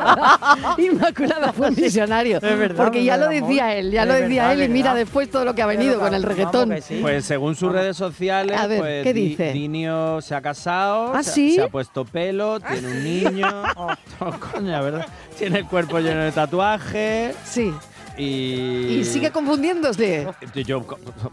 Inmaculada 0.78 1.52
fue 1.52 1.68
un 1.68 1.74
misionario. 1.76 2.36
Es 2.38 2.58
verdad, 2.58 2.82
porque 2.86 3.04
ya 3.04 3.18
lo 3.18 3.28
decía 3.28 3.74
él, 3.74 3.90
ya 3.90 4.02
Es 4.04 4.08
lo 4.08 4.14
decía 4.14 4.48
verdad, 4.48 4.62
él 4.64 4.70
y 4.70 4.72
mira 4.72 4.92
verdad. 4.94 5.04
después 5.04 5.30
todo 5.30 5.44
lo 5.44 5.54
que 5.54 5.60
ha 5.60 5.66
venido 5.66 6.00
con 6.00 6.14
el 6.14 6.22
reggaetón. 6.22 6.74
sí. 6.80 7.00
Pues 7.02 7.26
según 7.26 7.54
sus 7.54 7.70
redes 7.70 7.98
sociales, 7.98 8.58
A 8.58 8.66
ver, 8.66 8.78
pues 8.80 9.04
¿qué 9.04 9.12
Di- 9.12 9.28
dice? 9.28 9.52
Dinio 9.52 10.22
se 10.22 10.34
ha 10.34 10.40
casado, 10.40 11.12
¿Ah, 11.14 11.22
se, 11.22 11.32
sí? 11.32 11.54
se 11.56 11.62
ha 11.64 11.68
puesto 11.68 12.06
pelo, 12.06 12.58
tiene 12.60 12.88
un 12.88 13.04
niño. 13.04 13.48
Oh, 14.20 14.30
coña, 14.52 14.80
¿verdad? 14.80 15.06
Tiene 15.38 15.58
el 15.58 15.66
cuerpo 15.66 15.98
lleno 15.98 16.20
de 16.22 16.32
tatuajes 16.32 17.34
Sí. 17.44 17.74
Y. 18.16 18.98
Y 19.00 19.04
sigue 19.04 19.30
confundiéndose. 19.30 20.26
Yo, 20.66 20.84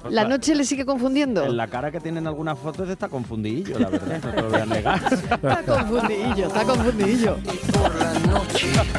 La 0.09 0.25
noche 0.25 0.55
le 0.55 0.65
sigue 0.65 0.85
confundiendo. 0.85 1.43
En 1.43 1.57
la 1.57 1.67
cara 1.67 1.91
que 1.91 1.99
tiene 1.99 2.19
en 2.19 2.27
algunas 2.27 2.57
fotos 2.57 2.89
está 2.89 3.09
confundidillo, 3.09 3.79
la 3.79 3.89
verdad, 3.89 4.21
no 4.23 4.31
te 4.31 4.41
lo 4.41 4.49
voy 4.49 4.61
a 4.61 4.65
negar. 4.65 5.01
Está 5.13 5.63
confundidillo, 5.63 6.47
está 6.47 6.63
confundidillo. 6.63 7.37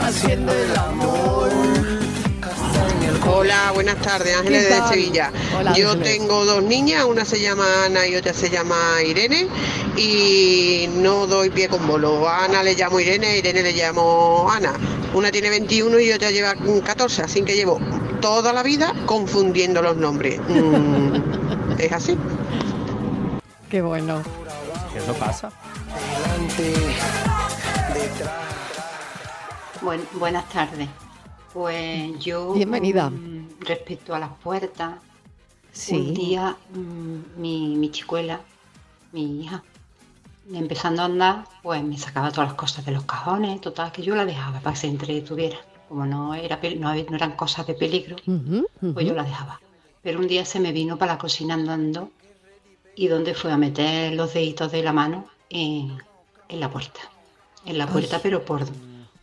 Haciendo 0.01 0.53
el 0.53 0.77
amor. 0.77 2.02
Hola, 3.25 3.71
buenas 3.75 3.99
tardes, 4.01 4.37
Ángeles 4.37 4.67
¿Qué 4.67 4.75
de? 4.75 4.89
Sevilla. 4.89 5.33
Hola, 5.57 5.73
Yo 5.75 5.91
Ángeles. 5.93 6.13
tengo 6.19 6.45
dos 6.45 6.63
niñas, 6.63 7.05
una 7.05 7.25
se 7.25 7.41
llama 7.41 7.65
Ana 7.85 8.07
y 8.07 8.17
otra 8.17 8.35
se 8.35 8.51
llama 8.51 8.77
Irene 9.07 9.47
y 9.97 10.89
no 10.95 11.27
doy 11.27 11.51
pie 11.51 11.69
con 11.69 11.87
bolo. 11.87 12.29
A 12.29 12.45
Ana 12.45 12.63
le 12.63 12.75
llamo 12.75 12.99
Irene, 13.01 13.27
a 13.29 13.37
Irene 13.37 13.63
le 13.63 13.73
llamo 13.73 14.49
Ana. 14.51 14.73
Una 15.15 15.31
tiene 15.31 15.51
21 15.51 16.01
y 16.01 16.13
otra 16.13 16.31
lleva 16.31 16.55
mm, 16.55 16.81
14, 16.81 17.23
así 17.23 17.43
que 17.43 17.55
llevo 17.55 17.79
toda 18.21 18.53
la 18.53 18.63
vida 18.63 18.93
confundiendo 19.07 19.83
los 19.83 19.97
nombres. 19.97 20.41
Mm, 20.49 21.17
es 21.79 21.93
así. 21.93 22.17
Qué 23.71 23.83
bueno. 23.83 24.23
Eso 24.97 25.15
pasa. 25.15 25.51
Buen- 29.81 30.07
buenas 30.15 30.49
tardes. 30.49 30.89
Pues 31.53 32.19
yo. 32.19 32.53
Bienvenida. 32.55 33.11
mm, 33.11 33.49
respecto 33.61 34.15
a 34.15 34.19
las 34.19 34.31
puertas, 34.39 34.95
Sí. 35.73 35.95
un 35.97 36.15
día 36.15 36.57
mm, 36.75 37.41
mi, 37.41 37.77
mi 37.77 37.91
chicuela, 37.91 38.41
mi 39.13 39.43
hija, 39.43 39.63
empezando 40.53 41.03
a 41.03 41.07
andar, 41.07 41.45
pues 41.63 41.83
me 41.83 41.97
sacaba 41.99 42.31
todas 42.31 42.49
las 42.51 42.59
cosas 42.59 42.85
de 42.85 42.93
los 42.93 43.05
cajones, 43.05 43.61
total, 43.61 43.91
que 43.93 44.03
yo 44.03 44.15
la 44.15 44.25
dejaba 44.25 44.61
para 44.61 44.75
que 44.75 44.81
se 44.81 44.87
entretuviera. 44.89 45.59
Como 45.89 46.07
no, 46.07 46.35
era, 46.35 46.59
no, 46.79 46.89
había- 46.89 47.05
no 47.09 47.17
eran 47.17 47.33
cosas 47.37 47.67
de 47.67 47.75
peligro, 47.75 48.17
pues 48.95 49.07
yo 49.07 49.15
la 49.15 49.25
dejaba. 49.25 49.61
Pero 50.03 50.19
un 50.21 50.27
día 50.27 50.45
se 50.45 50.59
me 50.59 50.73
vino 50.73 50.97
para 50.99 51.13
la 51.13 51.19
cocina 51.19 51.55
andando 51.55 52.11
y 52.97 53.09
donde 53.09 53.35
fue 53.35 53.53
a 53.53 53.57
meter 53.59 54.15
los 54.15 54.33
deditos 54.35 54.73
de 54.73 54.83
la 54.83 54.93
mano 54.93 55.27
en, 55.51 55.99
en 56.49 56.61
la 56.61 56.71
puerta. 56.71 57.01
En 57.67 57.79
la 57.79 57.87
puerta, 57.87 58.19
pero 58.23 58.43
por, 58.45 58.65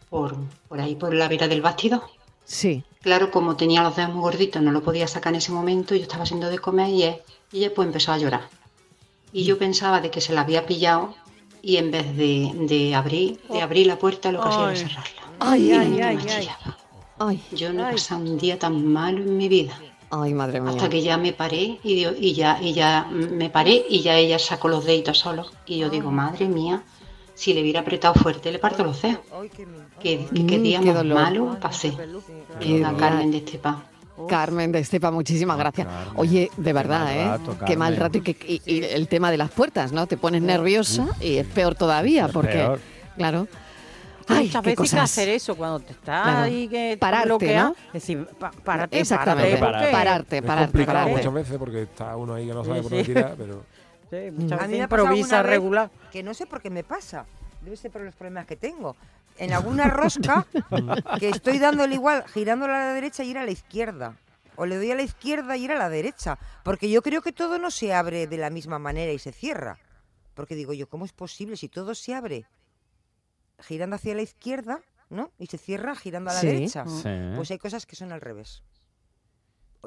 por, 0.09 0.35
por 0.67 0.79
ahí, 0.79 0.95
por 0.95 1.13
la 1.13 1.27
vera 1.27 1.47
del 1.47 1.61
bastidor. 1.61 2.03
Sí. 2.49 2.83
Claro, 3.01 3.29
como 3.29 3.55
tenía 3.55 3.83
los 3.83 3.95
dedos 3.95 4.12
muy 4.12 4.21
gorditos, 4.21 4.59
no 4.62 4.71
lo 4.71 4.81
podía 4.81 5.07
sacar 5.07 5.33
en 5.33 5.38
ese 5.38 5.51
momento, 5.51 5.93
yo 5.95 6.01
estaba 6.01 6.23
haciendo 6.23 6.49
de 6.49 6.57
comer 6.57 6.89
y, 6.89 7.03
él- 7.03 7.15
y 7.51 7.59
ella 7.59 7.71
pues 7.75 7.85
empezó 7.85 8.12
a 8.12 8.17
llorar. 8.17 8.49
Y 9.31 9.43
yo 9.43 9.57
pensaba 9.59 10.01
de 10.01 10.09
que 10.09 10.19
se 10.19 10.33
la 10.33 10.41
había 10.41 10.65
pillado 10.65 11.13
y 11.62 11.77
en 11.77 11.91
vez 11.91 12.17
de, 12.17 12.51
de 12.67 12.95
abrir, 12.95 13.39
de 13.49 13.62
abrir 13.62 13.85
la 13.85 13.97
puerta 13.99 14.31
lo 14.31 14.41
que 14.41 14.49
hacía 14.49 14.62
era 14.63 14.69
Ay. 14.71 14.77
cerrarla. 14.77 15.21
Ay, 15.39 15.62
Y 15.67 15.71
ay, 15.73 16.01
ay, 16.01 16.17
chillaba. 16.17 16.77
Ay, 17.19 17.43
Yo 17.51 17.71
no 17.71 17.88
he 17.88 17.91
pasado 17.91 18.21
un 18.21 18.38
día 18.39 18.57
tan 18.57 18.83
malo 18.85 19.19
en 19.19 19.38
mi 19.38 19.47
vida. 19.47 19.79
ay, 20.09 20.33
madre 20.33 20.59
mía. 20.59 20.71
Hasta 20.71 20.89
que 20.89 21.01
ya 21.03 21.17
me 21.17 21.33
paré 21.33 21.79
y, 21.83 21.93
dio- 21.95 22.15
y 22.17 22.33
ya 22.33 22.57
y 22.62 22.73
ya 22.73 23.05
me 23.12 23.49
paré 23.51 23.85
y 23.89 24.01
ya 24.01 24.15
ella 24.17 24.39
sacó 24.39 24.67
los 24.69 24.83
deditos 24.85 25.19
solo. 25.19 25.45
Y 25.67 25.77
yo 25.77 25.89
digo, 25.91 26.09
madre 26.12 26.47
mía, 26.47 26.81
si 27.39 27.54
le 27.54 27.62
hubiera 27.62 27.80
apretado 27.80 28.13
fuerte 28.15 28.52
le 28.52 28.60
parto 28.60 28.84
los 28.84 29.02
dedos. 29.02 29.19
Qué, 30.02 30.28
qué, 30.34 30.45
qué 30.45 30.60
Mm, 30.60 30.63
día 30.63 30.80
qué 30.82 30.91
más 30.93 31.06
malo 31.06 31.58
pasé. 31.62 31.93
Qué 32.60 32.73
Venga. 32.73 32.93
Carmen 32.97 33.32
de 33.32 33.38
Estepa. 33.38 33.84
Carmen 34.28 34.71
de 34.73 34.80
Estepa, 34.80 35.10
muchísimas 35.12 35.58
gracias. 35.58 35.88
Carmen. 35.88 36.13
Oye, 36.17 36.52
de 36.58 36.73
verdad, 36.73 37.06
mal 37.06 37.15
¿eh? 37.15 37.25
rato, 37.25 37.58
Qué 37.65 37.78
mal 37.78 37.95
rato 37.95 38.17
y, 38.17 38.21
que- 38.21 38.36
y- 38.45 38.62
y 38.65 38.84
el 38.84 39.08
tema 39.08 39.32
de 39.32 39.38
las 39.38 39.52
puertas, 39.52 39.93
¿no? 39.93 40.06
Te 40.08 40.17
pones 40.17 40.41
nerviosa 40.41 41.08
y 41.21 41.38
es 41.38 41.47
peor 41.47 41.75
todavía, 41.75 42.25
Es 42.25 42.32
porque, 42.34 42.52
peor. 42.52 42.80
claro. 43.15 43.47
Hay 44.28 44.38
Ay, 44.38 44.45
muchas 44.47 44.62
qué 44.62 44.69
veces 44.71 44.91
que 44.91 44.95
cosas. 44.97 45.12
hacer 45.12 45.30
eso 45.30 45.56
cuando 45.56 45.80
te 45.80 45.93
estás 45.93 46.23
Claro. 46.23 46.39
ahí 46.41 46.67
que 46.67 46.89
te 46.91 46.97
Pararte, 46.97 47.25
bloquea, 47.30 47.63
¿no? 47.63 47.75
decir, 47.93 48.28
pa- 48.38 48.52
párate, 48.52 48.99
Exactamente, 48.99 49.58
párate, 49.58 49.78
porque- 49.86 49.91
pararte, 49.91 50.38
Es 50.38 50.43
pararte, 50.43 50.65
complicado 50.65 50.97
pararte. 50.97 51.17
muchas 51.17 51.34
veces 51.34 51.58
porque 51.58 51.82
está 51.84 52.15
uno 52.17 52.34
ahí 52.36 52.45
que 52.45 52.54
no 52.54 52.63
sabe 52.65 52.75
Sí, 52.75 52.82
por 52.84 52.91
dónde 52.91 53.06
sí. 53.06 53.13
tirar, 53.13 53.36
pero... 53.38 53.63
Sí, 54.09 54.31
muchas 54.31 54.53
A 54.53 54.55
veces 54.63 54.69
mí 54.69 54.77
me 54.77 54.83
ha 54.83 54.87
pasado 54.87 55.05
improvisa 55.07 55.43
regular. 55.43 55.91
Que 56.11 56.23
no 56.23 56.33
sé 56.33 56.45
por 56.45 56.61
qué 56.61 56.69
me 56.69 56.83
pasa. 56.83 57.25
Debe 57.61 57.75
ser 57.77 57.91
por 57.91 58.01
los 58.01 58.15
problemas 58.15 58.45
que 58.45 58.55
tengo. 58.55 58.95
En 59.37 59.53
alguna 59.53 59.85
rosca 59.85 60.45
que 61.19 61.29
estoy 61.29 61.59
dándole 61.59 61.95
igual, 61.95 62.25
girándola 62.27 62.75
a 62.75 62.85
la 62.87 62.93
derecha 62.93 63.23
y 63.23 63.29
ir 63.31 63.37
a 63.37 63.45
la 63.45 63.51
izquierda. 63.51 64.17
O 64.55 64.65
le 64.65 64.75
doy 64.77 64.91
a 64.91 64.95
la 64.95 65.03
izquierda 65.03 65.55
y 65.55 65.63
ir 65.65 65.71
a 65.71 65.77
la 65.77 65.89
derecha. 65.89 66.37
Porque 66.63 66.89
yo 66.89 67.01
creo 67.01 67.21
que 67.21 67.31
todo 67.31 67.57
no 67.59 67.71
se 67.71 67.93
abre 67.93 68.27
de 68.27 68.37
la 68.37 68.49
misma 68.49 68.79
manera 68.79 69.11
y 69.13 69.19
se 69.19 69.31
cierra. 69.31 69.77
Porque 70.33 70.55
digo 70.55 70.73
yo, 70.73 70.89
¿cómo 70.89 71.05
es 71.05 71.13
posible 71.13 71.55
si 71.55 71.69
todo 71.69 71.95
se 71.95 72.13
abre 72.15 72.45
girando 73.61 73.95
hacia 73.97 74.15
la 74.15 74.21
izquierda, 74.21 74.79
¿no? 75.09 75.31
Y 75.37 75.47
se 75.47 75.57
cierra 75.57 75.95
girando 75.95 76.29
a 76.31 76.33
la 76.33 76.39
Sí. 76.41 76.47
derecha. 76.47 76.85
Sí. 76.87 77.09
Pues 77.35 77.51
hay 77.51 77.57
cosas 77.59 77.85
que 77.85 77.95
son 77.95 78.11
al 78.11 78.21
revés. 78.21 78.63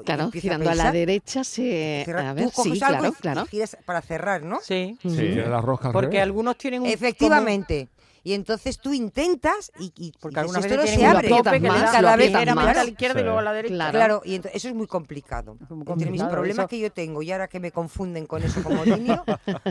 Claro, 0.05 0.31
girando 0.31 0.69
a 0.69 0.73
la 0.73 0.83
pensar, 0.83 0.93
derecha 0.93 1.43
se... 1.43 2.03
cerrar- 2.05 2.25
A 2.27 2.29
tú 2.31 2.35
ver, 2.35 2.51
coges 2.51 2.73
sí, 2.79 2.83
algo 2.83 2.99
claro, 2.99 3.15
y- 3.17 3.21
claro. 3.21 3.43
y 3.43 3.47
giras 3.47 3.77
para 3.85 4.01
cerrar, 4.01 4.41
¿no? 4.43 4.59
Sí, 4.61 4.97
Ujú. 5.03 5.15
Tiene 5.15 5.47
las 5.47 5.63
roscas 5.63 5.91
porque 5.93 6.07
revés. 6.07 6.23
algunos 6.23 6.57
tienen 6.57 6.81
un... 6.81 6.87
Efectivamente. 6.87 7.89
Y 8.25 8.33
entonces 8.33 8.79
tú 8.79 8.93
intentas 8.93 9.71
y, 9.79 9.91
y 9.97 10.13
Porque 10.19 10.39
dices, 10.41 10.55
algunas 10.55 10.65
esto 10.65 10.77
no 10.77 10.87
se 10.87 11.05
abre. 11.05 11.27
tope 11.29 11.61
que 11.61 11.67
más, 11.67 11.91
cada 11.91 12.15
vez 12.15 12.31
más. 12.55 12.77
a 12.77 12.83
la 12.85 12.89
izquierda 12.89 13.19
y 13.19 13.23
luego 13.23 13.39
a 13.39 13.41
la 13.41 13.51
derecha. 13.53 13.73
Claro. 13.75 13.91
Claro, 13.91 14.21
y 14.23 14.35
eso 14.35 14.67
es 14.69 14.73
muy 14.73 14.87
complicado. 14.87 15.57
muy 15.69 15.83
Entre 15.91 16.09
mis 16.09 16.23
problemas 16.23 16.59
eso. 16.63 16.67
que 16.69 16.79
yo 16.79 16.91
tengo 16.91 17.21
y 17.21 17.31
ahora 17.31 17.47
que 17.49 17.59
me 17.59 17.71
confunden 17.71 18.25
con 18.25 18.41
eso 18.41 18.63
como 18.63 18.85
niño, 18.85 19.23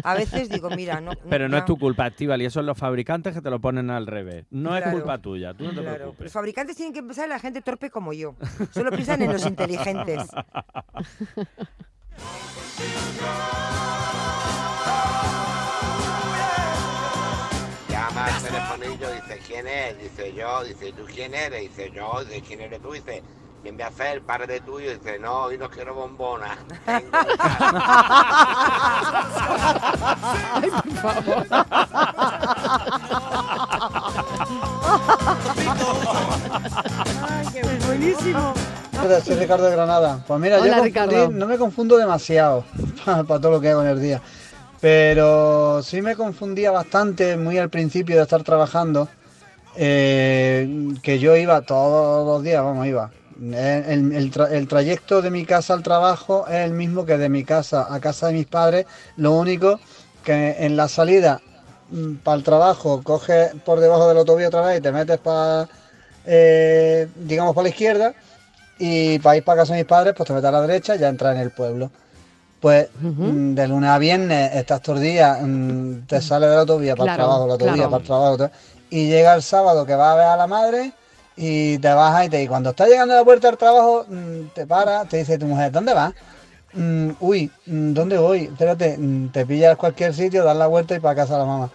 a 0.04 0.14
veces 0.14 0.50
digo, 0.50 0.68
mira, 0.70 1.00
no. 1.00 1.12
Pero 1.30 1.48
no 1.48 1.56
es 1.56 1.64
tu 1.64 1.78
culpa, 1.78 2.06
Estíbal, 2.08 2.42
y 2.42 2.44
eso 2.44 2.60
es 2.60 2.66
los 2.66 2.76
fabricantes 2.76 3.32
que 3.34 3.40
te 3.40 3.48
lo 3.50 3.60
ponen 3.60 3.88
al 3.90 4.06
revés. 4.06 4.44
No 4.50 4.76
es 4.76 4.84
culpa 4.86 5.18
tuya, 5.18 5.54
tú 5.54 5.64
no 5.64 5.70
te 5.70 5.76
Claro. 5.76 5.88
Los 5.90 5.96
preocupes. 5.98 6.32
fabricantes 6.32 6.76
tienen 6.76 6.92
que 6.92 7.02
pensar 7.02 7.24
en 7.24 7.30
la 7.30 7.38
gente 7.38 7.62
torpe 7.62 7.90
como 7.90 8.12
yo. 8.12 8.34
Solo 8.72 8.90
piensan 8.90 9.22
en 9.22 9.32
los 9.32 9.46
inteligentes. 9.46 10.20
Llama 18.22 18.37
al 18.37 18.42
telefonillo, 18.42 19.11
dice, 19.12 19.40
¿quién 19.46 19.66
es? 19.66 19.98
Dice, 19.98 20.32
yo. 20.32 20.62
Dice, 20.64 20.88
¿y 20.88 20.92
tú 20.92 21.04
quién 21.12 21.35
eres? 21.35 21.61
Dice, 21.62 21.90
yo. 21.90 22.24
Dice, 22.24 22.42
¿quién 22.46 22.61
eres 22.61 22.80
tú? 22.80 22.92
Dice, 22.92 23.22
¿quién 23.62 23.80
a 23.82 23.87
hacer? 23.88 24.16
El 24.18 24.22
padre 24.22 24.61
tuyo. 24.61 24.96
Dice, 24.96 25.18
no, 25.18 25.44
hoy 25.44 25.58
no 25.58 25.68
quiero 25.68 25.94
bombona. 25.94 26.56
Tengo 26.87 27.00
en 27.00 27.38
Ay, 30.54 30.70
por 30.70 30.92
favor. 30.92 31.46
Ay, 37.28 37.46
qué 37.52 37.62
buenísimo. 37.87 38.54
Hola, 39.02 39.20
soy 39.20 39.35
Ricardo 39.37 39.64
de 39.64 39.72
Granada. 39.72 40.22
Pues 40.26 40.40
mira, 40.40 40.61
Hola, 40.61 40.76
yo 40.78 40.85
Ricardo. 40.85 41.30
no 41.30 41.46
me 41.46 41.58
confundo 41.58 41.96
demasiado 41.96 42.64
para 43.04 43.24
todo 43.24 43.50
lo 43.50 43.61
que 43.61 43.70
hago 43.70 43.82
en 43.82 43.88
el 43.88 44.00
día. 44.00 44.22
Pero 44.83 45.83
sí 45.83 46.03
me 46.03 46.16
confundía 46.16 46.73
bastante 46.73 47.37
muy 47.38 47.59
al 47.59 47.71
principio 47.71 48.16
de 48.16 48.23
estar 48.23 48.42
trabajando. 48.45 49.09
eh, 49.77 50.68
que 51.03 51.18
yo 51.21 51.37
iba 51.37 51.62
todos 51.62 52.27
los 52.27 52.42
días, 52.45 52.62
vamos, 52.64 52.87
iba. 52.88 53.11
El, 53.40 53.55
el- 53.55 54.12
el 54.14 54.33
tra- 54.33 54.51
el 54.53 54.68
trayecto 54.68 55.23
de 55.23 55.31
mi 55.31 55.47
casa 55.47 55.75
al 55.75 55.83
trabajo 55.85 56.47
es 56.49 56.57
el 56.66 56.73
mismo 56.73 57.07
que 57.07 57.18
de 57.18 57.29
mi 57.31 57.45
casa 57.45 57.87
a 57.95 58.01
casa 58.01 58.29
de 58.29 58.35
mis 58.35 58.47
padres. 58.49 58.87
Lo 59.16 59.33
único 59.33 59.81
que 60.25 60.57
en 60.66 60.77
la 60.77 60.88
salida 60.88 61.42
para 62.25 62.38
el 62.38 62.45
trabajo 62.45 63.03
coges 63.05 63.53
por 63.64 63.81
debajo 63.81 64.09
del 64.09 64.18
autovía 64.18 64.49
otra 64.49 64.62
vez 64.62 64.81
y 64.81 64.83
te 64.83 64.92
metes 64.92 65.18
para, 65.21 65.68
digamos, 67.16 67.55
para 67.55 67.64
la 67.64 67.68
izquierda 67.71 68.14
y 68.79 69.18
para 69.21 69.37
ir 69.38 69.45
para 69.45 69.62
casa 69.62 69.75
de 69.75 69.81
mis 69.81 69.88
padres, 69.88 70.14
pues 70.16 70.27
te 70.27 70.33
metes 70.35 70.49
a 70.49 70.53
la 70.53 70.62
derecha 70.62 70.97
y 70.97 70.99
ya 70.99 71.09
entras 71.09 71.37
en 71.37 71.42
el 71.42 71.51
pueblo. 71.51 71.90
Pues 72.62 72.88
mm, 73.01 73.55
de 73.55 73.66
lunes 73.66 73.90
a 73.90 73.98
viernes 73.98 74.55
estás 74.55 74.81
todo 74.81 74.94
el 74.94 75.03
día, 75.03 75.37
mm, 75.42 76.07
te 76.07 76.22
sale 76.22 76.46
de 76.46 76.55
la 76.55 76.61
autovía 76.61 76.94
para 76.94 77.11
el 77.11 77.16
trabajo, 77.16 77.46
la 77.48 77.53
autovía 77.55 77.75
claro. 77.75 77.90
para 77.90 78.01
el 78.01 78.07
trabajo, 78.07 78.51
y 78.88 79.09
llega 79.09 79.35
el 79.35 79.42
sábado 79.42 79.85
que 79.85 79.96
vas 79.96 80.12
a 80.12 80.14
ver 80.14 80.27
a 80.27 80.37
la 80.37 80.46
madre 80.46 80.92
y 81.37 81.77
te 81.79 81.92
bajas 81.92 82.27
y 82.27 82.29
te 82.29 82.40
y 82.40 82.46
cuando 82.46 82.70
estás 82.70 82.88
llegando 82.88 83.14
a 83.14 83.16
la 83.16 83.25
puerta 83.25 83.48
del 83.48 83.59
trabajo 83.59 84.07
mm, 84.09 84.55
te 84.55 84.64
para, 84.64 85.05
te 85.07 85.16
dice 85.16 85.38
tu 85.38 85.46
mujer, 85.46 85.72
¿dónde 85.72 85.92
vas? 85.92 86.14
Mm, 86.75 87.11
uy, 87.18 87.51
¿dónde 87.66 88.16
voy? 88.16 88.42
Espérate, 88.44 88.96
te 89.33 89.44
pillas 89.44 89.77
cualquier 89.77 90.14
sitio, 90.14 90.44
das 90.44 90.57
la 90.57 90.68
vuelta 90.68 90.94
y 90.94 91.01
para 91.01 91.16
casa 91.16 91.35
a 91.35 91.38
la 91.38 91.44
mamá. 91.44 91.70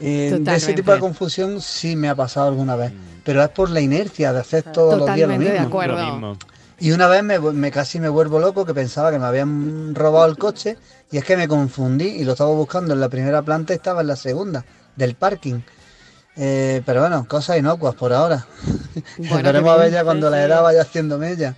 Y 0.00 0.30
de 0.30 0.54
ese 0.56 0.72
tipo 0.72 0.92
de 0.92 0.98
confusión 0.98 1.60
sí 1.60 1.94
me 1.94 2.08
ha 2.08 2.14
pasado 2.14 2.48
alguna 2.48 2.74
vez, 2.74 2.90
pero 3.22 3.42
es 3.42 3.50
por 3.50 3.68
la 3.68 3.82
inercia 3.82 4.32
de 4.32 4.40
hacer 4.40 4.62
todos 4.62 4.98
los 4.98 5.14
días 5.14 5.28
lo 5.28 5.38
de 5.38 5.38
mismo. 5.38 5.66
acuerdo. 5.66 5.98
Lo 5.98 6.12
mismo. 6.12 6.36
Y 6.82 6.90
una 6.90 7.06
vez 7.06 7.22
me, 7.22 7.70
casi 7.70 8.00
me 8.00 8.08
vuelvo 8.08 8.40
loco 8.40 8.64
que 8.64 8.74
pensaba 8.74 9.12
que 9.12 9.18
me 9.20 9.26
habían 9.26 9.94
robado 9.94 10.26
el 10.26 10.36
coche 10.36 10.76
y 11.12 11.16
es 11.16 11.24
que 11.24 11.36
me 11.36 11.46
confundí 11.46 12.06
y 12.06 12.24
lo 12.24 12.32
estaba 12.32 12.50
buscando 12.50 12.92
en 12.92 12.98
la 12.98 13.08
primera 13.08 13.40
planta 13.40 13.72
y 13.72 13.76
estaba 13.76 14.00
en 14.00 14.08
la 14.08 14.16
segunda 14.16 14.64
del 14.96 15.14
parking. 15.14 15.60
Eh, 16.34 16.80
pero 16.86 17.00
bueno, 17.02 17.26
cosas 17.28 17.58
inocuas 17.58 17.94
por 17.94 18.10
ahora. 18.12 18.46
Bueno, 19.18 19.36
Veremos 19.42 19.74
qué 19.74 19.80
a 19.80 19.84
ver 19.84 19.92
ya 19.92 20.02
cuando 20.04 20.30
la 20.30 20.42
edad 20.42 20.62
vaya 20.62 20.80
haciendo 20.80 21.18
mella. 21.18 21.54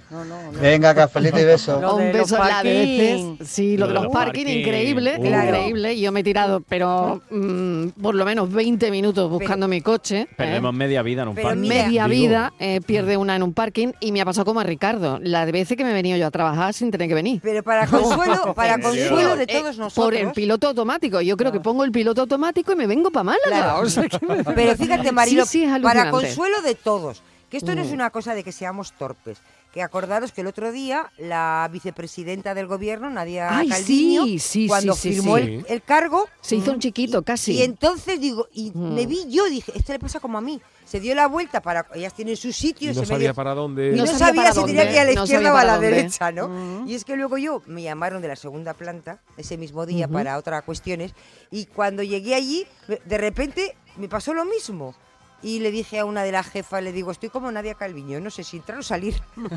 Venga, 0.60 0.92
cafelito 0.94 1.38
y 1.38 1.44
beso. 1.44 1.80
Lo 1.80 1.96
de 1.96 2.10
Un 2.10 2.12
los 2.18 2.30
beso 2.30 2.36
en 2.36 2.42
parking. 2.42 2.98
veces. 2.98 3.48
Sí, 3.48 3.76
lo 3.76 3.86
de 3.86 3.94
los 3.94 4.06
parking, 4.08 4.46
increíble, 4.46 5.16
Uh. 5.18 5.24
increíble. 5.26 6.00
Yo 6.00 6.10
me 6.10 6.20
he 6.20 6.24
tirado, 6.24 6.60
pero 6.68 7.22
mm, 7.30 7.88
por 8.02 8.16
lo 8.16 8.24
menos 8.24 8.52
20 8.52 8.90
minutos 8.90 9.30
buscando 9.30 9.68
mi 9.68 9.80
coche. 9.80 10.22
¿eh? 10.22 10.28
Perdemos 10.36 10.74
media 10.74 11.02
vida 11.02 11.22
en 11.22 11.28
un 11.28 11.34
Pero 11.36 11.48
parque. 11.48 11.60
mira- 11.60 11.74
Media 11.84 12.04
Digo, 12.08 12.20
vida 12.22 12.52
eh, 12.58 12.80
pierde 12.84 13.16
una 13.16 13.36
en 13.36 13.44
un 13.44 13.52
parking 13.54 13.92
y 14.00 14.10
me 14.10 14.20
ha 14.22 14.24
pasado 14.24 14.44
como 14.44 14.58
a 14.58 14.64
Ricardo. 14.64 15.20
La 15.22 15.46
de 15.46 15.52
veces 15.52 15.76
que 15.76 15.84
me 15.84 15.90
he 15.90 15.94
venido 15.94 16.16
yo 16.18 16.26
a 16.26 16.30
trabajar 16.32 16.74
sin 16.74 16.90
tener 16.90 17.06
que 17.08 17.14
venir. 17.14 17.40
Pero 17.44 17.62
para 17.62 17.86
consuelo, 17.86 18.54
para 18.54 18.80
consuelo 18.80 19.36
de 19.36 19.44
Eh, 19.44 19.46
todos 19.60 19.78
nosotros. 19.78 20.04
Por 20.04 20.14
el 20.16 20.32
piloto 20.32 20.66
automático. 20.66 21.20
Yo 21.20 21.36
creo 21.36 21.52
que 21.52 21.60
pongo 21.60 21.84
el 21.84 21.92
piloto 21.92 22.22
automático 22.22 22.72
y 22.72 22.76
me 22.76 22.88
vengo 22.88 23.12
para 23.12 23.22
Málaga. 23.24 23.46
Claro. 23.48 23.80
O 23.80 23.88
sea 23.88 24.08
que 24.08 24.18
me- 24.26 24.63
Pero 24.66 24.76
fíjate, 24.76 25.12
Marilo, 25.12 25.44
Sí, 25.46 25.58
sí, 25.58 25.64
es 25.64 25.80
para 25.82 26.10
consuelo 26.10 26.62
de 26.62 26.74
todos, 26.74 27.22
que 27.50 27.56
esto 27.58 27.74
no 27.74 27.82
es 27.82 27.90
Mm. 27.90 27.94
una 27.94 28.10
cosa 28.10 28.34
de 28.34 28.42
que 28.44 28.52
seamos 28.52 28.92
torpes. 28.92 29.38
Que 29.74 29.82
acordaros 29.82 30.30
que 30.30 30.42
el 30.42 30.46
otro 30.46 30.70
día 30.70 31.10
la 31.18 31.68
vicepresidenta 31.72 32.54
del 32.54 32.68
gobierno, 32.68 33.10
Nadia 33.10 33.58
Ay, 33.58 33.68
Calviño, 33.68 34.24
sí, 34.24 34.38
sí, 34.38 34.68
cuando 34.68 34.94
sí, 34.94 35.12
sí, 35.12 35.14
firmó 35.20 35.36
sí. 35.36 35.42
El, 35.42 35.66
el 35.68 35.82
cargo, 35.82 36.28
Se 36.40 36.54
hizo 36.54 36.70
un 36.70 36.78
chiquito, 36.78 37.22
casi. 37.22 37.54
y 37.54 37.62
entonces 37.62 38.20
digo, 38.20 38.46
y 38.52 38.70
Mm. 38.72 38.94
me 38.94 39.06
vi 39.06 39.26
yo, 39.28 39.44
dije, 39.50 39.72
esto 39.74 39.92
le 39.92 39.98
pasa 39.98 40.20
como 40.20 40.38
a 40.38 40.40
mí. 40.40 40.60
Se 40.84 41.00
dio 41.00 41.12
la 41.16 41.26
vuelta 41.26 41.60
para, 41.60 41.86
ellas 41.94 42.14
tienen 42.14 42.36
su 42.36 42.52
sitio, 42.52 42.90
Y 42.90 42.94
se 42.94 43.00
no 43.00 43.00
me 43.02 43.06
sabía 43.08 43.28
dio- 43.30 43.34
para 43.34 43.52
dónde. 43.54 43.88
y 43.88 43.96
no, 43.96 44.04
No 44.04 44.16
sabía 44.16 44.52
si 44.52 44.64
tenía 44.64 44.82
dónde, 44.84 44.86
que 44.86 44.92
ir 44.94 44.98
a 45.00 45.04
la 45.06 45.12
no 45.14 45.24
izquierda 45.24 45.52
o 45.52 45.56
a 45.56 45.64
la 45.64 45.72
dónde. 45.72 45.90
derecha, 45.90 46.30
¿no? 46.30 46.86
Y 46.86 46.94
es 46.94 47.04
que 47.04 47.16
luego 47.16 47.36
yo 47.38 47.60
me 47.66 47.82
llamaron 47.82 48.22
de 48.22 48.28
la 48.28 48.36
segunda 48.36 48.74
planta 48.74 49.18
ese 49.36 49.56
mismo 49.58 49.86
día 49.86 50.06
para 50.06 50.38
otras 50.38 50.62
cuestiones 50.62 51.14
y 51.50 51.66
cuando 51.66 52.04
llegué 52.04 52.36
allí, 52.36 52.64
de 53.04 53.18
repente 53.18 53.74
me 53.96 54.08
pasó 54.08 54.34
lo 54.34 54.44
mismo. 54.44 54.94
Y 55.44 55.60
le 55.60 55.70
dije 55.70 55.98
a 55.98 56.06
una 56.06 56.22
de 56.22 56.32
las 56.32 56.48
jefas, 56.48 56.82
le 56.82 56.90
digo, 56.90 57.10
estoy 57.10 57.28
como 57.28 57.52
Nadia 57.52 57.74
Calviño, 57.74 58.18
no 58.18 58.30
sé 58.30 58.42
si 58.42 58.56
entrar 58.56 58.78
o 58.78 58.82
salir. 58.82 59.14
no 59.36 59.48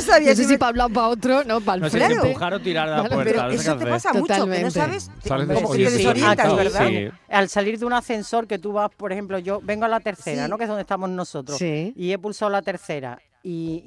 sabía 0.00 0.30
No 0.30 0.36
sé 0.36 0.44
si 0.44 0.52
me- 0.52 0.58
para 0.58 0.68
hablar 0.70 0.90
para 0.92 1.08
otro, 1.08 1.44
no, 1.44 1.60
para 1.60 1.76
el 1.76 1.80
No 1.82 1.90
sé 1.90 2.06
si 2.06 2.12
empujar 2.12 2.54
o 2.54 2.60
tirar 2.60 2.88
de 2.88 2.94
la 2.96 3.00
Claro, 3.02 3.14
puerta. 3.16 3.32
Pero 3.48 3.60
eso 3.60 3.76
te 3.76 3.86
pasa 3.86 4.12
mucho, 4.12 4.46
que 4.46 4.62
no 4.62 4.70
sabes, 4.70 5.10
te- 5.22 5.28
Sales 5.28 5.48
de- 5.48 5.54
como 5.54 5.72
que 5.72 5.78
te 5.84 5.90
sí, 5.90 5.96
desorientas, 5.98 6.56
¿verdad? 6.56 6.88
sí. 6.88 7.08
Al 7.28 7.48
salir 7.48 7.78
de 7.78 7.86
un 7.86 7.92
ascensor 7.92 8.46
que 8.46 8.58
tú 8.58 8.72
vas, 8.72 8.90
por 8.96 9.12
ejemplo, 9.12 9.38
yo 9.38 9.60
vengo 9.62 9.84
a 9.84 9.88
la 9.88 10.00
tercera, 10.00 10.44
Sí. 10.44 10.50
¿no? 10.50 10.56
Que 10.56 10.64
es 10.64 10.68
donde 10.68 10.82
estamos 10.82 11.10
nosotros. 11.10 11.58
Sí. 11.58 11.92
Y 11.96 12.12
he 12.12 12.18
pulsado 12.18 12.50
la 12.50 12.62
tercera. 12.62 13.18
Y, 13.42 13.82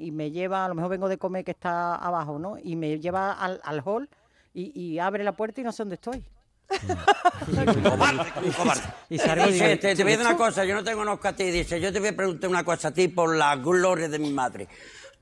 y- 0.00 0.06
y 0.06 0.10
me 0.12 0.30
lleva, 0.30 0.64
a 0.64 0.68
lo 0.68 0.74
mejor 0.74 0.90
vengo 0.90 1.08
de 1.08 1.18
comer 1.18 1.44
que 1.44 1.50
está 1.52 1.94
abajo, 1.96 2.38
¿no? 2.38 2.56
Y 2.62 2.76
me 2.76 2.98
lleva 3.00 3.32
al, 3.32 3.60
al 3.64 3.82
hall 3.84 4.08
y, 4.54 4.78
y 4.80 4.98
abre 4.98 5.24
la 5.24 5.32
puerta 5.32 5.60
y 5.60 5.64
no 5.64 5.72
sé 5.72 5.82
dónde 5.82 5.96
estoy. 5.96 6.24
Cobarde, 7.82 8.30
como 8.32 8.52
cobarde. 8.52 8.82
Y 9.10 9.18
Dice, 9.18 9.76
te, 9.76 9.94
te 9.94 10.02
voy 10.02 10.12
a 10.12 10.16
decir 10.16 10.26
una 10.26 10.36
cosa, 10.36 10.64
yo 10.64 10.74
no 10.74 10.84
tengo 10.84 11.02
unos 11.02 11.24
a 11.24 11.32
ti, 11.34 11.44
dice, 11.50 11.80
yo 11.80 11.92
te 11.92 12.00
voy 12.00 12.08
a 12.08 12.16
preguntar 12.16 12.48
una 12.50 12.64
cosa 12.64 12.88
a 12.88 12.90
ti 12.92 13.08
por 13.08 13.36
la 13.36 13.56
gloria 13.56 14.08
de 14.08 14.18
mi 14.18 14.30
madre. 14.30 14.68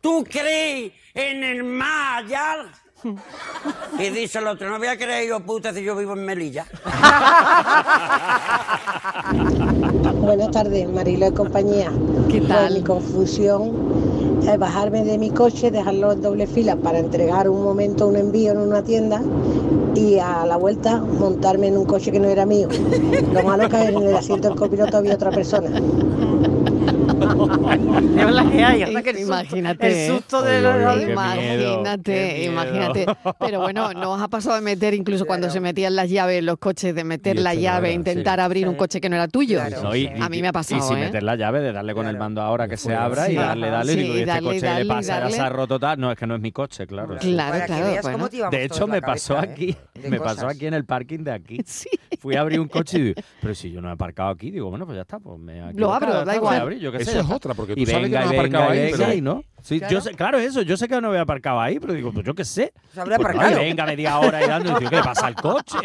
¿Tú 0.01 0.25
crees 0.29 0.93
en 1.15 1.45
el 1.45 1.81
allá? 1.83 2.71
Y 3.99 4.09
dice 4.11 4.39
el 4.39 4.47
otro, 4.47 4.69
no 4.71 4.79
voy 4.79 4.87
a 4.89 4.97
creer 4.97 5.29
yo, 5.29 5.41
puta, 5.41 5.75
si 5.75 5.83
yo 5.83 5.95
vivo 5.97 6.13
en 6.15 6.25
Melilla. 6.25 6.65
Buenas 10.21 10.51
tardes, 10.53 10.89
Marilo 10.89 11.27
y 11.29 11.33
compañía. 11.33 11.91
¿Qué 12.31 12.39
Pues 12.39 12.49
tal? 12.49 12.75
mi 12.75 12.83
confusión 12.83 14.41
es 14.49 14.59
bajarme 14.59 15.05
de 15.05 15.19
mi 15.19 15.31
coche, 15.31 15.71
dejarlo 15.71 16.13
en 16.13 16.23
doble 16.23 16.47
fila 16.47 16.77
para 16.77 16.99
entregar 16.99 17.49
un 17.49 17.63
momento 17.63 18.07
un 18.07 18.17
envío 18.17 18.53
en 18.53 18.59
una 18.59 18.83
tienda 18.83 19.21
y 19.95 20.19
a 20.19 20.47
la 20.47 20.57
vuelta 20.57 20.99
montarme 20.99 21.69
en 21.69 21.77
un 21.77 21.85
coche 21.85 22.11
que 22.13 22.21
no 22.21 22.29
era 22.29 22.47
mío. 22.47 22.69
Lo 23.33 23.43
malo 23.43 23.65
es 23.65 23.69
que 23.69 23.83
en 23.83 24.03
el 24.03 24.17
asiento 24.17 24.49
del 24.49 24.57
copiloto 24.57 24.97
había 24.97 25.15
otra 25.15 25.31
persona. 25.31 25.71
Es 27.31 28.33
la 28.33 28.51
que 28.51 28.65
hay, 28.65 28.83
anda 28.83 29.03
que 29.03 29.11
el 29.11 29.17
susto- 29.19 29.33
Imagínate. 29.33 30.07
El 30.07 30.13
susto 30.13 30.43
de 30.43 30.57
Oy, 30.57 30.63
la 30.63 30.71
oy, 30.71 30.75
oy, 30.77 30.85
radio. 30.85 31.07
qué 31.07 31.13
Imagínate, 31.13 32.35
miedo, 32.39 32.53
imagínate. 32.53 33.07
Pero 33.39 33.61
bueno, 33.61 33.93
nos 33.93 34.21
ha 34.21 34.29
pasado 34.29 34.57
de 34.57 34.63
meter, 34.63 34.95
incluso 34.95 35.25
cuando 35.27 35.51
se 35.51 35.61
metían 35.61 35.95
las 35.97 36.11
llaves 36.11 36.39
en 36.39 36.47
los 36.47 36.59
coches, 36.59 36.95
de 36.95 37.05
meter 37.05 37.39
la 37.39 37.55
llave, 37.55 37.89
era, 37.89 37.95
intentar 37.97 38.39
sí. 38.39 38.43
abrir 38.45 38.69
un 38.69 38.75
coche 38.75 39.01
que 39.01 39.09
no 39.09 39.17
era 39.17 39.29
tuyo. 39.29 39.59
Claro. 39.61 39.83
No, 39.83 39.97
y- 39.97 40.07
A 40.07 40.29
mí 40.29 40.43
me 40.43 40.49
ha 40.49 40.53
pasado, 40.53 40.81
Y 40.85 40.89
sin 40.89 40.99
¿eh? 40.99 41.05
meter 41.07 41.23
la 41.23 41.37
llave, 41.37 41.61
de 41.61 41.73
darle 41.73 41.95
con 41.95 42.07
el 42.07 42.17
mando 42.19 42.43
ahora 42.43 42.69
que 42.69 42.77
se 42.77 42.95
abra 42.95 43.31
y 43.31 43.35
darle, 43.35 43.71
darle. 43.71 43.93
Y 43.95 44.11
este 44.21 44.27
darle, 44.27 44.49
coche 44.61 44.75
le 44.75 44.85
pasa, 44.87 45.03
ya 45.15 45.21
darle. 45.21 45.37
se 45.37 45.41
ha 45.41 45.49
roto 45.49 45.79
tal. 45.79 46.01
No, 46.01 46.11
es 46.13 46.19
que 46.19 46.27
no 46.27 46.35
es 46.35 46.41
mi 46.41 46.53
coche, 46.53 46.87
claro. 46.87 47.17
Claro, 47.19 47.67
claro. 47.67 48.51
De 48.51 48.65
hecho, 48.65 48.87
me 48.87 49.01
pasó 49.03 49.35
¿eh? 49.37 49.41
aquí, 49.41 49.77
me 50.09 50.19
pasó 50.21 50.47
aquí 50.49 50.67
en 50.67 50.75
el 50.75 50.85
parking 50.85 51.21
de 51.25 51.33
aquí. 51.33 51.59
Sí. 51.65 51.89
Fui 52.21 52.37
a 52.37 52.43
abrir 52.43 52.61
un 52.61 52.69
coche 52.69 52.99
y 52.99 53.03
digo, 53.03 53.21
pero 53.41 53.55
si 53.55 53.71
yo 53.73 53.81
no 53.81 53.89
he 53.89 53.93
aparcado 53.93 54.29
aquí, 54.29 54.51
digo, 54.51 54.69
bueno, 54.69 54.85
pues 54.85 54.97
ya 54.97 55.03
está, 55.03 55.19
pues 55.19 55.39
me 55.39 55.73
Lo 55.73 55.93
abro, 55.93 56.25
da 56.25 56.37
igual. 56.37 56.61
abrir, 56.61 56.79
yo 56.79 56.93
qué 56.93 56.99
Eso 56.99 57.13
es 57.13 57.17
está. 57.17 57.35
otra, 57.35 57.55
porque 57.55 57.75
tú 57.75 57.81
Y 57.81 57.87
sabes 57.87 58.09
que 58.11 58.13
venga, 58.15 58.21
no 58.21 58.27
has 58.27 58.33
y 58.33 58.37
aparcado 58.37 58.65
venga, 58.65 58.75
y 58.77 58.79
ahí, 58.79 58.93
venga, 58.93 59.05
pero- 59.07 59.17
y 59.17 59.21
no. 59.23 59.45
Sí, 59.63 59.79
Claro. 59.79 59.93
yo 59.95 60.01
sé, 60.03 60.15
claro, 60.15 60.39
eso, 60.39 60.63
yo 60.63 60.77
sé 60.77 60.87
que 60.87 61.01
no 61.01 61.09
había 61.09 61.23
aparcado 61.23 61.61
ahí, 61.61 61.79
pero 61.81 61.93
digo, 61.95 62.13
pues 62.13 62.25
yo 62.27 62.35
qué 62.35 62.45
sé. 62.45 62.73
Se 62.93 63.01
habrá 63.01 63.17
Pues 63.17 63.37
venga, 63.57 63.87
media 63.87 64.19
hora 64.19 64.45
y 64.45 64.49
dando, 64.49 64.73
y 64.73 64.75
digo, 64.81 64.91
¿qué 64.91 64.97
le 64.97 65.03
pasa 65.03 65.27
al 65.27 65.35
coche? 65.35 65.79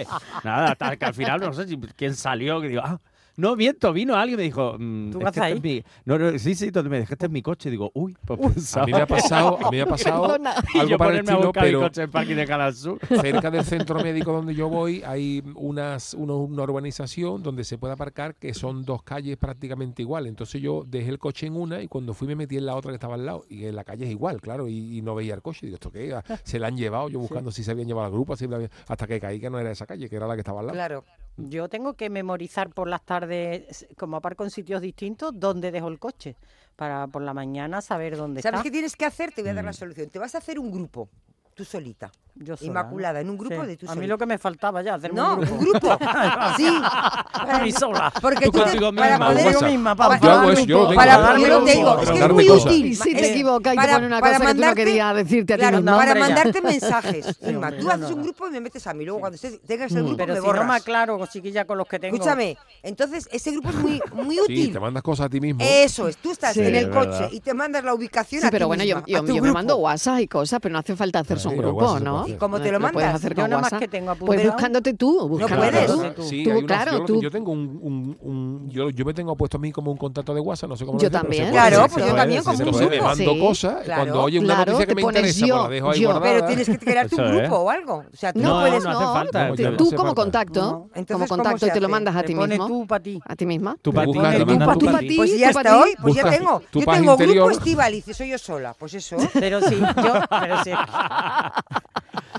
Nada, 0.43 0.71
hasta 0.71 0.95
que 0.97 1.05
al 1.05 1.13
final 1.13 1.39
no 1.39 1.53
sé 1.53 1.67
si 1.67 1.77
quién 1.95 2.15
salió, 2.15 2.59
que 2.61 2.67
digo, 2.69 2.81
ah, 2.83 2.99
no, 3.37 3.55
miento, 3.55 3.91
vino 3.93 4.15
alguien 4.15 4.39
y 4.39 4.41
me 4.41 4.43
dijo, 4.43 4.75
mm, 4.79 5.11
¿Tú 5.11 5.19
vas 5.19 5.27
este 5.35 5.41
ahí? 5.41 5.53
es 5.53 5.61
mi... 5.63 5.83
No, 6.05 6.17
no, 6.17 6.37
sí, 6.39 6.55
sí, 6.55 6.65
entonces 6.65 6.89
me 6.89 6.99
dije, 7.01 7.13
este 7.13 7.25
es 7.25 7.31
mi 7.31 7.41
coche, 7.41 7.69
digo, 7.69 7.91
uy, 7.93 8.15
pues 8.25 8.39
A 8.39 8.43
pensaba- 8.53 8.85
mí 8.85 8.91
me 8.93 9.01
ha 9.01 9.07
pasado, 9.07 9.57
a 9.65 9.71
mí 9.71 9.77
me 9.77 9.81
ha 9.83 9.85
pasado 9.87 10.25
algo 10.33 10.87
yo 10.89 10.97
para 10.97 11.11
el 11.11 11.17
a 11.17 11.19
estilo, 11.21 11.47
mi 11.47 11.51
pero 11.53 11.79
coche 11.81 12.03
en 12.03 12.11
parking 12.11 12.35
de 12.35 12.45
Canal 12.45 12.73
Sur. 12.75 12.99
cerca 13.21 13.51
del 13.51 13.63
centro 13.65 14.01
médico 14.01 14.31
donde 14.31 14.55
yo 14.55 14.69
voy 14.69 15.01
hay 15.05 15.43
unas, 15.55 16.13
una 16.13 16.33
urbanización 16.63 17.43
donde 17.43 17.63
se 17.63 17.77
puede 17.77 17.93
aparcar 17.93 18.35
que 18.35 18.53
son 18.53 18.83
dos 18.85 19.03
calles 19.03 19.37
prácticamente 19.37 20.01
iguales. 20.01 20.29
Entonces 20.29 20.61
yo 20.61 20.83
dejé 20.87 21.09
el 21.09 21.19
coche 21.19 21.47
en 21.47 21.55
una 21.55 21.81
y 21.81 21.87
cuando 21.87 22.13
fui 22.13 22.27
me 22.27 22.35
metí 22.35 22.57
en 22.57 22.65
la 22.65 22.75
otra 22.75 22.91
que 22.91 22.95
estaba 22.95 23.15
al 23.15 23.25
lado. 23.25 23.45
Y 23.49 23.65
en 23.65 23.75
la 23.75 23.83
calle 23.83 24.05
es 24.05 24.11
igual, 24.11 24.41
claro, 24.41 24.67
y, 24.67 24.97
y 24.97 25.01
no 25.01 25.15
veía 25.15 25.33
el 25.33 25.41
coche. 25.41 25.65
Digo, 25.65 25.75
¿esto 25.75 25.91
qué? 25.91 26.09
es? 26.09 26.15
Se 26.43 26.59
la 26.59 26.67
han 26.67 26.77
llevado, 26.77 27.09
yo 27.09 27.19
buscando 27.25 27.51
si 27.51 27.63
se 27.63 27.71
habían 27.71 27.87
llevado 27.87 28.05
al 28.07 28.11
grupo, 28.13 28.35
si 28.35 28.45
habían- 28.45 28.69
hasta 28.87 29.07
que 29.07 29.19
caí 29.19 29.39
que 29.39 29.49
no 29.49 29.59
era 29.59 29.71
esa 29.71 29.85
calle, 29.85 30.09
que 30.09 30.15
era 30.15 30.27
la 30.27 30.35
que 30.35 30.41
estaba 30.41 30.59
al 30.61 30.67
lado. 30.67 30.75
Claro. 30.75 31.03
Yo 31.37 31.67
tengo 31.67 31.95
que 31.95 32.09
memorizar 32.09 32.69
por 32.69 32.87
las 32.87 33.03
tardes, 33.03 33.87
como 33.97 34.17
aparco 34.17 34.43
en 34.43 34.51
sitios 34.51 34.81
distintos, 34.81 35.31
dónde 35.35 35.71
dejo 35.71 35.89
el 35.89 35.99
coche. 35.99 36.37
Para 36.75 37.07
por 37.07 37.21
la 37.21 37.33
mañana 37.33 37.81
saber 37.81 38.15
dónde 38.17 38.41
¿Sabes 38.41 38.59
está. 38.59 38.63
qué 38.63 38.71
tienes 38.71 38.95
que 38.95 39.05
hacer? 39.05 39.31
Te 39.33 39.41
voy 39.41 39.51
a 39.51 39.53
dar 39.53 39.63
la 39.65 39.71
Mm. 39.71 39.75
solución. 39.75 40.09
Te 40.09 40.19
vas 40.19 40.35
a 40.35 40.37
hacer 40.39 40.59
un 40.59 40.71
grupo, 40.71 41.09
tú 41.53 41.63
solita. 41.65 42.11
Yo 42.37 42.57
sola, 42.57 42.67
Inmaculada, 42.67 43.13
¿no? 43.13 43.19
en 43.21 43.29
un 43.29 43.37
grupo 43.37 43.61
Sí. 43.61 43.67
de 43.67 43.77
tú 43.77 43.85
A 43.89 43.95
mí 43.95 44.07
lo 44.07 44.17
que 44.17 44.25
me 44.25 44.37
faltaba 44.37 44.81
ya, 44.81 44.95
hacerme 44.95 45.21
No, 45.21 45.35
un 45.35 45.39
grupo. 45.41 45.55
un 45.55 45.59
grupo. 45.69 45.97
Sí. 46.57 46.67
A 46.67 47.59
mí 47.63 47.71
sola. 47.71 48.11
Porque 48.21 48.45
Tú 48.47 48.51
tú 48.51 48.57
te- 48.59 48.77
para 48.91 49.11
misma, 49.11 49.27
poder- 49.31 49.45
WhatsApp. 49.45 49.69
misma, 49.69 49.95
para- 49.95 50.19
Yo 50.19 50.31
hago 50.31 50.51
eso, 50.51 50.65
yo 50.65 50.93
para, 50.95 51.13
¿eh? 51.15 51.17
yo 51.47 51.59
poco, 51.59 52.01
es 52.01 52.11
que 52.11 52.19
es 52.19 52.29
muy 52.33 52.47
cosas. 52.47 52.65
útil. 52.65 52.95
Si 52.97 53.13
te 53.15 53.19
Es- 53.25 53.31
equivocas 53.31 53.73
y 53.73 53.77
te 53.77 53.81
para- 53.83 53.93
pone 53.95 54.07
una 54.07 54.19
para 54.19 54.37
cosa 54.37 54.49
que 54.49 54.55
tú 54.59 54.65
no 54.65 54.75
querías 54.75 55.15
decirte 55.15 55.53
a 55.53 55.55
ti 55.57 55.61
Claro, 55.61 55.79
no, 55.81 55.95
para 55.95 56.15
mandarte 56.15 56.61
mensajes. 56.61 57.39
Inma, 57.41 57.71
tú 57.71 57.89
haces 57.89 58.09
un 58.11 58.17
no. 58.17 58.23
grupo 58.23 58.47
y 58.47 58.51
me 58.51 58.59
metes 58.59 58.85
a 58.87 58.93
mí. 58.93 59.05
Luego 59.05 59.19
cuando 59.21 59.37
estés- 59.37 59.59
tengas 59.65 59.91
el 59.93 60.03
grupo 60.03 60.17
Pero 60.17 60.33
me 60.33 60.39
si 60.41 60.45
no 60.45 60.53
me 60.53 60.59
borras. 60.59 60.81
aclaro, 60.81 61.25
chiquilla, 61.27 61.65
con 61.65 61.77
los 61.77 61.87
que 61.87 61.99
tengo. 61.99 62.15
Escúchame, 62.15 62.57
entonces 62.83 63.29
ese 63.31 63.51
grupo 63.51 63.69
es 63.69 63.75
muy, 63.75 64.01
muy 64.13 64.35
Sí, 64.35 64.41
útil. 64.41 64.73
te 64.73 64.79
mandas 64.81 65.03
cosas 65.03 65.27
a 65.27 65.29
ti 65.29 65.39
mismo. 65.39 65.61
Eso 65.63 66.07
es, 66.09 66.17
tú 66.17 66.31
estás 66.31 66.53
Sí, 66.53 66.61
en 66.61 66.75
el 66.75 66.89
coche 66.89 67.29
y 67.31 67.39
te 67.39 67.53
mandas 67.53 67.83
la 67.85 67.93
ubicación 67.93 68.41
Sí, 68.41 68.47
a 68.47 68.49
ti 68.49 68.51
pero 68.53 68.67
bueno, 68.67 68.83
yo, 68.83 68.97
misma, 68.97 69.07
yo- 69.07 69.25
yo 69.35 69.41
me 69.41 69.51
mando 69.53 69.77
WhatsApp 69.77 70.19
y 70.19 70.27
cosas, 70.27 70.59
pero 70.61 70.73
no 70.73 70.79
hace 70.79 70.95
falta 70.97 71.19
hacerse 71.19 71.47
un 71.47 71.53
Sí, 71.55 71.59
grupo, 71.61 71.99
¿no? 71.99 72.24
¿Y 72.27 72.33
cómo 72.33 72.59
te 72.59 72.71
lo 72.71 72.79
puedes 72.79 72.93
mandas? 72.95 73.15
hacer 73.15 73.31
Yo 73.35 73.41
con 73.41 73.49
nada 73.49 73.61
más 73.61 73.71
WhatsApp. 73.71 73.79
que 73.79 73.87
tengo 73.87 74.15
Pues 74.15 74.21
apuntado. 74.39 74.51
buscándote 74.53 74.93
tú. 74.93 75.27
buscándote 75.27 75.71
puedes. 75.87 76.15
tú. 76.15 76.23
Sí, 76.23 76.43
Tú, 76.43 76.51
hay 76.51 76.57
una- 76.57 76.67
claro, 76.67 76.91
yo, 76.99 77.05
tú. 77.05 77.21
yo 77.21 77.31
tengo 77.31 77.51
un, 77.51 77.79
un- 77.81 78.17
un- 78.21 78.69
yo, 78.69 78.89
yo 78.89 79.05
me 79.05 79.13
tengo 79.13 79.35
puesto 79.35 79.57
a 79.57 79.59
mí 79.59 79.71
como 79.71 79.91
un 79.91 79.97
contacto 79.97 80.33
de 80.33 80.41
WhatsApp, 80.41 80.69
no 80.69 80.75
sé 80.77 80.85
cómo 80.85 80.99
Yo 80.99 81.09
también. 81.11 81.43
puede, 81.49 81.51
Claro, 81.53 81.87
pues 81.91 82.05
yo 82.05 82.15
también 82.15 82.43
como 82.43 82.57
un 82.57 82.65
grupo. 82.65 83.03
mando 83.03 83.15
Sí, 83.33 83.39
cosas 83.39 83.83
claro. 83.83 84.01
cuando 84.01 84.23
oye 84.23 84.39
una 84.39 84.55
Claro, 84.55 84.71
noticia 84.71 84.85
que 84.87 84.95
me 84.95 85.01
interesa, 85.01 85.45
yo, 85.45 85.55
pues 85.55 85.63
la 85.63 85.69
dejo 85.69 85.89
ahí. 85.91 86.05
Pero 86.21 86.45
tienes 86.47 86.69
que 86.69 86.75
Eso 86.75 87.25
es. 87.25 87.31
grupo 87.41 87.55
o 87.57 87.69
algo. 87.69 87.95
O 88.11 88.15
sea, 88.15 88.33
tú 88.33 88.39
No, 88.39 88.49
no, 88.55 88.59
puedes. 88.67 88.83
no 88.83 89.13
falta. 89.13 89.49
No, 89.49 89.55
Tú 89.77 89.91
no 89.91 89.97
como 89.97 90.15
contacto, 90.15 90.61
No. 90.61 90.71
como 90.71 90.89
Entonces, 90.95 91.27
¿cómo 91.29 91.43
contacto 91.43 91.67
te 91.67 91.79
lo 91.81 91.89
mandas 91.89 92.15
a 92.15 92.23
ti 92.23 92.33
mismo. 92.35 92.67
tú 92.67 92.87
para 92.87 93.03
ti. 93.03 93.19
A 93.25 93.35
ti 93.35 93.45
misma. 93.45 93.77
Tú 93.81 93.91
para 93.93 94.05
ti, 94.07 94.13
tú 94.13 94.19
para 94.59 94.75
pa' 94.91 94.99
ti. 94.99 95.15
Pues 95.17 95.37
ya 95.37 95.49
está 95.49 95.79
hoy, 95.81 95.93
pues 96.01 96.15
ya 96.15 96.29
tengo. 96.29 96.61
tu 96.71 96.79
Yo 96.81 96.85
tengo 96.85 97.17
grupo. 97.17 97.51
Estivaliz, 97.51 98.07
y 98.07 98.13
soy 98.13 98.29
yo 98.29 98.37
sola. 98.37 98.73
Pues 98.77 98.93
eso. 98.93 99.17
Pero 99.33 99.61
sí, 99.61 99.75
yo, 99.79 100.13
pero 100.29 100.63
sí. 100.63 100.71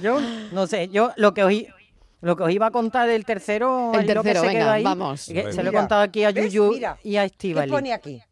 Yo 0.02 0.18
no 0.52 0.66
sé, 0.66 0.88
yo 0.88 1.12
lo 1.16 1.32
que 1.34 1.44
os, 1.44 1.52
i- 1.52 1.68
lo 2.20 2.36
que 2.36 2.42
os 2.44 2.50
iba 2.50 2.66
a 2.66 2.70
contar 2.70 3.08
del 3.08 3.24
tercero, 3.24 3.92
El 3.94 4.00
lo 4.00 4.06
que 4.06 4.14
tercero, 4.14 4.40
se 4.40 4.46
venga, 4.46 4.60
quedó 4.60 4.70
ahí, 4.70 4.82
vamos. 4.84 5.26
que 5.26 5.52
se 5.52 5.62
lo 5.62 5.70
he 5.70 5.72
contado 5.72 6.02
aquí 6.02 6.24
a 6.24 6.32
¿ves? 6.32 6.52
Yuyu 6.52 6.72
Mira, 6.74 6.98
y 7.02 7.16
a 7.16 7.20
¿Qué 7.22 7.26
Estivali. 7.26 7.70
pone 7.70 7.92
aquí? 7.92 8.22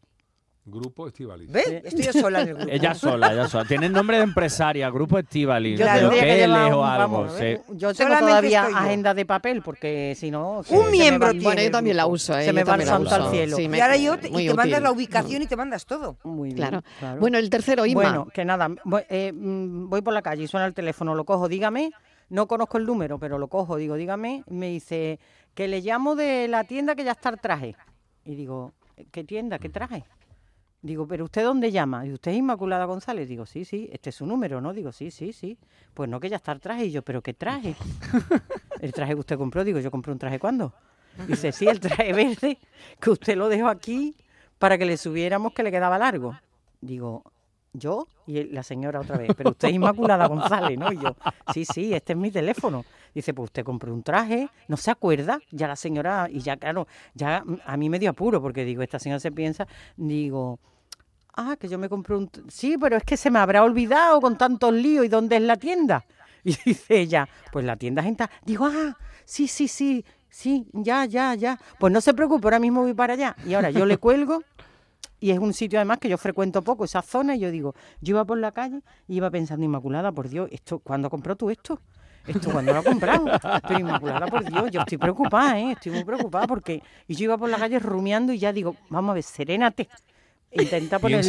Grupo 0.67 1.07
Estivaliz. 1.07 1.51
¿Ves? 1.51 1.67
Estoy 1.83 2.05
yo 2.05 2.11
sola 2.13 2.41
en 2.41 2.49
el 2.49 2.55
grupo. 2.55 2.71
Ella 2.71 2.95
sola, 2.95 3.31
ella 3.31 3.47
sola. 3.47 3.65
Tiene 3.65 3.87
nombre 3.87 4.17
de 4.17 4.23
empresaria, 4.23 4.89
Grupo 4.89 5.19
Estivali. 5.19 5.75
Que 5.75 5.83
hoteles 5.83 6.49
o 6.73 6.79
un- 6.79 6.85
algo. 6.87 7.17
vamos, 7.17 7.33
sí. 7.33 7.55
Yo 7.69 7.93
tengo 7.93 7.93
Solamente 7.93 8.25
todavía 8.31 8.59
estoy 8.61 8.73
yo. 8.73 8.79
agenda 8.79 9.13
de 9.13 9.25
papel 9.27 9.61
porque 9.61 10.15
si 10.17 10.31
no 10.31 10.63
se- 10.63 10.73
Un 10.75 10.85
se 10.85 10.85
me 10.85 10.91
miembro 10.91 11.29
tiene 11.29 11.43
Bueno, 11.43 11.61
yo 11.61 11.71
también 11.71 11.97
la 11.97 12.07
uso. 12.07 12.35
¿eh? 12.35 12.45
Se 12.45 12.51
me 12.53 12.63
va 12.63 12.75
el 12.75 12.81
santo 12.83 13.13
al 13.13 13.29
cielo. 13.29 13.57
Sí, 13.57 13.69
me- 13.69 13.77
Y 13.77 13.81
ahora 13.81 13.97
yo 13.97 14.17
te, 14.17 14.27
y 14.29 14.47
te 14.47 14.53
mandas 14.55 14.81
la 14.81 14.91
ubicación 14.91 15.41
y 15.43 15.45
te 15.45 15.55
mandas 15.55 15.85
todo. 15.85 16.17
Muy 16.23 16.47
bien, 16.49 16.57
Claro. 16.57 16.83
claro. 16.97 17.19
Bueno, 17.19 17.37
el 17.37 17.49
tercero, 17.51 17.85
Inma. 17.85 18.01
Bueno, 18.01 18.27
que 18.33 18.43
nada, 18.43 18.67
voy, 18.85 19.03
eh, 19.09 19.31
mm, 19.33 19.87
voy 19.87 20.01
por 20.01 20.13
la 20.15 20.23
calle 20.23 20.43
y 20.43 20.47
suena 20.47 20.65
el 20.65 20.73
teléfono, 20.73 21.13
lo 21.13 21.25
cojo, 21.25 21.47
dígame, 21.47 21.91
no 22.29 22.47
conozco 22.47 22.79
el 22.79 22.87
número, 22.87 23.19
pero 23.19 23.37
lo 23.37 23.49
cojo, 23.49 23.77
digo, 23.77 23.93
dígame, 23.97 24.43
me 24.49 24.69
dice 24.69 25.19
que 25.53 25.67
le 25.67 25.81
llamo 25.81 26.15
de 26.15 26.47
la 26.47 26.63
tienda 26.63 26.95
que 26.95 27.03
ya 27.03 27.11
está 27.11 27.29
el 27.29 27.39
traje. 27.39 27.75
Y 28.25 28.33
digo, 28.33 28.73
¿qué 29.11 29.23
tienda? 29.23 29.59
¿Qué 29.59 29.69
traje? 29.69 30.03
Digo, 30.85 31.07
¿pero 31.07 31.23
usted 31.23 31.43
dónde 31.43 31.71
llama? 31.71 32.05
Y 32.05 32.13
usted 32.13 32.29
es 32.29 32.37
Inmaculada 32.37 32.85
González. 32.85 33.27
Digo, 33.27 33.47
sí, 33.47 33.65
sí, 33.65 33.89
este 33.91 34.11
es 34.11 34.17
su 34.17 34.27
número, 34.27 34.61
¿no? 34.61 34.71
Digo, 34.71 34.91
sí, 34.91 35.09
sí, 35.09 35.33
sí. 35.33 35.57
Pues 35.95 36.07
no, 36.07 36.19
que 36.19 36.29
ya 36.29 36.35
está 36.35 36.51
el 36.51 36.59
traje. 36.59 36.85
Y 36.85 36.91
yo, 36.91 37.01
¿pero 37.01 37.23
qué 37.23 37.33
traje? 37.33 37.75
el 38.81 38.93
traje 38.93 39.13
que 39.13 39.19
usted 39.19 39.35
compró. 39.35 39.63
Digo, 39.63 39.79
¿yo 39.79 39.89
compré 39.89 40.11
un 40.11 40.19
traje 40.19 40.37
cuándo? 40.37 40.75
Dice, 41.27 41.51
sí, 41.51 41.67
el 41.67 41.79
traje 41.79 42.13
verde, 42.13 42.59
que 42.99 43.09
usted 43.09 43.35
lo 43.35 43.49
dejó 43.49 43.67
aquí 43.67 44.15
para 44.59 44.77
que 44.77 44.85
le 44.85 44.95
subiéramos 44.97 45.53
que 45.53 45.63
le 45.63 45.71
quedaba 45.71 45.97
largo. 45.97 46.37
Digo, 46.81 47.23
¿yo? 47.73 48.07
Y 48.27 48.43
la 48.43 48.61
señora 48.61 48.99
otra 48.99 49.17
vez, 49.17 49.31
pero 49.35 49.49
usted 49.49 49.69
es 49.69 49.73
Inmaculada 49.73 50.27
González, 50.27 50.77
¿no? 50.77 50.93
Y 50.93 50.99
yo, 50.99 51.15
sí, 51.51 51.65
sí, 51.65 51.95
este 51.95 52.13
es 52.13 52.19
mi 52.19 52.29
teléfono. 52.29 52.85
Dice, 53.11 53.33
pues 53.33 53.45
usted 53.45 53.63
compró 53.63 53.91
un 53.91 54.03
traje, 54.03 54.49
no 54.67 54.77
se 54.77 54.91
acuerda, 54.91 55.39
ya 55.49 55.67
la 55.67 55.77
señora, 55.77 56.27
y 56.29 56.41
ya 56.41 56.57
claro, 56.57 56.85
ya 57.15 57.41
mm, 57.43 57.57
a 57.65 57.75
mí 57.75 57.89
me 57.89 57.97
dio 57.97 58.11
apuro, 58.11 58.39
porque 58.39 58.63
digo, 58.65 58.83
esta 58.83 58.99
señora 58.99 59.19
se 59.19 59.31
piensa, 59.31 59.67
digo, 59.97 60.59
ah, 61.35 61.55
que 61.59 61.67
yo 61.67 61.77
me 61.77 61.89
compré 61.89 62.15
un... 62.15 62.29
Sí, 62.49 62.77
pero 62.79 62.97
es 62.97 63.03
que 63.03 63.17
se 63.17 63.29
me 63.29 63.39
habrá 63.39 63.63
olvidado 63.63 64.21
con 64.21 64.37
tantos 64.37 64.73
líos, 64.73 65.05
¿y 65.05 65.09
dónde 65.09 65.37
es 65.37 65.41
la 65.41 65.57
tienda? 65.57 66.05
Y 66.47 66.55
dice 66.63 66.99
ella, 66.99 67.27
pues 67.51 67.65
la 67.65 67.75
tienda 67.75 68.03
tal. 68.15 68.29
Digo, 68.45 68.67
ah, 68.67 68.95
sí, 69.25 69.47
sí, 69.47 69.67
sí, 69.67 70.05
sí, 70.29 70.67
ya, 70.73 71.05
ya, 71.05 71.33
ya. 71.33 71.59
Pues 71.79 71.91
no 71.91 72.01
se 72.01 72.13
preocupe, 72.13 72.45
ahora 72.45 72.59
mismo 72.59 72.81
voy 72.81 72.93
para 72.93 73.13
allá. 73.13 73.35
Y 73.47 73.55
ahora 73.55 73.71
yo 73.71 73.83
le 73.87 73.97
cuelgo 73.97 74.43
y 75.19 75.31
es 75.31 75.39
un 75.39 75.53
sitio 75.53 75.79
además 75.79 75.97
que 75.97 76.07
yo 76.07 76.19
frecuento 76.19 76.61
poco, 76.61 76.85
esa 76.85 77.01
zona, 77.01 77.35
y 77.35 77.39
yo 77.39 77.49
digo, 77.49 77.73
yo 77.99 78.15
iba 78.15 78.25
por 78.25 78.37
la 78.37 78.51
calle 78.51 78.81
y 79.07 79.15
iba 79.17 79.31
pensando, 79.31 79.65
Inmaculada, 79.65 80.11
por 80.11 80.29
Dios, 80.29 80.49
esto, 80.51 80.77
¿cuándo 80.77 81.09
compró 81.09 81.35
tú 81.35 81.49
esto? 81.49 81.81
¿Esto 82.27 82.51
cuándo 82.51 82.73
lo 82.73 82.79
has 82.79 82.85
comprado? 82.85 83.25
Pero 83.67 83.79
Inmaculada, 83.79 84.27
por 84.27 84.43
Dios, 84.43 84.69
yo 84.71 84.81
estoy 84.81 84.97
preocupada, 84.97 85.59
¿eh? 85.59 85.71
Estoy 85.71 85.93
muy 85.93 86.03
preocupada 86.03 86.47
porque... 86.47 86.81
Y 87.07 87.15
yo 87.15 87.25
iba 87.25 87.37
por 87.37 87.49
la 87.49 87.57
calle 87.57 87.79
rumiando 87.79 88.33
y 88.33 88.39
ya 88.39 88.51
digo, 88.51 88.75
vamos 88.89 89.11
a 89.11 89.13
ver, 89.15 89.23
serénate. 89.23 89.89
Intenta 90.51 90.99
pie. 90.99 91.21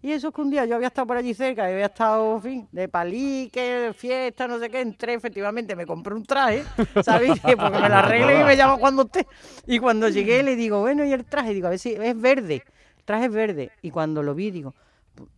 Y 0.00 0.12
eso 0.12 0.28
es 0.28 0.34
que 0.34 0.40
un 0.40 0.50
día 0.50 0.64
yo 0.64 0.76
había 0.76 0.88
estado 0.88 1.08
por 1.08 1.16
allí 1.16 1.34
cerca, 1.34 1.68
y 1.68 1.72
había 1.72 1.86
estado, 1.86 2.36
en 2.36 2.42
fin, 2.42 2.68
de 2.70 2.88
palique, 2.88 3.60
de 3.60 3.92
fiesta, 3.92 4.46
no 4.46 4.60
sé 4.60 4.70
qué, 4.70 4.80
entré, 4.80 5.14
efectivamente, 5.14 5.74
me 5.74 5.86
compré 5.86 6.14
un 6.14 6.24
traje, 6.24 6.62
¿sabéis? 7.02 7.40
Porque 7.40 7.80
me 7.80 7.88
lo 7.88 7.96
arregle 7.96 8.40
y 8.40 8.44
me 8.44 8.56
llama 8.56 8.76
cuando 8.78 9.02
usted. 9.02 9.26
Y 9.66 9.80
cuando 9.80 10.08
llegué 10.08 10.44
le 10.44 10.54
digo, 10.54 10.80
bueno, 10.80 11.04
¿y 11.04 11.12
el 11.12 11.24
traje? 11.24 11.52
Digo, 11.52 11.66
a 11.66 11.70
ver 11.70 11.80
si 11.80 11.94
es 11.94 12.20
verde, 12.20 12.62
el 12.96 13.04
traje 13.04 13.24
es 13.24 13.32
verde. 13.32 13.72
Y 13.82 13.90
cuando 13.90 14.22
lo 14.22 14.36
vi, 14.36 14.52
digo, 14.52 14.72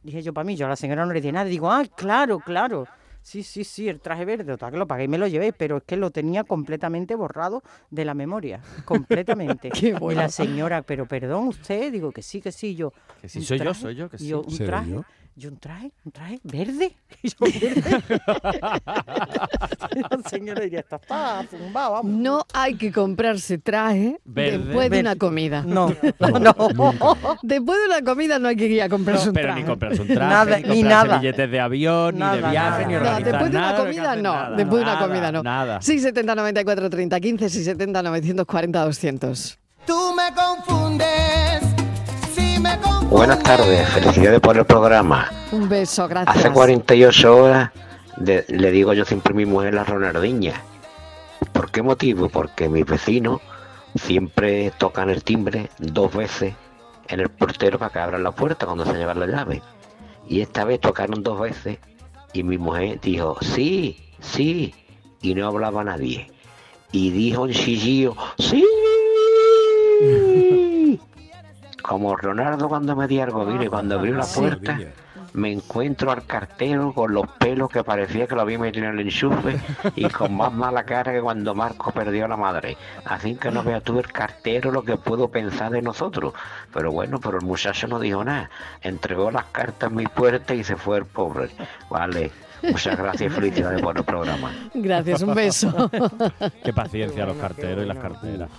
dije 0.02 0.20
yo 0.20 0.34
para 0.34 0.44
mí, 0.44 0.56
yo 0.56 0.66
a 0.66 0.68
la 0.68 0.76
señora 0.76 1.06
no 1.06 1.12
le 1.14 1.22
dije 1.22 1.32
nada, 1.32 1.46
digo, 1.46 1.70
ah, 1.70 1.84
claro, 1.96 2.38
claro. 2.40 2.86
Sí, 3.22 3.42
sí, 3.42 3.64
sí, 3.64 3.88
el 3.88 4.00
traje 4.00 4.24
verde, 4.24 4.44
total 4.44 4.72
que 4.72 4.78
lo 4.78 4.86
pagué 4.86 5.04
y 5.04 5.08
me 5.08 5.18
lo 5.18 5.26
llevé, 5.26 5.52
pero 5.52 5.78
es 5.78 5.82
que 5.84 5.96
lo 5.96 6.10
tenía 6.10 6.44
completamente 6.44 7.14
borrado 7.14 7.62
de 7.90 8.04
la 8.04 8.14
memoria, 8.14 8.60
completamente. 8.84 9.70
Qué 9.70 9.96
Y 10.00 10.14
la 10.14 10.28
señora, 10.28 10.82
pero 10.82 11.06
perdón 11.06 11.48
usted, 11.48 11.92
digo 11.92 12.12
que 12.12 12.22
sí, 12.22 12.40
que 12.40 12.50
sí, 12.52 12.74
yo. 12.74 12.92
Que 13.20 13.28
sí, 13.28 13.38
¿un 13.40 13.44
soy 13.44 13.58
yo, 13.58 13.74
soy 13.74 13.94
yo, 13.94 14.08
que 14.08 14.18
sí. 14.18 14.28
yo, 14.28 14.42
un 14.42 14.50
¿Seré 14.50 14.66
traje, 14.66 14.90
yo? 14.90 15.04
Yo 15.36 15.48
un 15.50 15.58
traje, 15.58 15.90
un 16.04 16.12
traje 16.12 16.38
verde. 16.42 16.92
Y 17.22 17.28
yo, 17.30 17.36
verde. 17.40 18.02
Y 19.94 20.00
la 20.00 20.28
señora 20.28 20.60
diría, 20.62 20.80
está, 20.80 20.96
está 20.96 21.44
zumbado, 21.50 21.92
vamos. 21.92 22.12
No 22.12 22.44
hay 22.52 22.74
que 22.76 22.92
comprarse 22.92 23.58
traje 23.58 24.18
Verde. 24.24 24.58
después 24.58 24.90
de 24.90 25.00
una 25.00 25.16
comida. 25.16 25.62
No, 25.66 25.88
no. 26.40 27.36
Después 27.42 27.78
de 27.80 27.86
una 27.86 28.02
comida 28.04 28.38
no 28.38 28.48
hay 28.48 28.56
que 28.56 28.66
ir 28.66 28.82
a 28.82 28.88
comprarse 28.88 29.28
un 29.28 29.34
Pero 29.34 29.48
traje. 29.48 29.60
ni 29.62 29.66
comprarse 29.66 30.02
un 30.02 30.08
traje, 30.08 30.30
Nada, 30.30 30.58
ni 30.60 30.68
ni 30.68 30.82
nada. 30.82 31.18
billetes 31.18 31.50
de 31.50 31.60
avión, 31.60 32.18
Nada, 32.18 32.36
ni 32.36 32.42
de 32.42 32.50
viaje, 32.50 32.86
nada. 32.86 32.86
ni 32.86 32.92
No, 32.94 33.00
organizar 33.00 33.24
después 33.24 33.50
de 33.52 33.56
una 33.58 33.76
comida 33.76 34.16
no, 34.16 34.22
nada, 34.22 34.56
después 34.56 34.84
de 34.84 34.90
una 34.90 34.98
comida 34.98 35.32
no. 35.32 35.42
Nada. 35.42 35.80
670 35.82 36.34
94 36.34 36.90
30 36.90 37.20
15 37.20 37.48
670 37.48 38.02
940 38.02 38.84
200. 38.84 39.58
Tú 39.86 40.14
me 40.14 40.34
confundes. 40.34 41.69
Buenas 43.10 43.42
tardes, 43.42 43.88
felicidades 43.90 44.40
por 44.40 44.56
el 44.56 44.64
programa. 44.64 45.28
Un 45.52 45.68
beso, 45.68 46.06
gracias. 46.08 46.36
Hace 46.36 46.50
48 46.52 47.36
horas 47.36 47.70
de- 48.16 48.44
le 48.48 48.70
digo 48.70 48.92
yo 48.92 49.04
siempre 49.04 49.32
a 49.32 49.36
mi 49.36 49.46
mujer 49.46 49.74
la 49.74 49.84
Ronaldinha. 49.84 50.62
¿Por 51.52 51.70
qué 51.70 51.82
motivo? 51.82 52.28
Porque 52.28 52.68
mis 52.68 52.86
vecinos 52.86 53.40
siempre 53.96 54.72
tocan 54.78 55.10
el 55.10 55.24
timbre 55.24 55.70
dos 55.78 56.14
veces 56.14 56.54
en 57.08 57.20
el 57.20 57.28
portero 57.28 57.78
para 57.78 57.92
que 57.92 57.98
abran 57.98 58.22
la 58.22 58.30
puerta 58.32 58.66
cuando 58.66 58.84
se 58.84 58.94
llevan 58.94 59.18
la 59.20 59.26
llave. 59.26 59.62
Y 60.28 60.40
esta 60.40 60.64
vez 60.64 60.80
tocaron 60.80 61.22
dos 61.22 61.40
veces 61.40 61.78
y 62.32 62.42
mi 62.44 62.58
mujer 62.58 63.00
dijo, 63.00 63.36
sí, 63.40 64.12
sí, 64.20 64.74
y 65.20 65.34
no 65.34 65.48
hablaba 65.48 65.82
nadie. 65.82 66.30
Y 66.92 67.10
dijo 67.10 67.46
en 67.46 67.52
chillillo, 67.52 68.14
sí. 68.38 68.64
Como 71.82 72.16
Ronaldo 72.16 72.68
cuando 72.68 72.94
me 72.96 73.06
di 73.06 73.20
algo 73.20 73.44
vino 73.46 73.62
y 73.62 73.68
cuando 73.68 73.96
abrió 73.98 74.14
la 74.14 74.22
Sí. 74.24 74.40
puerta 74.40 74.78
me 75.32 75.52
encuentro 75.52 76.10
al 76.10 76.26
cartero 76.26 76.92
con 76.92 77.14
los 77.14 77.24
pelos 77.38 77.70
que 77.70 77.84
parecía 77.84 78.26
que 78.26 78.34
lo 78.34 78.40
había 78.40 78.58
metido 78.58 78.86
en 78.86 78.98
el 78.98 79.06
enchufe 79.06 79.60
y 79.94 80.08
con 80.08 80.34
más 80.36 80.52
mala 80.52 80.82
cara 80.84 81.12
que 81.12 81.20
cuando 81.20 81.54
Marco 81.54 81.92
perdió 81.92 82.24
a 82.24 82.28
la 82.28 82.36
madre. 82.36 82.76
Así 83.04 83.36
que 83.36 83.50
no 83.52 83.62
vea 83.62 83.80
tú 83.80 83.98
el 84.00 84.10
cartero 84.10 84.72
lo 84.72 84.82
que 84.82 84.96
puedo 84.96 85.28
pensar 85.28 85.70
de 85.70 85.82
nosotros. 85.82 86.34
Pero 86.74 86.90
bueno, 86.90 87.20
pero 87.20 87.38
el 87.38 87.44
muchacho 87.44 87.86
no 87.86 88.00
dijo 88.00 88.24
nada. 88.24 88.50
Entregó 88.82 89.30
las 89.30 89.44
cartas 89.46 89.90
en 89.90 89.96
mi 89.96 90.06
puerta 90.06 90.52
y 90.54 90.64
se 90.64 90.74
fue 90.76 90.98
el 90.98 91.04
pobre. 91.06 91.50
Vale. 91.88 92.32
Muchas 92.62 92.98
gracias 92.98 93.32
felicidades 93.32 93.80
por 93.80 93.96
el 93.96 94.04
programa. 94.04 94.52
Gracias, 94.74 95.22
un 95.22 95.34
beso. 95.34 95.90
Qué 96.62 96.72
paciencia 96.74 97.24
los 97.24 97.36
carteros 97.36 97.84
y 97.84 97.88
las 97.88 97.98
carteras. 97.98 98.50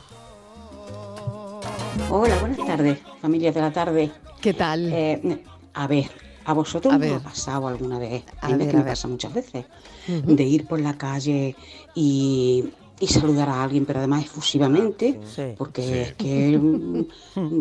Hola, 2.09 2.38
buenas 2.39 2.57
tardes, 2.66 2.99
familias 3.22 3.55
de 3.55 3.62
la 3.62 3.72
tarde. 3.72 4.12
¿Qué 4.41 4.53
tal? 4.53 4.91
Eh, 4.91 5.43
a 5.74 5.88
ver, 5.88 6.09
¿a 6.45 6.53
vosotros 6.53 6.93
os 6.95 7.12
ha 7.12 7.20
pasado 7.20 7.68
alguna 7.68 7.99
vez? 7.99 8.24
A 8.41 8.47
A 8.47 8.49
mí 8.49 8.57
ver, 8.57 8.68
que 8.70 8.76
a 8.76 8.80
me 8.80 8.84
ver. 8.84 8.91
pasa 8.93 9.07
muchas 9.07 9.34
veces. 9.34 9.66
De 10.07 10.43
ir 10.43 10.68
por 10.68 10.80
la 10.80 10.97
calle 10.97 11.55
y, 11.95 12.66
y 12.99 13.07
saludar 13.07 13.49
a 13.49 13.64
alguien, 13.64 13.86
pero 13.86 13.99
además 13.99 14.26
efusivamente, 14.26 15.20
Sí. 15.26 15.53
porque 15.57 16.01
es 16.01 16.14
que 16.16 16.57
mm, 16.57 17.05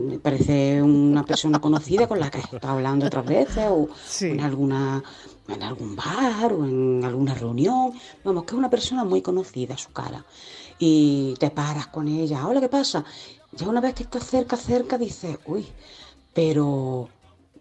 me 0.08 0.18
parece 0.18 0.82
una 0.82 1.24
persona 1.24 1.58
conocida 1.60 2.06
con 2.08 2.18
la 2.20 2.30
que 2.30 2.38
he 2.38 2.40
estado 2.40 2.74
hablando 2.74 3.06
otras 3.06 3.26
veces, 3.26 3.64
o 3.68 3.88
Sí. 4.06 4.26
en 4.26 4.40
alguna 4.40 5.02
en 5.48 5.64
algún 5.64 5.96
bar 5.96 6.52
o 6.52 6.64
en 6.64 7.02
alguna 7.04 7.34
reunión. 7.34 7.92
Vamos, 8.24 8.44
que 8.44 8.50
es 8.52 8.58
una 8.58 8.70
persona 8.70 9.02
muy 9.04 9.20
conocida 9.20 9.76
su 9.76 9.90
cara. 9.92 10.24
Y 10.78 11.34
te 11.40 11.50
paras 11.50 11.88
con 11.88 12.06
ella. 12.06 12.46
Hola, 12.46 12.60
¿qué 12.60 12.68
pasa? 12.68 13.04
Ya 13.52 13.68
una 13.68 13.80
vez 13.80 13.94
que 13.94 14.04
estás 14.04 14.24
cerca, 14.26 14.56
cerca, 14.56 14.96
dices, 14.98 15.38
uy, 15.46 15.66
pero 16.32 17.08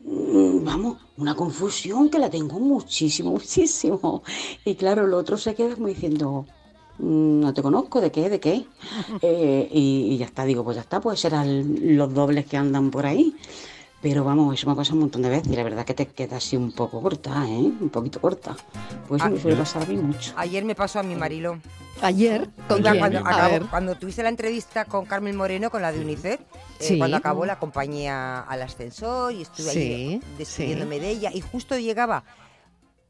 mm, 0.04 0.64
vamos, 0.64 0.98
una 1.18 1.36
confusión 1.36 2.10
que 2.10 2.20
la 2.20 2.30
tengo 2.30 2.60
muchísimo, 2.60 3.32
muchísimo. 3.40 4.24
Y 4.66 4.76
claro, 4.76 5.06
el 5.06 5.14
otro 5.14 5.38
se 5.38 5.56
queda 5.56 5.76
como 5.76 5.88
diciendo, 5.88 6.46
"Mm, 7.00 7.40
no 7.42 7.54
te 7.54 7.62
conozco, 7.62 8.02
¿de 8.02 8.12
qué? 8.12 8.30
¿De 8.30 8.40
qué? 8.40 8.66
Eh, 9.22 9.68
y, 9.74 10.14
y 10.14 10.18
ya 10.18 10.26
está, 10.26 10.46
digo, 10.46 10.64
pues 10.64 10.76
ya 10.76 10.82
está, 10.82 11.02
pues 11.02 11.20
serán 11.20 11.76
los 11.98 12.14
dobles 12.14 12.46
que 12.46 12.58
andan 12.58 12.92
por 12.92 13.06
ahí. 13.06 13.36
Pero 14.02 14.24
vamos, 14.24 14.54
eso 14.54 14.66
me 14.68 14.74
ha 14.74 14.76
pasado 14.78 14.96
un 14.96 15.02
montón 15.02 15.22
de 15.24 15.30
veces 15.30 15.52
y 15.52 15.56
la 15.58 15.64
verdad 15.64 15.84
que 15.86 15.94
te 15.94 16.08
queda 16.08 16.38
así 16.38 16.56
un 16.56 16.72
poco 16.72 17.02
corta, 17.02 17.46
¿eh? 17.46 17.70
Un 17.82 17.90
poquito 17.90 18.22
corta. 18.22 18.56
Pues 19.10 19.20
eso 19.22 19.28
Ah, 19.28 19.30
me 19.30 19.40
suele 19.42 19.58
pasar 19.58 19.84
a 19.84 19.86
mí 19.88 19.98
mucho. 19.98 20.32
Ayer 20.38 20.64
me 20.64 20.74
pasó 20.74 21.00
a 21.00 21.04
mi 21.04 21.16
Marilo. 21.16 21.60
¿Ayer? 22.02 22.48
¿Con 22.70 22.82
quién? 22.82 22.98
Cuando, 22.98 23.20
A 23.20 23.22
acabó- 23.30 23.52
ver. 23.52 23.66
cuando 23.66 23.96
tuviste 23.96 24.24
la 24.24 24.30
entrevista 24.30 24.86
con 24.86 25.06
Carmen 25.06 25.36
Moreno, 25.36 25.70
con 25.70 25.82
la 25.82 25.92
de 25.92 26.00
UNICEF, 26.00 26.40
eh, 26.40 26.46
Sí. 26.80 26.98
cuando 26.98 27.18
acabó 27.18 27.46
la 27.46 27.54
acompañé 27.54 28.10
a- 28.10 28.40
al 28.40 28.62
ascensor 28.62 29.34
y 29.34 29.42
estuve 29.42 29.70
Sí, 29.70 29.80
ahí 29.80 30.22
despidiéndome 30.38 31.02
de 31.02 31.10
ella 31.10 31.32
y 31.34 31.42
justo 31.42 31.78
llegaba 31.78 32.24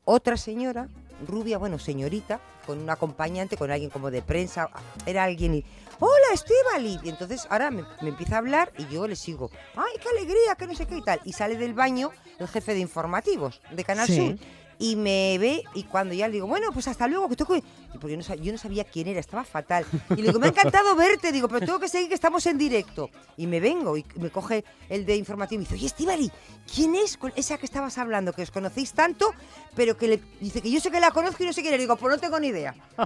otra 0.05 0.37
señora, 0.37 0.87
rubia, 1.27 1.59
bueno, 1.59 1.77
señorita, 1.77 2.39
con 2.65 2.79
un 2.79 2.89
acompañante, 2.89 3.57
con 3.57 3.69
alguien 3.69 3.91
como 3.91 4.09
de 4.09 4.23
prensa, 4.23 4.69
era 5.05 5.23
alguien 5.23 5.53
y, 5.53 5.65
hola 5.99 6.27
Estivali, 6.33 6.99
y 7.03 7.09
entonces 7.09 7.45
ahora 7.49 7.71
me, 7.71 7.83
me 8.01 8.09
empieza 8.09 8.35
a 8.35 8.37
hablar 8.39 8.71
y 8.77 8.87
yo 8.87 9.07
le 9.07 9.15
sigo, 9.15 9.49
ay, 9.75 9.93
qué 10.01 10.09
alegría, 10.09 10.55
que 10.57 10.67
no 10.67 10.75
sé 10.75 10.85
qué 10.87 10.97
y 10.97 11.01
tal, 11.01 11.19
y 11.25 11.33
sale 11.33 11.55
del 11.57 11.73
baño 11.73 12.11
el 12.39 12.47
jefe 12.47 12.73
de 12.73 12.79
informativos 12.79 13.61
de 13.71 13.83
Canal 13.83 14.07
Sí. 14.07 14.15
Sur 14.15 14.35
y 14.81 14.95
me 14.95 15.37
ve 15.39 15.61
y 15.73 15.83
cuando 15.83 16.13
ya 16.13 16.27
le 16.29 16.35
digo, 16.35 16.47
bueno, 16.47 16.71
pues 16.71 16.87
hasta 16.87 17.05
luego, 17.05 17.27
que 17.27 17.35
tengo 17.35 17.53
que... 17.53 17.63
Porque 17.99 18.11
yo 18.11 18.15
no, 18.17 18.23
sab- 18.23 18.39
yo 18.39 18.53
no 18.53 18.57
sabía 18.57 18.85
quién 18.85 19.09
era, 19.09 19.19
estaba 19.19 19.43
fatal. 19.43 19.85
Y 20.11 20.15
le 20.21 20.27
digo, 20.27 20.39
me 20.39 20.45
ha 20.45 20.49
encantado 20.51 20.95
verte, 20.95 21.33
digo, 21.33 21.49
pero 21.49 21.65
tengo 21.65 21.79
que 21.81 21.89
seguir 21.89 22.07
que 22.07 22.13
estamos 22.13 22.45
en 22.45 22.57
directo. 22.57 23.09
Y 23.35 23.45
me 23.47 23.59
vengo 23.59 23.97
y 23.97 24.05
me 24.15 24.29
coge 24.29 24.63
el 24.87 25.05
de 25.05 25.17
informativo 25.17 25.61
y 25.61 25.65
dice, 25.65 25.75
oye, 25.75 25.85
Estivali, 25.85 26.31
¿quién 26.73 26.95
es 26.95 27.17
con 27.17 27.33
esa 27.35 27.57
que 27.57 27.65
estabas 27.65 27.97
hablando? 27.97 28.31
Que 28.31 28.43
os 28.43 28.51
conocéis 28.51 28.93
tanto, 28.93 29.33
pero 29.79 29.95
que 29.95 30.09
le... 30.09 30.19
Dice 30.41 30.61
que 30.61 30.69
yo 30.69 30.81
sé 30.81 30.91
que 30.91 30.99
la 30.99 31.09
conozco 31.11 31.41
y 31.41 31.45
no 31.45 31.53
sé 31.53 31.61
quién 31.61 31.73
es. 31.73 31.79
Digo, 31.79 31.95
pues 31.95 32.13
no 32.13 32.19
tengo 32.19 32.37
ni 32.37 32.47
idea. 32.47 32.75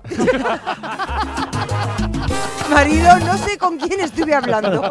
Marido, 2.72 3.20
no 3.20 3.38
sé 3.38 3.60
con 3.60 3.78
quién 3.78 4.00
estuve 4.00 4.34
hablando. 4.34 4.82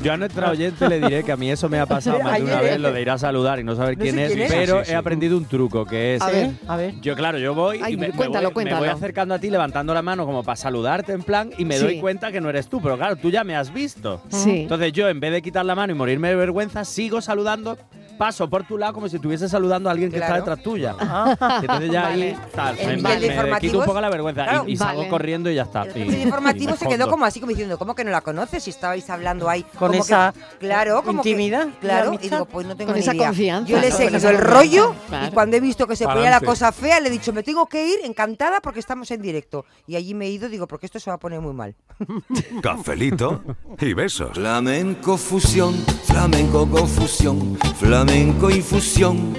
Yo 0.00 0.12
a 0.14 0.16
nuestra 0.16 0.50
oyente 0.50 0.88
le 0.88 1.00
diré 1.00 1.22
que 1.22 1.32
a 1.32 1.36
mí 1.36 1.50
eso 1.50 1.68
me 1.68 1.78
ha 1.78 1.84
pasado 1.84 2.18
más 2.20 2.38
de 2.38 2.44
una 2.44 2.62
vez, 2.62 2.80
lo 2.80 2.92
de 2.92 3.02
ir 3.02 3.10
a 3.10 3.18
saludar 3.18 3.58
y 3.60 3.64
no 3.64 3.76
saber 3.76 3.98
No 3.98 4.02
quién, 4.04 4.18
es, 4.18 4.32
pero 4.50 4.78
Sí, 4.78 4.86
sí, 4.86 4.92
he 4.92 4.94
aprendido 4.96 5.36
un 5.36 5.44
truco 5.44 5.84
que 5.84 6.14
es... 6.14 6.22
A 6.22 6.30
ver, 6.30 6.50
A 6.66 6.76
ver. 6.76 6.94
Yo, 7.02 7.14
claro, 7.14 7.36
yo 7.38 7.54
voy 7.54 7.80
Ay, 7.82 7.92
y 7.92 7.96
me, 7.98 8.08
me 8.08 8.14
cuéntalo, 8.14 8.52
voy, 8.52 8.64
me 8.64 8.70
voy 8.70 8.78
cuéntalo. 8.78 8.96
acercando 8.98 9.34
a 9.34 9.38
ti 9.38 9.50
levantando 9.50 9.92
la 9.92 10.00
mano 10.00 10.24
como 10.24 10.42
para 10.42 10.56
saludarte 10.56 11.12
en 11.12 11.22
plan 11.24 11.50
y 11.58 11.66
me 11.66 11.76
Sí. 11.76 11.84
doy 11.84 12.00
cuenta 12.00 12.32
que 12.32 12.40
no 12.40 12.48
eres 12.48 12.68
tú, 12.70 12.80
pero 12.80 12.96
claro, 12.96 13.16
tú 13.16 13.28
ya 13.30 13.44
me 13.44 13.54
has 13.54 13.70
visto. 13.70 14.22
Sí. 14.30 14.60
Entonces 14.62 14.92
yo, 14.94 15.10
en 15.10 15.20
vez 15.20 15.32
de 15.32 15.42
quitar 15.42 15.66
la 15.66 15.74
mano 15.74 15.92
y 15.92 15.96
morirme 15.96 16.28
de 16.28 16.36
vergüenza, 16.36 16.86
sigo 16.86 17.20
saludando, 17.20 17.76
paso 18.18 18.48
por 18.48 18.64
tu 18.64 18.78
lado 18.78 18.92
como 18.94 19.08
si 19.08 19.16
estuviese 19.16 19.48
saludando 19.48 19.88
a 19.88 19.92
alguien 19.92 20.10
que 20.10 20.16
Claro. 20.18 20.36
está 20.36 20.50
detrás 20.50 20.62
tuya. 20.64 20.94
Ah. 21.00 21.58
Entonces 21.60 21.90
ya 21.90 22.06
ahí 22.08 22.32
Vale. 22.32 22.38
tal, 22.54 22.78
El 22.78 23.02
me, 23.02 23.10
de 23.14 23.20
me 23.20 23.26
informativos, 23.26 23.60
quito 23.60 23.78
un 23.80 23.84
poco 23.86 24.00
la 24.00 24.10
vergüenza 24.10 24.44
claro. 24.44 24.64
y, 24.66 24.72
y 24.72 24.76
salgo 24.76 24.98
Vale. 24.98 25.10
corriendo 25.10 25.50
y 25.50 25.54
ya 25.56 25.62
está. 25.62 25.82
El 25.82 26.06
Y- 26.08 26.10
de 26.10 26.22
informativo 26.22 26.70
y 26.70 26.72
me 26.72 26.78
se 26.78 26.86
quedó 26.88 27.08
como 27.08 27.24
así, 27.24 27.40
como 27.40 27.50
diciendo, 27.50 27.78
¿cómo 27.78 27.94
que 27.94 28.04
no 28.04 28.10
la 28.10 28.20
conoces? 28.20 28.62
Si 28.62 28.70
estabais 28.70 29.08
hablando 29.10 29.48
ahí. 29.48 29.62
Con 29.62 29.88
como 29.88 29.92
que- 29.92 29.98
esa 29.98 30.32
claro, 30.58 31.02
como 31.02 31.22
que- 31.22 31.30
intimidad 31.30 31.68
y 31.68 31.70
claro, 31.80 32.12
y 32.14 32.18
digo, 32.18 32.44
pues 32.46 32.66
no 32.66 32.76
tengo 32.76 32.88
Con 32.92 32.94
ni 32.94 33.00
esa 33.00 33.14
idea. 33.14 33.26
confianza, 33.28 33.70
Yo 33.70 33.80
le 33.80 33.88
he 33.88 33.92
seguido 33.92 34.28
el 34.30 34.38
rollo 34.38 34.94
claro. 35.08 35.26
y 35.26 35.30
cuando 35.30 35.56
he 35.56 35.60
visto 35.60 35.86
que 35.86 35.96
se 35.96 36.04
ponía 36.06 36.30
la 36.30 36.40
cosa 36.40 36.72
fea, 36.72 37.00
le 37.00 37.08
he 37.08 37.12
dicho, 37.12 37.32
me 37.32 37.42
tengo 37.42 37.66
que 37.66 37.86
ir 37.86 37.98
encantada 38.04 38.60
porque 38.60 38.80
estamos 38.80 39.10
en 39.10 39.20
directo. 39.22 39.64
Y 39.86 39.96
allí 39.96 40.14
me 40.14 40.26
he 40.26 40.30
ido, 40.30 40.48
digo, 40.48 40.66
porque 40.66 40.86
esto 40.86 41.00
se 41.00 41.10
va 41.10 41.16
a 41.16 41.18
poner 41.18 41.40
muy 41.40 41.52
mal. 41.52 41.74
Cafelito 42.62 43.42
y 43.80 43.92
besos. 43.92 44.30
Flamenco 44.34 45.16
fusión, 45.16 45.74
flamenco 46.04 46.68
confusión, 46.68 47.56
flamenco 47.78 48.03
infusión, 48.50 49.34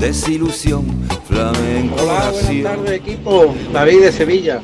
desilusión, 0.00 0.84
flamenco 1.26 1.96
Hola, 2.02 2.30
buenas 2.30 2.62
tardes 2.62 2.92
equipo, 2.92 3.54
David 3.72 4.02
de 4.02 4.12
Sevilla. 4.12 4.60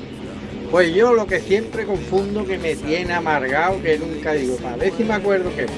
Pues 0.70 0.95
yo 0.95 1.14
lo 1.14 1.26
que 1.26 1.41
siempre 1.41 1.86
confundo 1.86 2.45
que 2.45 2.59
me 2.59 2.74
tiene 2.74 3.14
amargado, 3.14 3.80
que 3.82 3.99
nunca 3.99 4.32
digo, 4.32 4.57
para 4.57 4.76
ver 4.76 4.93
si 4.97 5.05
me 5.05 5.14
acuerdo 5.14 5.55
que 5.55 5.64
es 5.64 5.70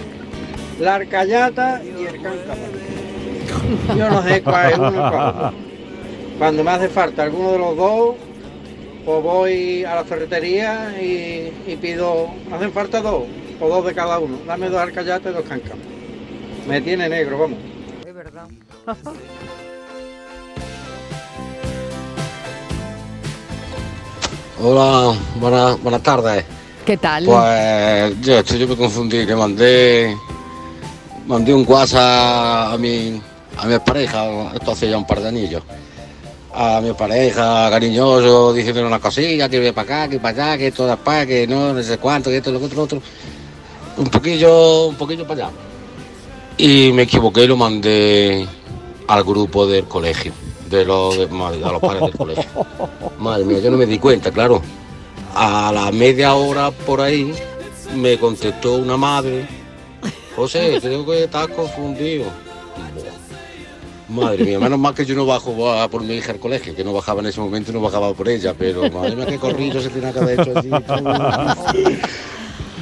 la 0.80 0.96
arcayata 0.96 1.82
y 1.84 2.06
el 2.06 2.20
cáncamo. 2.22 2.62
Yo 3.96 4.10
no 4.10 4.22
sé 4.22 4.42
cuál 4.42 4.72
es 4.72 4.78
uno 4.78 5.10
cuál. 5.10 5.52
Cuando 6.38 6.64
me 6.64 6.70
hace 6.70 6.88
falta 6.88 7.22
alguno 7.22 7.52
de 7.52 7.58
los 7.58 7.76
dos, 7.76 8.16
pues 9.04 9.22
voy 9.22 9.84
a 9.84 9.94
la 9.94 10.04
ferretería 10.04 10.96
y, 11.00 11.52
y 11.70 11.76
pido, 11.76 12.28
hacen 12.52 12.72
falta 12.72 13.00
dos, 13.00 13.24
o 13.60 13.68
dos 13.68 13.84
de 13.84 13.94
cada 13.94 14.18
uno. 14.18 14.38
Dame 14.46 14.68
dos 14.68 14.80
arcayatas 14.80 15.32
y 15.32 15.34
dos 15.34 15.44
cáncamos. 15.44 15.99
Me 16.70 16.80
tiene 16.80 17.08
negro, 17.08 17.36
vamos. 17.36 17.58
Es 18.06 18.14
verdad. 18.14 18.46
Hola, 24.62 25.18
buenas, 25.40 25.82
buenas 25.82 26.02
tardes. 26.04 26.44
¿Qué 26.86 26.96
tal? 26.96 27.24
Pues 27.24 28.20
yo, 28.20 28.38
esto 28.38 28.54
yo 28.54 28.68
me 28.68 28.76
confundí, 28.76 29.26
que 29.26 29.34
mandé 29.34 30.16
mandé 31.26 31.52
un 31.52 31.64
WhatsApp 31.66 32.74
a 32.74 32.78
mi 32.78 33.20
a 33.56 33.66
mi 33.66 33.76
pareja, 33.80 34.52
esto 34.54 34.70
hace 34.70 34.90
ya 34.90 34.96
un 34.96 35.08
par 35.08 35.22
de 35.22 35.28
anillos. 35.28 35.64
A 36.54 36.80
mi 36.80 36.92
pareja, 36.92 37.68
cariñoso, 37.68 38.52
diciéndole 38.52 38.86
una 38.86 39.00
cosilla, 39.00 39.48
que 39.48 39.58
voy 39.58 39.72
para 39.72 40.02
acá, 40.02 40.08
que 40.08 40.20
para 40.20 40.50
allá, 40.50 40.58
que 40.58 40.68
esto 40.68 40.86
de 40.86 40.96
para, 40.98 41.26
que 41.26 41.48
no, 41.48 41.72
no 41.72 41.82
sé 41.82 41.98
cuánto, 41.98 42.30
que 42.30 42.36
esto, 42.36 42.52
lo 42.52 42.64
otro, 42.64 42.76
lo 42.76 42.82
otro. 42.84 43.02
Un 43.96 44.06
poquillo, 44.06 44.86
un 44.86 44.94
poquillo 44.94 45.26
para 45.26 45.46
allá. 45.46 45.69
Y 46.62 46.92
me 46.92 47.02
equivoqué 47.04 47.44
y 47.44 47.46
lo 47.46 47.56
mandé 47.56 48.46
al 49.08 49.24
grupo 49.24 49.66
del 49.66 49.84
colegio, 49.84 50.32
de 50.68 50.84
los, 50.84 51.16
de- 51.16 51.24
a 51.24 51.72
los 51.72 51.80
padres 51.80 52.02
del 52.02 52.12
colegio. 52.16 52.44
Madre 53.18 53.44
mía, 53.46 53.60
yo 53.60 53.70
no 53.70 53.78
me 53.78 53.86
di 53.86 53.98
cuenta, 53.98 54.30
claro. 54.30 54.60
A 55.34 55.72
la 55.72 55.90
media 55.90 56.34
hora 56.34 56.70
por 56.70 57.00
ahí 57.00 57.32
me 57.96 58.18
contestó 58.18 58.74
una 58.74 58.98
madre. 58.98 59.46
José, 60.36 60.78
creo 60.82 61.06
que 61.06 61.24
estás 61.24 61.48
confundido. 61.48 62.26
Madre 64.10 64.44
mía, 64.44 64.58
menos 64.58 64.78
mal 64.78 64.92
que 64.92 65.06
yo 65.06 65.14
no 65.14 65.24
bajo 65.24 65.54
por 65.90 66.02
mi 66.02 66.14
hija 66.16 66.32
al 66.32 66.40
colegio, 66.40 66.74
que 66.76 66.84
no 66.84 66.92
bajaba 66.92 67.20
en 67.20 67.26
ese 67.28 67.40
momento 67.40 67.70
y 67.70 67.74
no 67.74 67.80
bajaba 67.80 68.12
por 68.12 68.28
ella, 68.28 68.52
pero 68.58 68.90
madre 68.90 69.16
mía, 69.16 69.24
qué 69.26 69.38
corrillo 69.38 69.80
se 69.80 69.88
tenía 69.88 70.12
que 70.12 70.18
haber 70.18 70.40
hecho 70.40 70.58
así. 70.58 70.68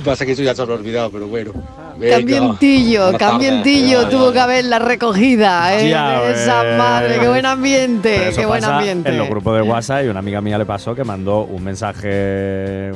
Pasa 0.05 0.25
que 0.27 0.33
eso 0.33 0.43
ya 0.43 0.55
se 0.55 0.65
lo 0.67 0.75
he 0.75 0.79
olvidado, 0.79 1.11
pero 1.11 1.29
bueno. 1.29 1.53
Cambientillo, 2.01 3.17
cambientillo 3.19 4.09
tuvo 4.09 4.33
que 4.33 4.39
haber 4.41 4.65
la 4.67 4.79
recogida, 4.79 5.75
¿eh? 5.79 5.91
Ya 5.91 6.23
esa 6.31 6.63
ves. 6.63 6.79
madre, 6.79 7.19
qué 7.19 7.29
buen 7.29 7.47
ambiente, 7.47 8.31
qué 8.35 8.47
buen 8.47 8.65
ambiente. 8.65 9.09
En 9.09 9.19
los 9.19 9.29
grupos 9.29 9.57
de 9.57 9.63
WhatsApp 9.63 10.05
y 10.05 10.09
una 10.09 10.21
amiga 10.21 10.41
mía 10.41 10.59
le 10.59 10.67
pasó 10.67 10.95
que 10.95 11.05
mandó 11.05 11.45
un 11.45 11.65
mensaje 11.65 12.93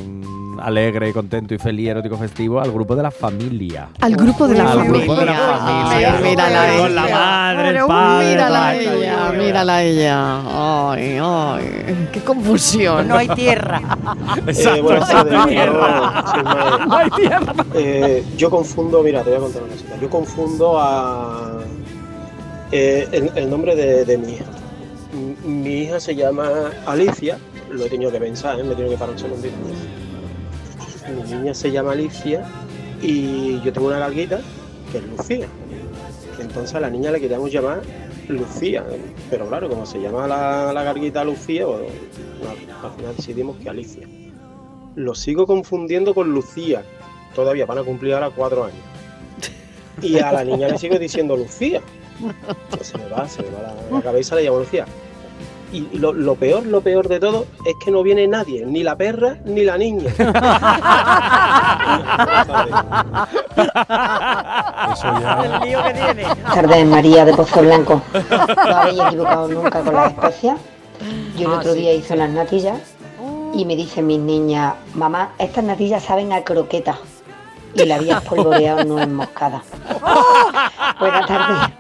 alegre 0.61 1.09
y 1.09 1.13
contento 1.13 1.55
y 1.55 1.59
feliz, 1.59 1.89
erótico, 1.91 2.17
festivo 2.17 2.61
al 2.61 2.71
grupo 2.73 2.95
de 2.97 3.03
la 3.03 3.11
familia. 3.11 3.89
Al 4.01 4.17
grupo 4.17 4.47
de 4.49 4.57
la 4.57 4.73
Al 4.73 4.79
familia. 4.81 4.99
grupo 5.05 5.15
de 5.21 5.27
la 5.27 5.35
familia. 5.35 6.15
Ay, 6.17 6.23
mírala 6.23 6.77
Con 6.79 6.95
la 6.95 7.07
ella. 7.07 7.15
madre, 7.19 7.69
el 7.79 7.87
padre, 7.87 8.29
Mírala 8.29 8.75
el 8.75 8.81
ella, 9.03 9.33
mírala 9.39 9.83
ella. 9.83 10.91
Ay, 10.93 11.19
ay, 11.23 12.09
qué 12.13 12.21
confusión. 12.21 13.09
No 13.09 13.17
hay 13.17 13.29
tierra. 13.29 13.81
Exacto, 14.47 14.93
Eh, 14.93 14.97
exacto, 14.97 15.25
tardes, 15.31 15.47
tierra. 15.49 16.25
No 16.89 16.97
hay 16.97 17.11
tierra. 17.11 17.55
Eh, 17.75 18.25
yo 18.37 18.51
confundo, 18.51 19.03
mira, 19.03 19.23
te 19.23 19.31
voy 19.31 19.39
a 19.39 19.41
contar 19.43 19.63
una 19.63 19.73
cosita. 19.73 19.97
Yo 20.01 20.11
confundo 20.11 20.79
a 20.81 21.59
eh, 22.71 23.09
el, 23.13 23.31
el 23.35 23.51
nombre 23.51 23.77
de, 23.77 24.05
de 24.05 24.19
mi 24.19 24.33
hija. 24.35 24.45
Mi 25.45 25.83
hija 25.83 26.01
se 26.01 26.15
llama 26.15 26.49
Alicia, 26.87 27.37
lo 27.71 27.85
he 27.85 27.91
tenido 27.91 28.11
que 28.11 28.19
pensar, 28.19 28.59
¿eh? 28.59 28.63
me 28.65 28.73
he 28.73 28.77
tenido 28.77 28.93
que 28.93 28.97
parar 28.99 29.13
un 29.15 29.19
segundito. 29.21 29.55
Mi 31.09 31.33
niña 31.33 31.55
se 31.55 31.71
llama 31.71 31.93
Alicia 31.93 32.45
y 33.01 33.61
yo 33.63 33.73
tengo 33.73 33.89
una 33.89 33.99
galguita 33.99 34.41
que 34.91 34.99
es 34.99 35.05
Lucía. 35.05 35.47
Entonces 36.41 36.75
a 36.75 36.81
la 36.81 36.91
niña 36.91 37.11
le 37.11 37.21
queríamos 37.21 37.51
llamar 37.53 37.83
Lucía, 38.29 38.85
pero 39.31 39.47
claro, 39.49 39.69
como 39.69 39.85
se 39.87 40.01
llama 40.01 40.27
la, 40.27 40.73
la 40.73 40.83
garguita 40.83 41.25
Lucía, 41.25 41.65
al- 41.65 42.85
al 42.85 42.97
final 42.97 43.17
decidimos 43.17 43.57
que 43.59 43.69
Alicia. 43.69 44.07
Lo 44.95 45.15
sigo 45.15 45.47
confundiendo 45.47 46.15
con 46.15 46.31
Lucía. 46.33 46.83
Todavía 47.35 47.65
van 47.67 47.79
a 47.79 47.83
cumplir 47.83 48.15
ahora 48.15 48.31
cuatro 48.31 48.65
años. 48.65 48.77
Y 50.03 50.19
a 50.19 50.33
la 50.33 50.45
niña 50.45 50.69
le 50.69 50.79
sigo 50.79 50.99
diciendo 50.99 51.37
Lucía. 51.37 51.81
Pues 52.71 52.87
se 52.89 52.99
me 52.99 53.09
va, 53.09 53.29
se 53.29 53.43
me 53.43 53.49
va 53.51 53.63
la, 53.63 53.97
la 53.97 54.03
cabeza, 54.03 54.37
le 54.37 54.45
llamo 54.45 54.59
Lucía. 54.61 54.85
Y 55.73 55.89
lo, 55.99 56.13
lo 56.13 56.35
peor, 56.35 56.67
lo 56.67 56.83
peor 56.83 57.09
de 57.09 57.19
todo 57.19 57.47
es 57.65 57.75
que 57.83 57.91
no 57.91 58.03
viene 58.03 58.27
nadie, 58.29 58.67
ni 58.67 58.83
la 58.83 58.95
perra 58.97 59.39
ni 59.47 59.65
la 59.65 59.79
niña. 59.79 60.11
Eso 64.93 65.21
ya. 65.21 65.41
El 65.45 65.61
lío 65.69 65.83
que 65.83 65.91
tiene. 65.95 66.25
Tardes, 66.55 66.87
María 66.87 67.25
de 67.25 67.33
Pozo 67.35 67.61
Blanco. 67.63 68.03
¿No 68.13 68.77
habéis 68.77 69.01
equivocado 69.01 69.49
nunca 69.49 69.81
con 69.81 69.95
las 69.95 70.13
especias? 70.13 70.59
Yo 71.37 71.49
el 71.49 71.55
Ah, 71.55 71.59
otro 71.59 71.73
sí. 71.73 71.79
día 71.81 71.93
hice 71.95 72.15
unas 72.15 72.31
natillas 72.31 72.79
y 73.55 73.65
me 73.65 73.75
dicen 73.77 74.07
mis 74.07 74.19
niñas, 74.21 74.75
mamá, 74.95 75.31
estas 75.39 75.65
natillas 75.65 76.03
saben 76.03 76.33
a 76.33 76.43
croqueta. 76.43 76.97
Y 77.75 77.85
la 77.87 77.95
había 77.97 78.19
espolvoreado 78.19 78.85
no 78.85 79.07
moscada. 79.07 79.63
Buenas 81.01 81.27
tardes. 81.27 81.71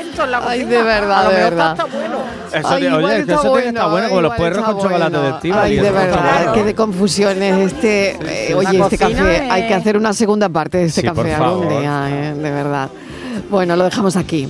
Un 0.00 0.06
invento 0.06 0.24
en 0.24 0.30
la 0.30 0.42
Ay, 0.48 0.64
de 0.64 0.82
verdad, 0.82 1.28
de 1.30 1.34
verdad. 1.36 1.70
está 1.72 1.84
bueno. 1.84 2.16
Eso, 2.52 2.68
Ay, 2.68 2.86
oye, 2.86 2.86
igual 2.98 3.14
que 3.14 3.20
está 3.20 3.34
eso 3.34 3.50
bueno, 3.50 3.68
estar 3.68 3.90
bueno, 3.90 4.08
como 4.08 4.20
los 4.22 4.34
puerros 4.34 4.58
está 4.58 4.72
con 4.72 4.82
chocolate 4.82 5.10
bueno. 5.10 5.22
de 5.22 5.30
Estíbaliz, 5.36 5.62
Ay, 5.64 5.76
de 5.76 5.86
está 5.88 6.00
verdad, 6.00 6.34
bueno. 6.38 6.52
qué 6.54 6.64
de 6.64 6.74
confusiones 6.74 7.72
este. 7.72 8.50
eh, 8.50 8.54
oye, 8.54 8.78
este 8.80 8.98
café. 8.98 9.44
es- 9.46 9.50
Hay 9.52 9.66
que 9.68 9.74
hacer 9.74 9.96
una 9.96 10.12
segunda 10.12 10.48
parte 10.48 10.78
de 10.78 10.84
este 10.86 11.00
Sí, 11.02 11.06
café 11.06 11.34
algún 11.34 11.68
día, 11.68 12.06
eh, 12.10 12.34
de 12.34 12.50
verdad. 12.50 12.88
Bueno, 13.50 13.76
lo 13.76 13.84
dejamos 13.84 14.16
aquí. 14.16 14.48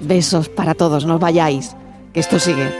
Besos 0.00 0.48
para 0.48 0.74
todos, 0.74 1.04
no 1.04 1.14
os 1.16 1.20
vayáis, 1.20 1.74
que 2.14 2.20
esto 2.20 2.38
sigue. 2.38 2.72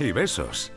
Y 0.00 0.12
besos. 0.12 0.72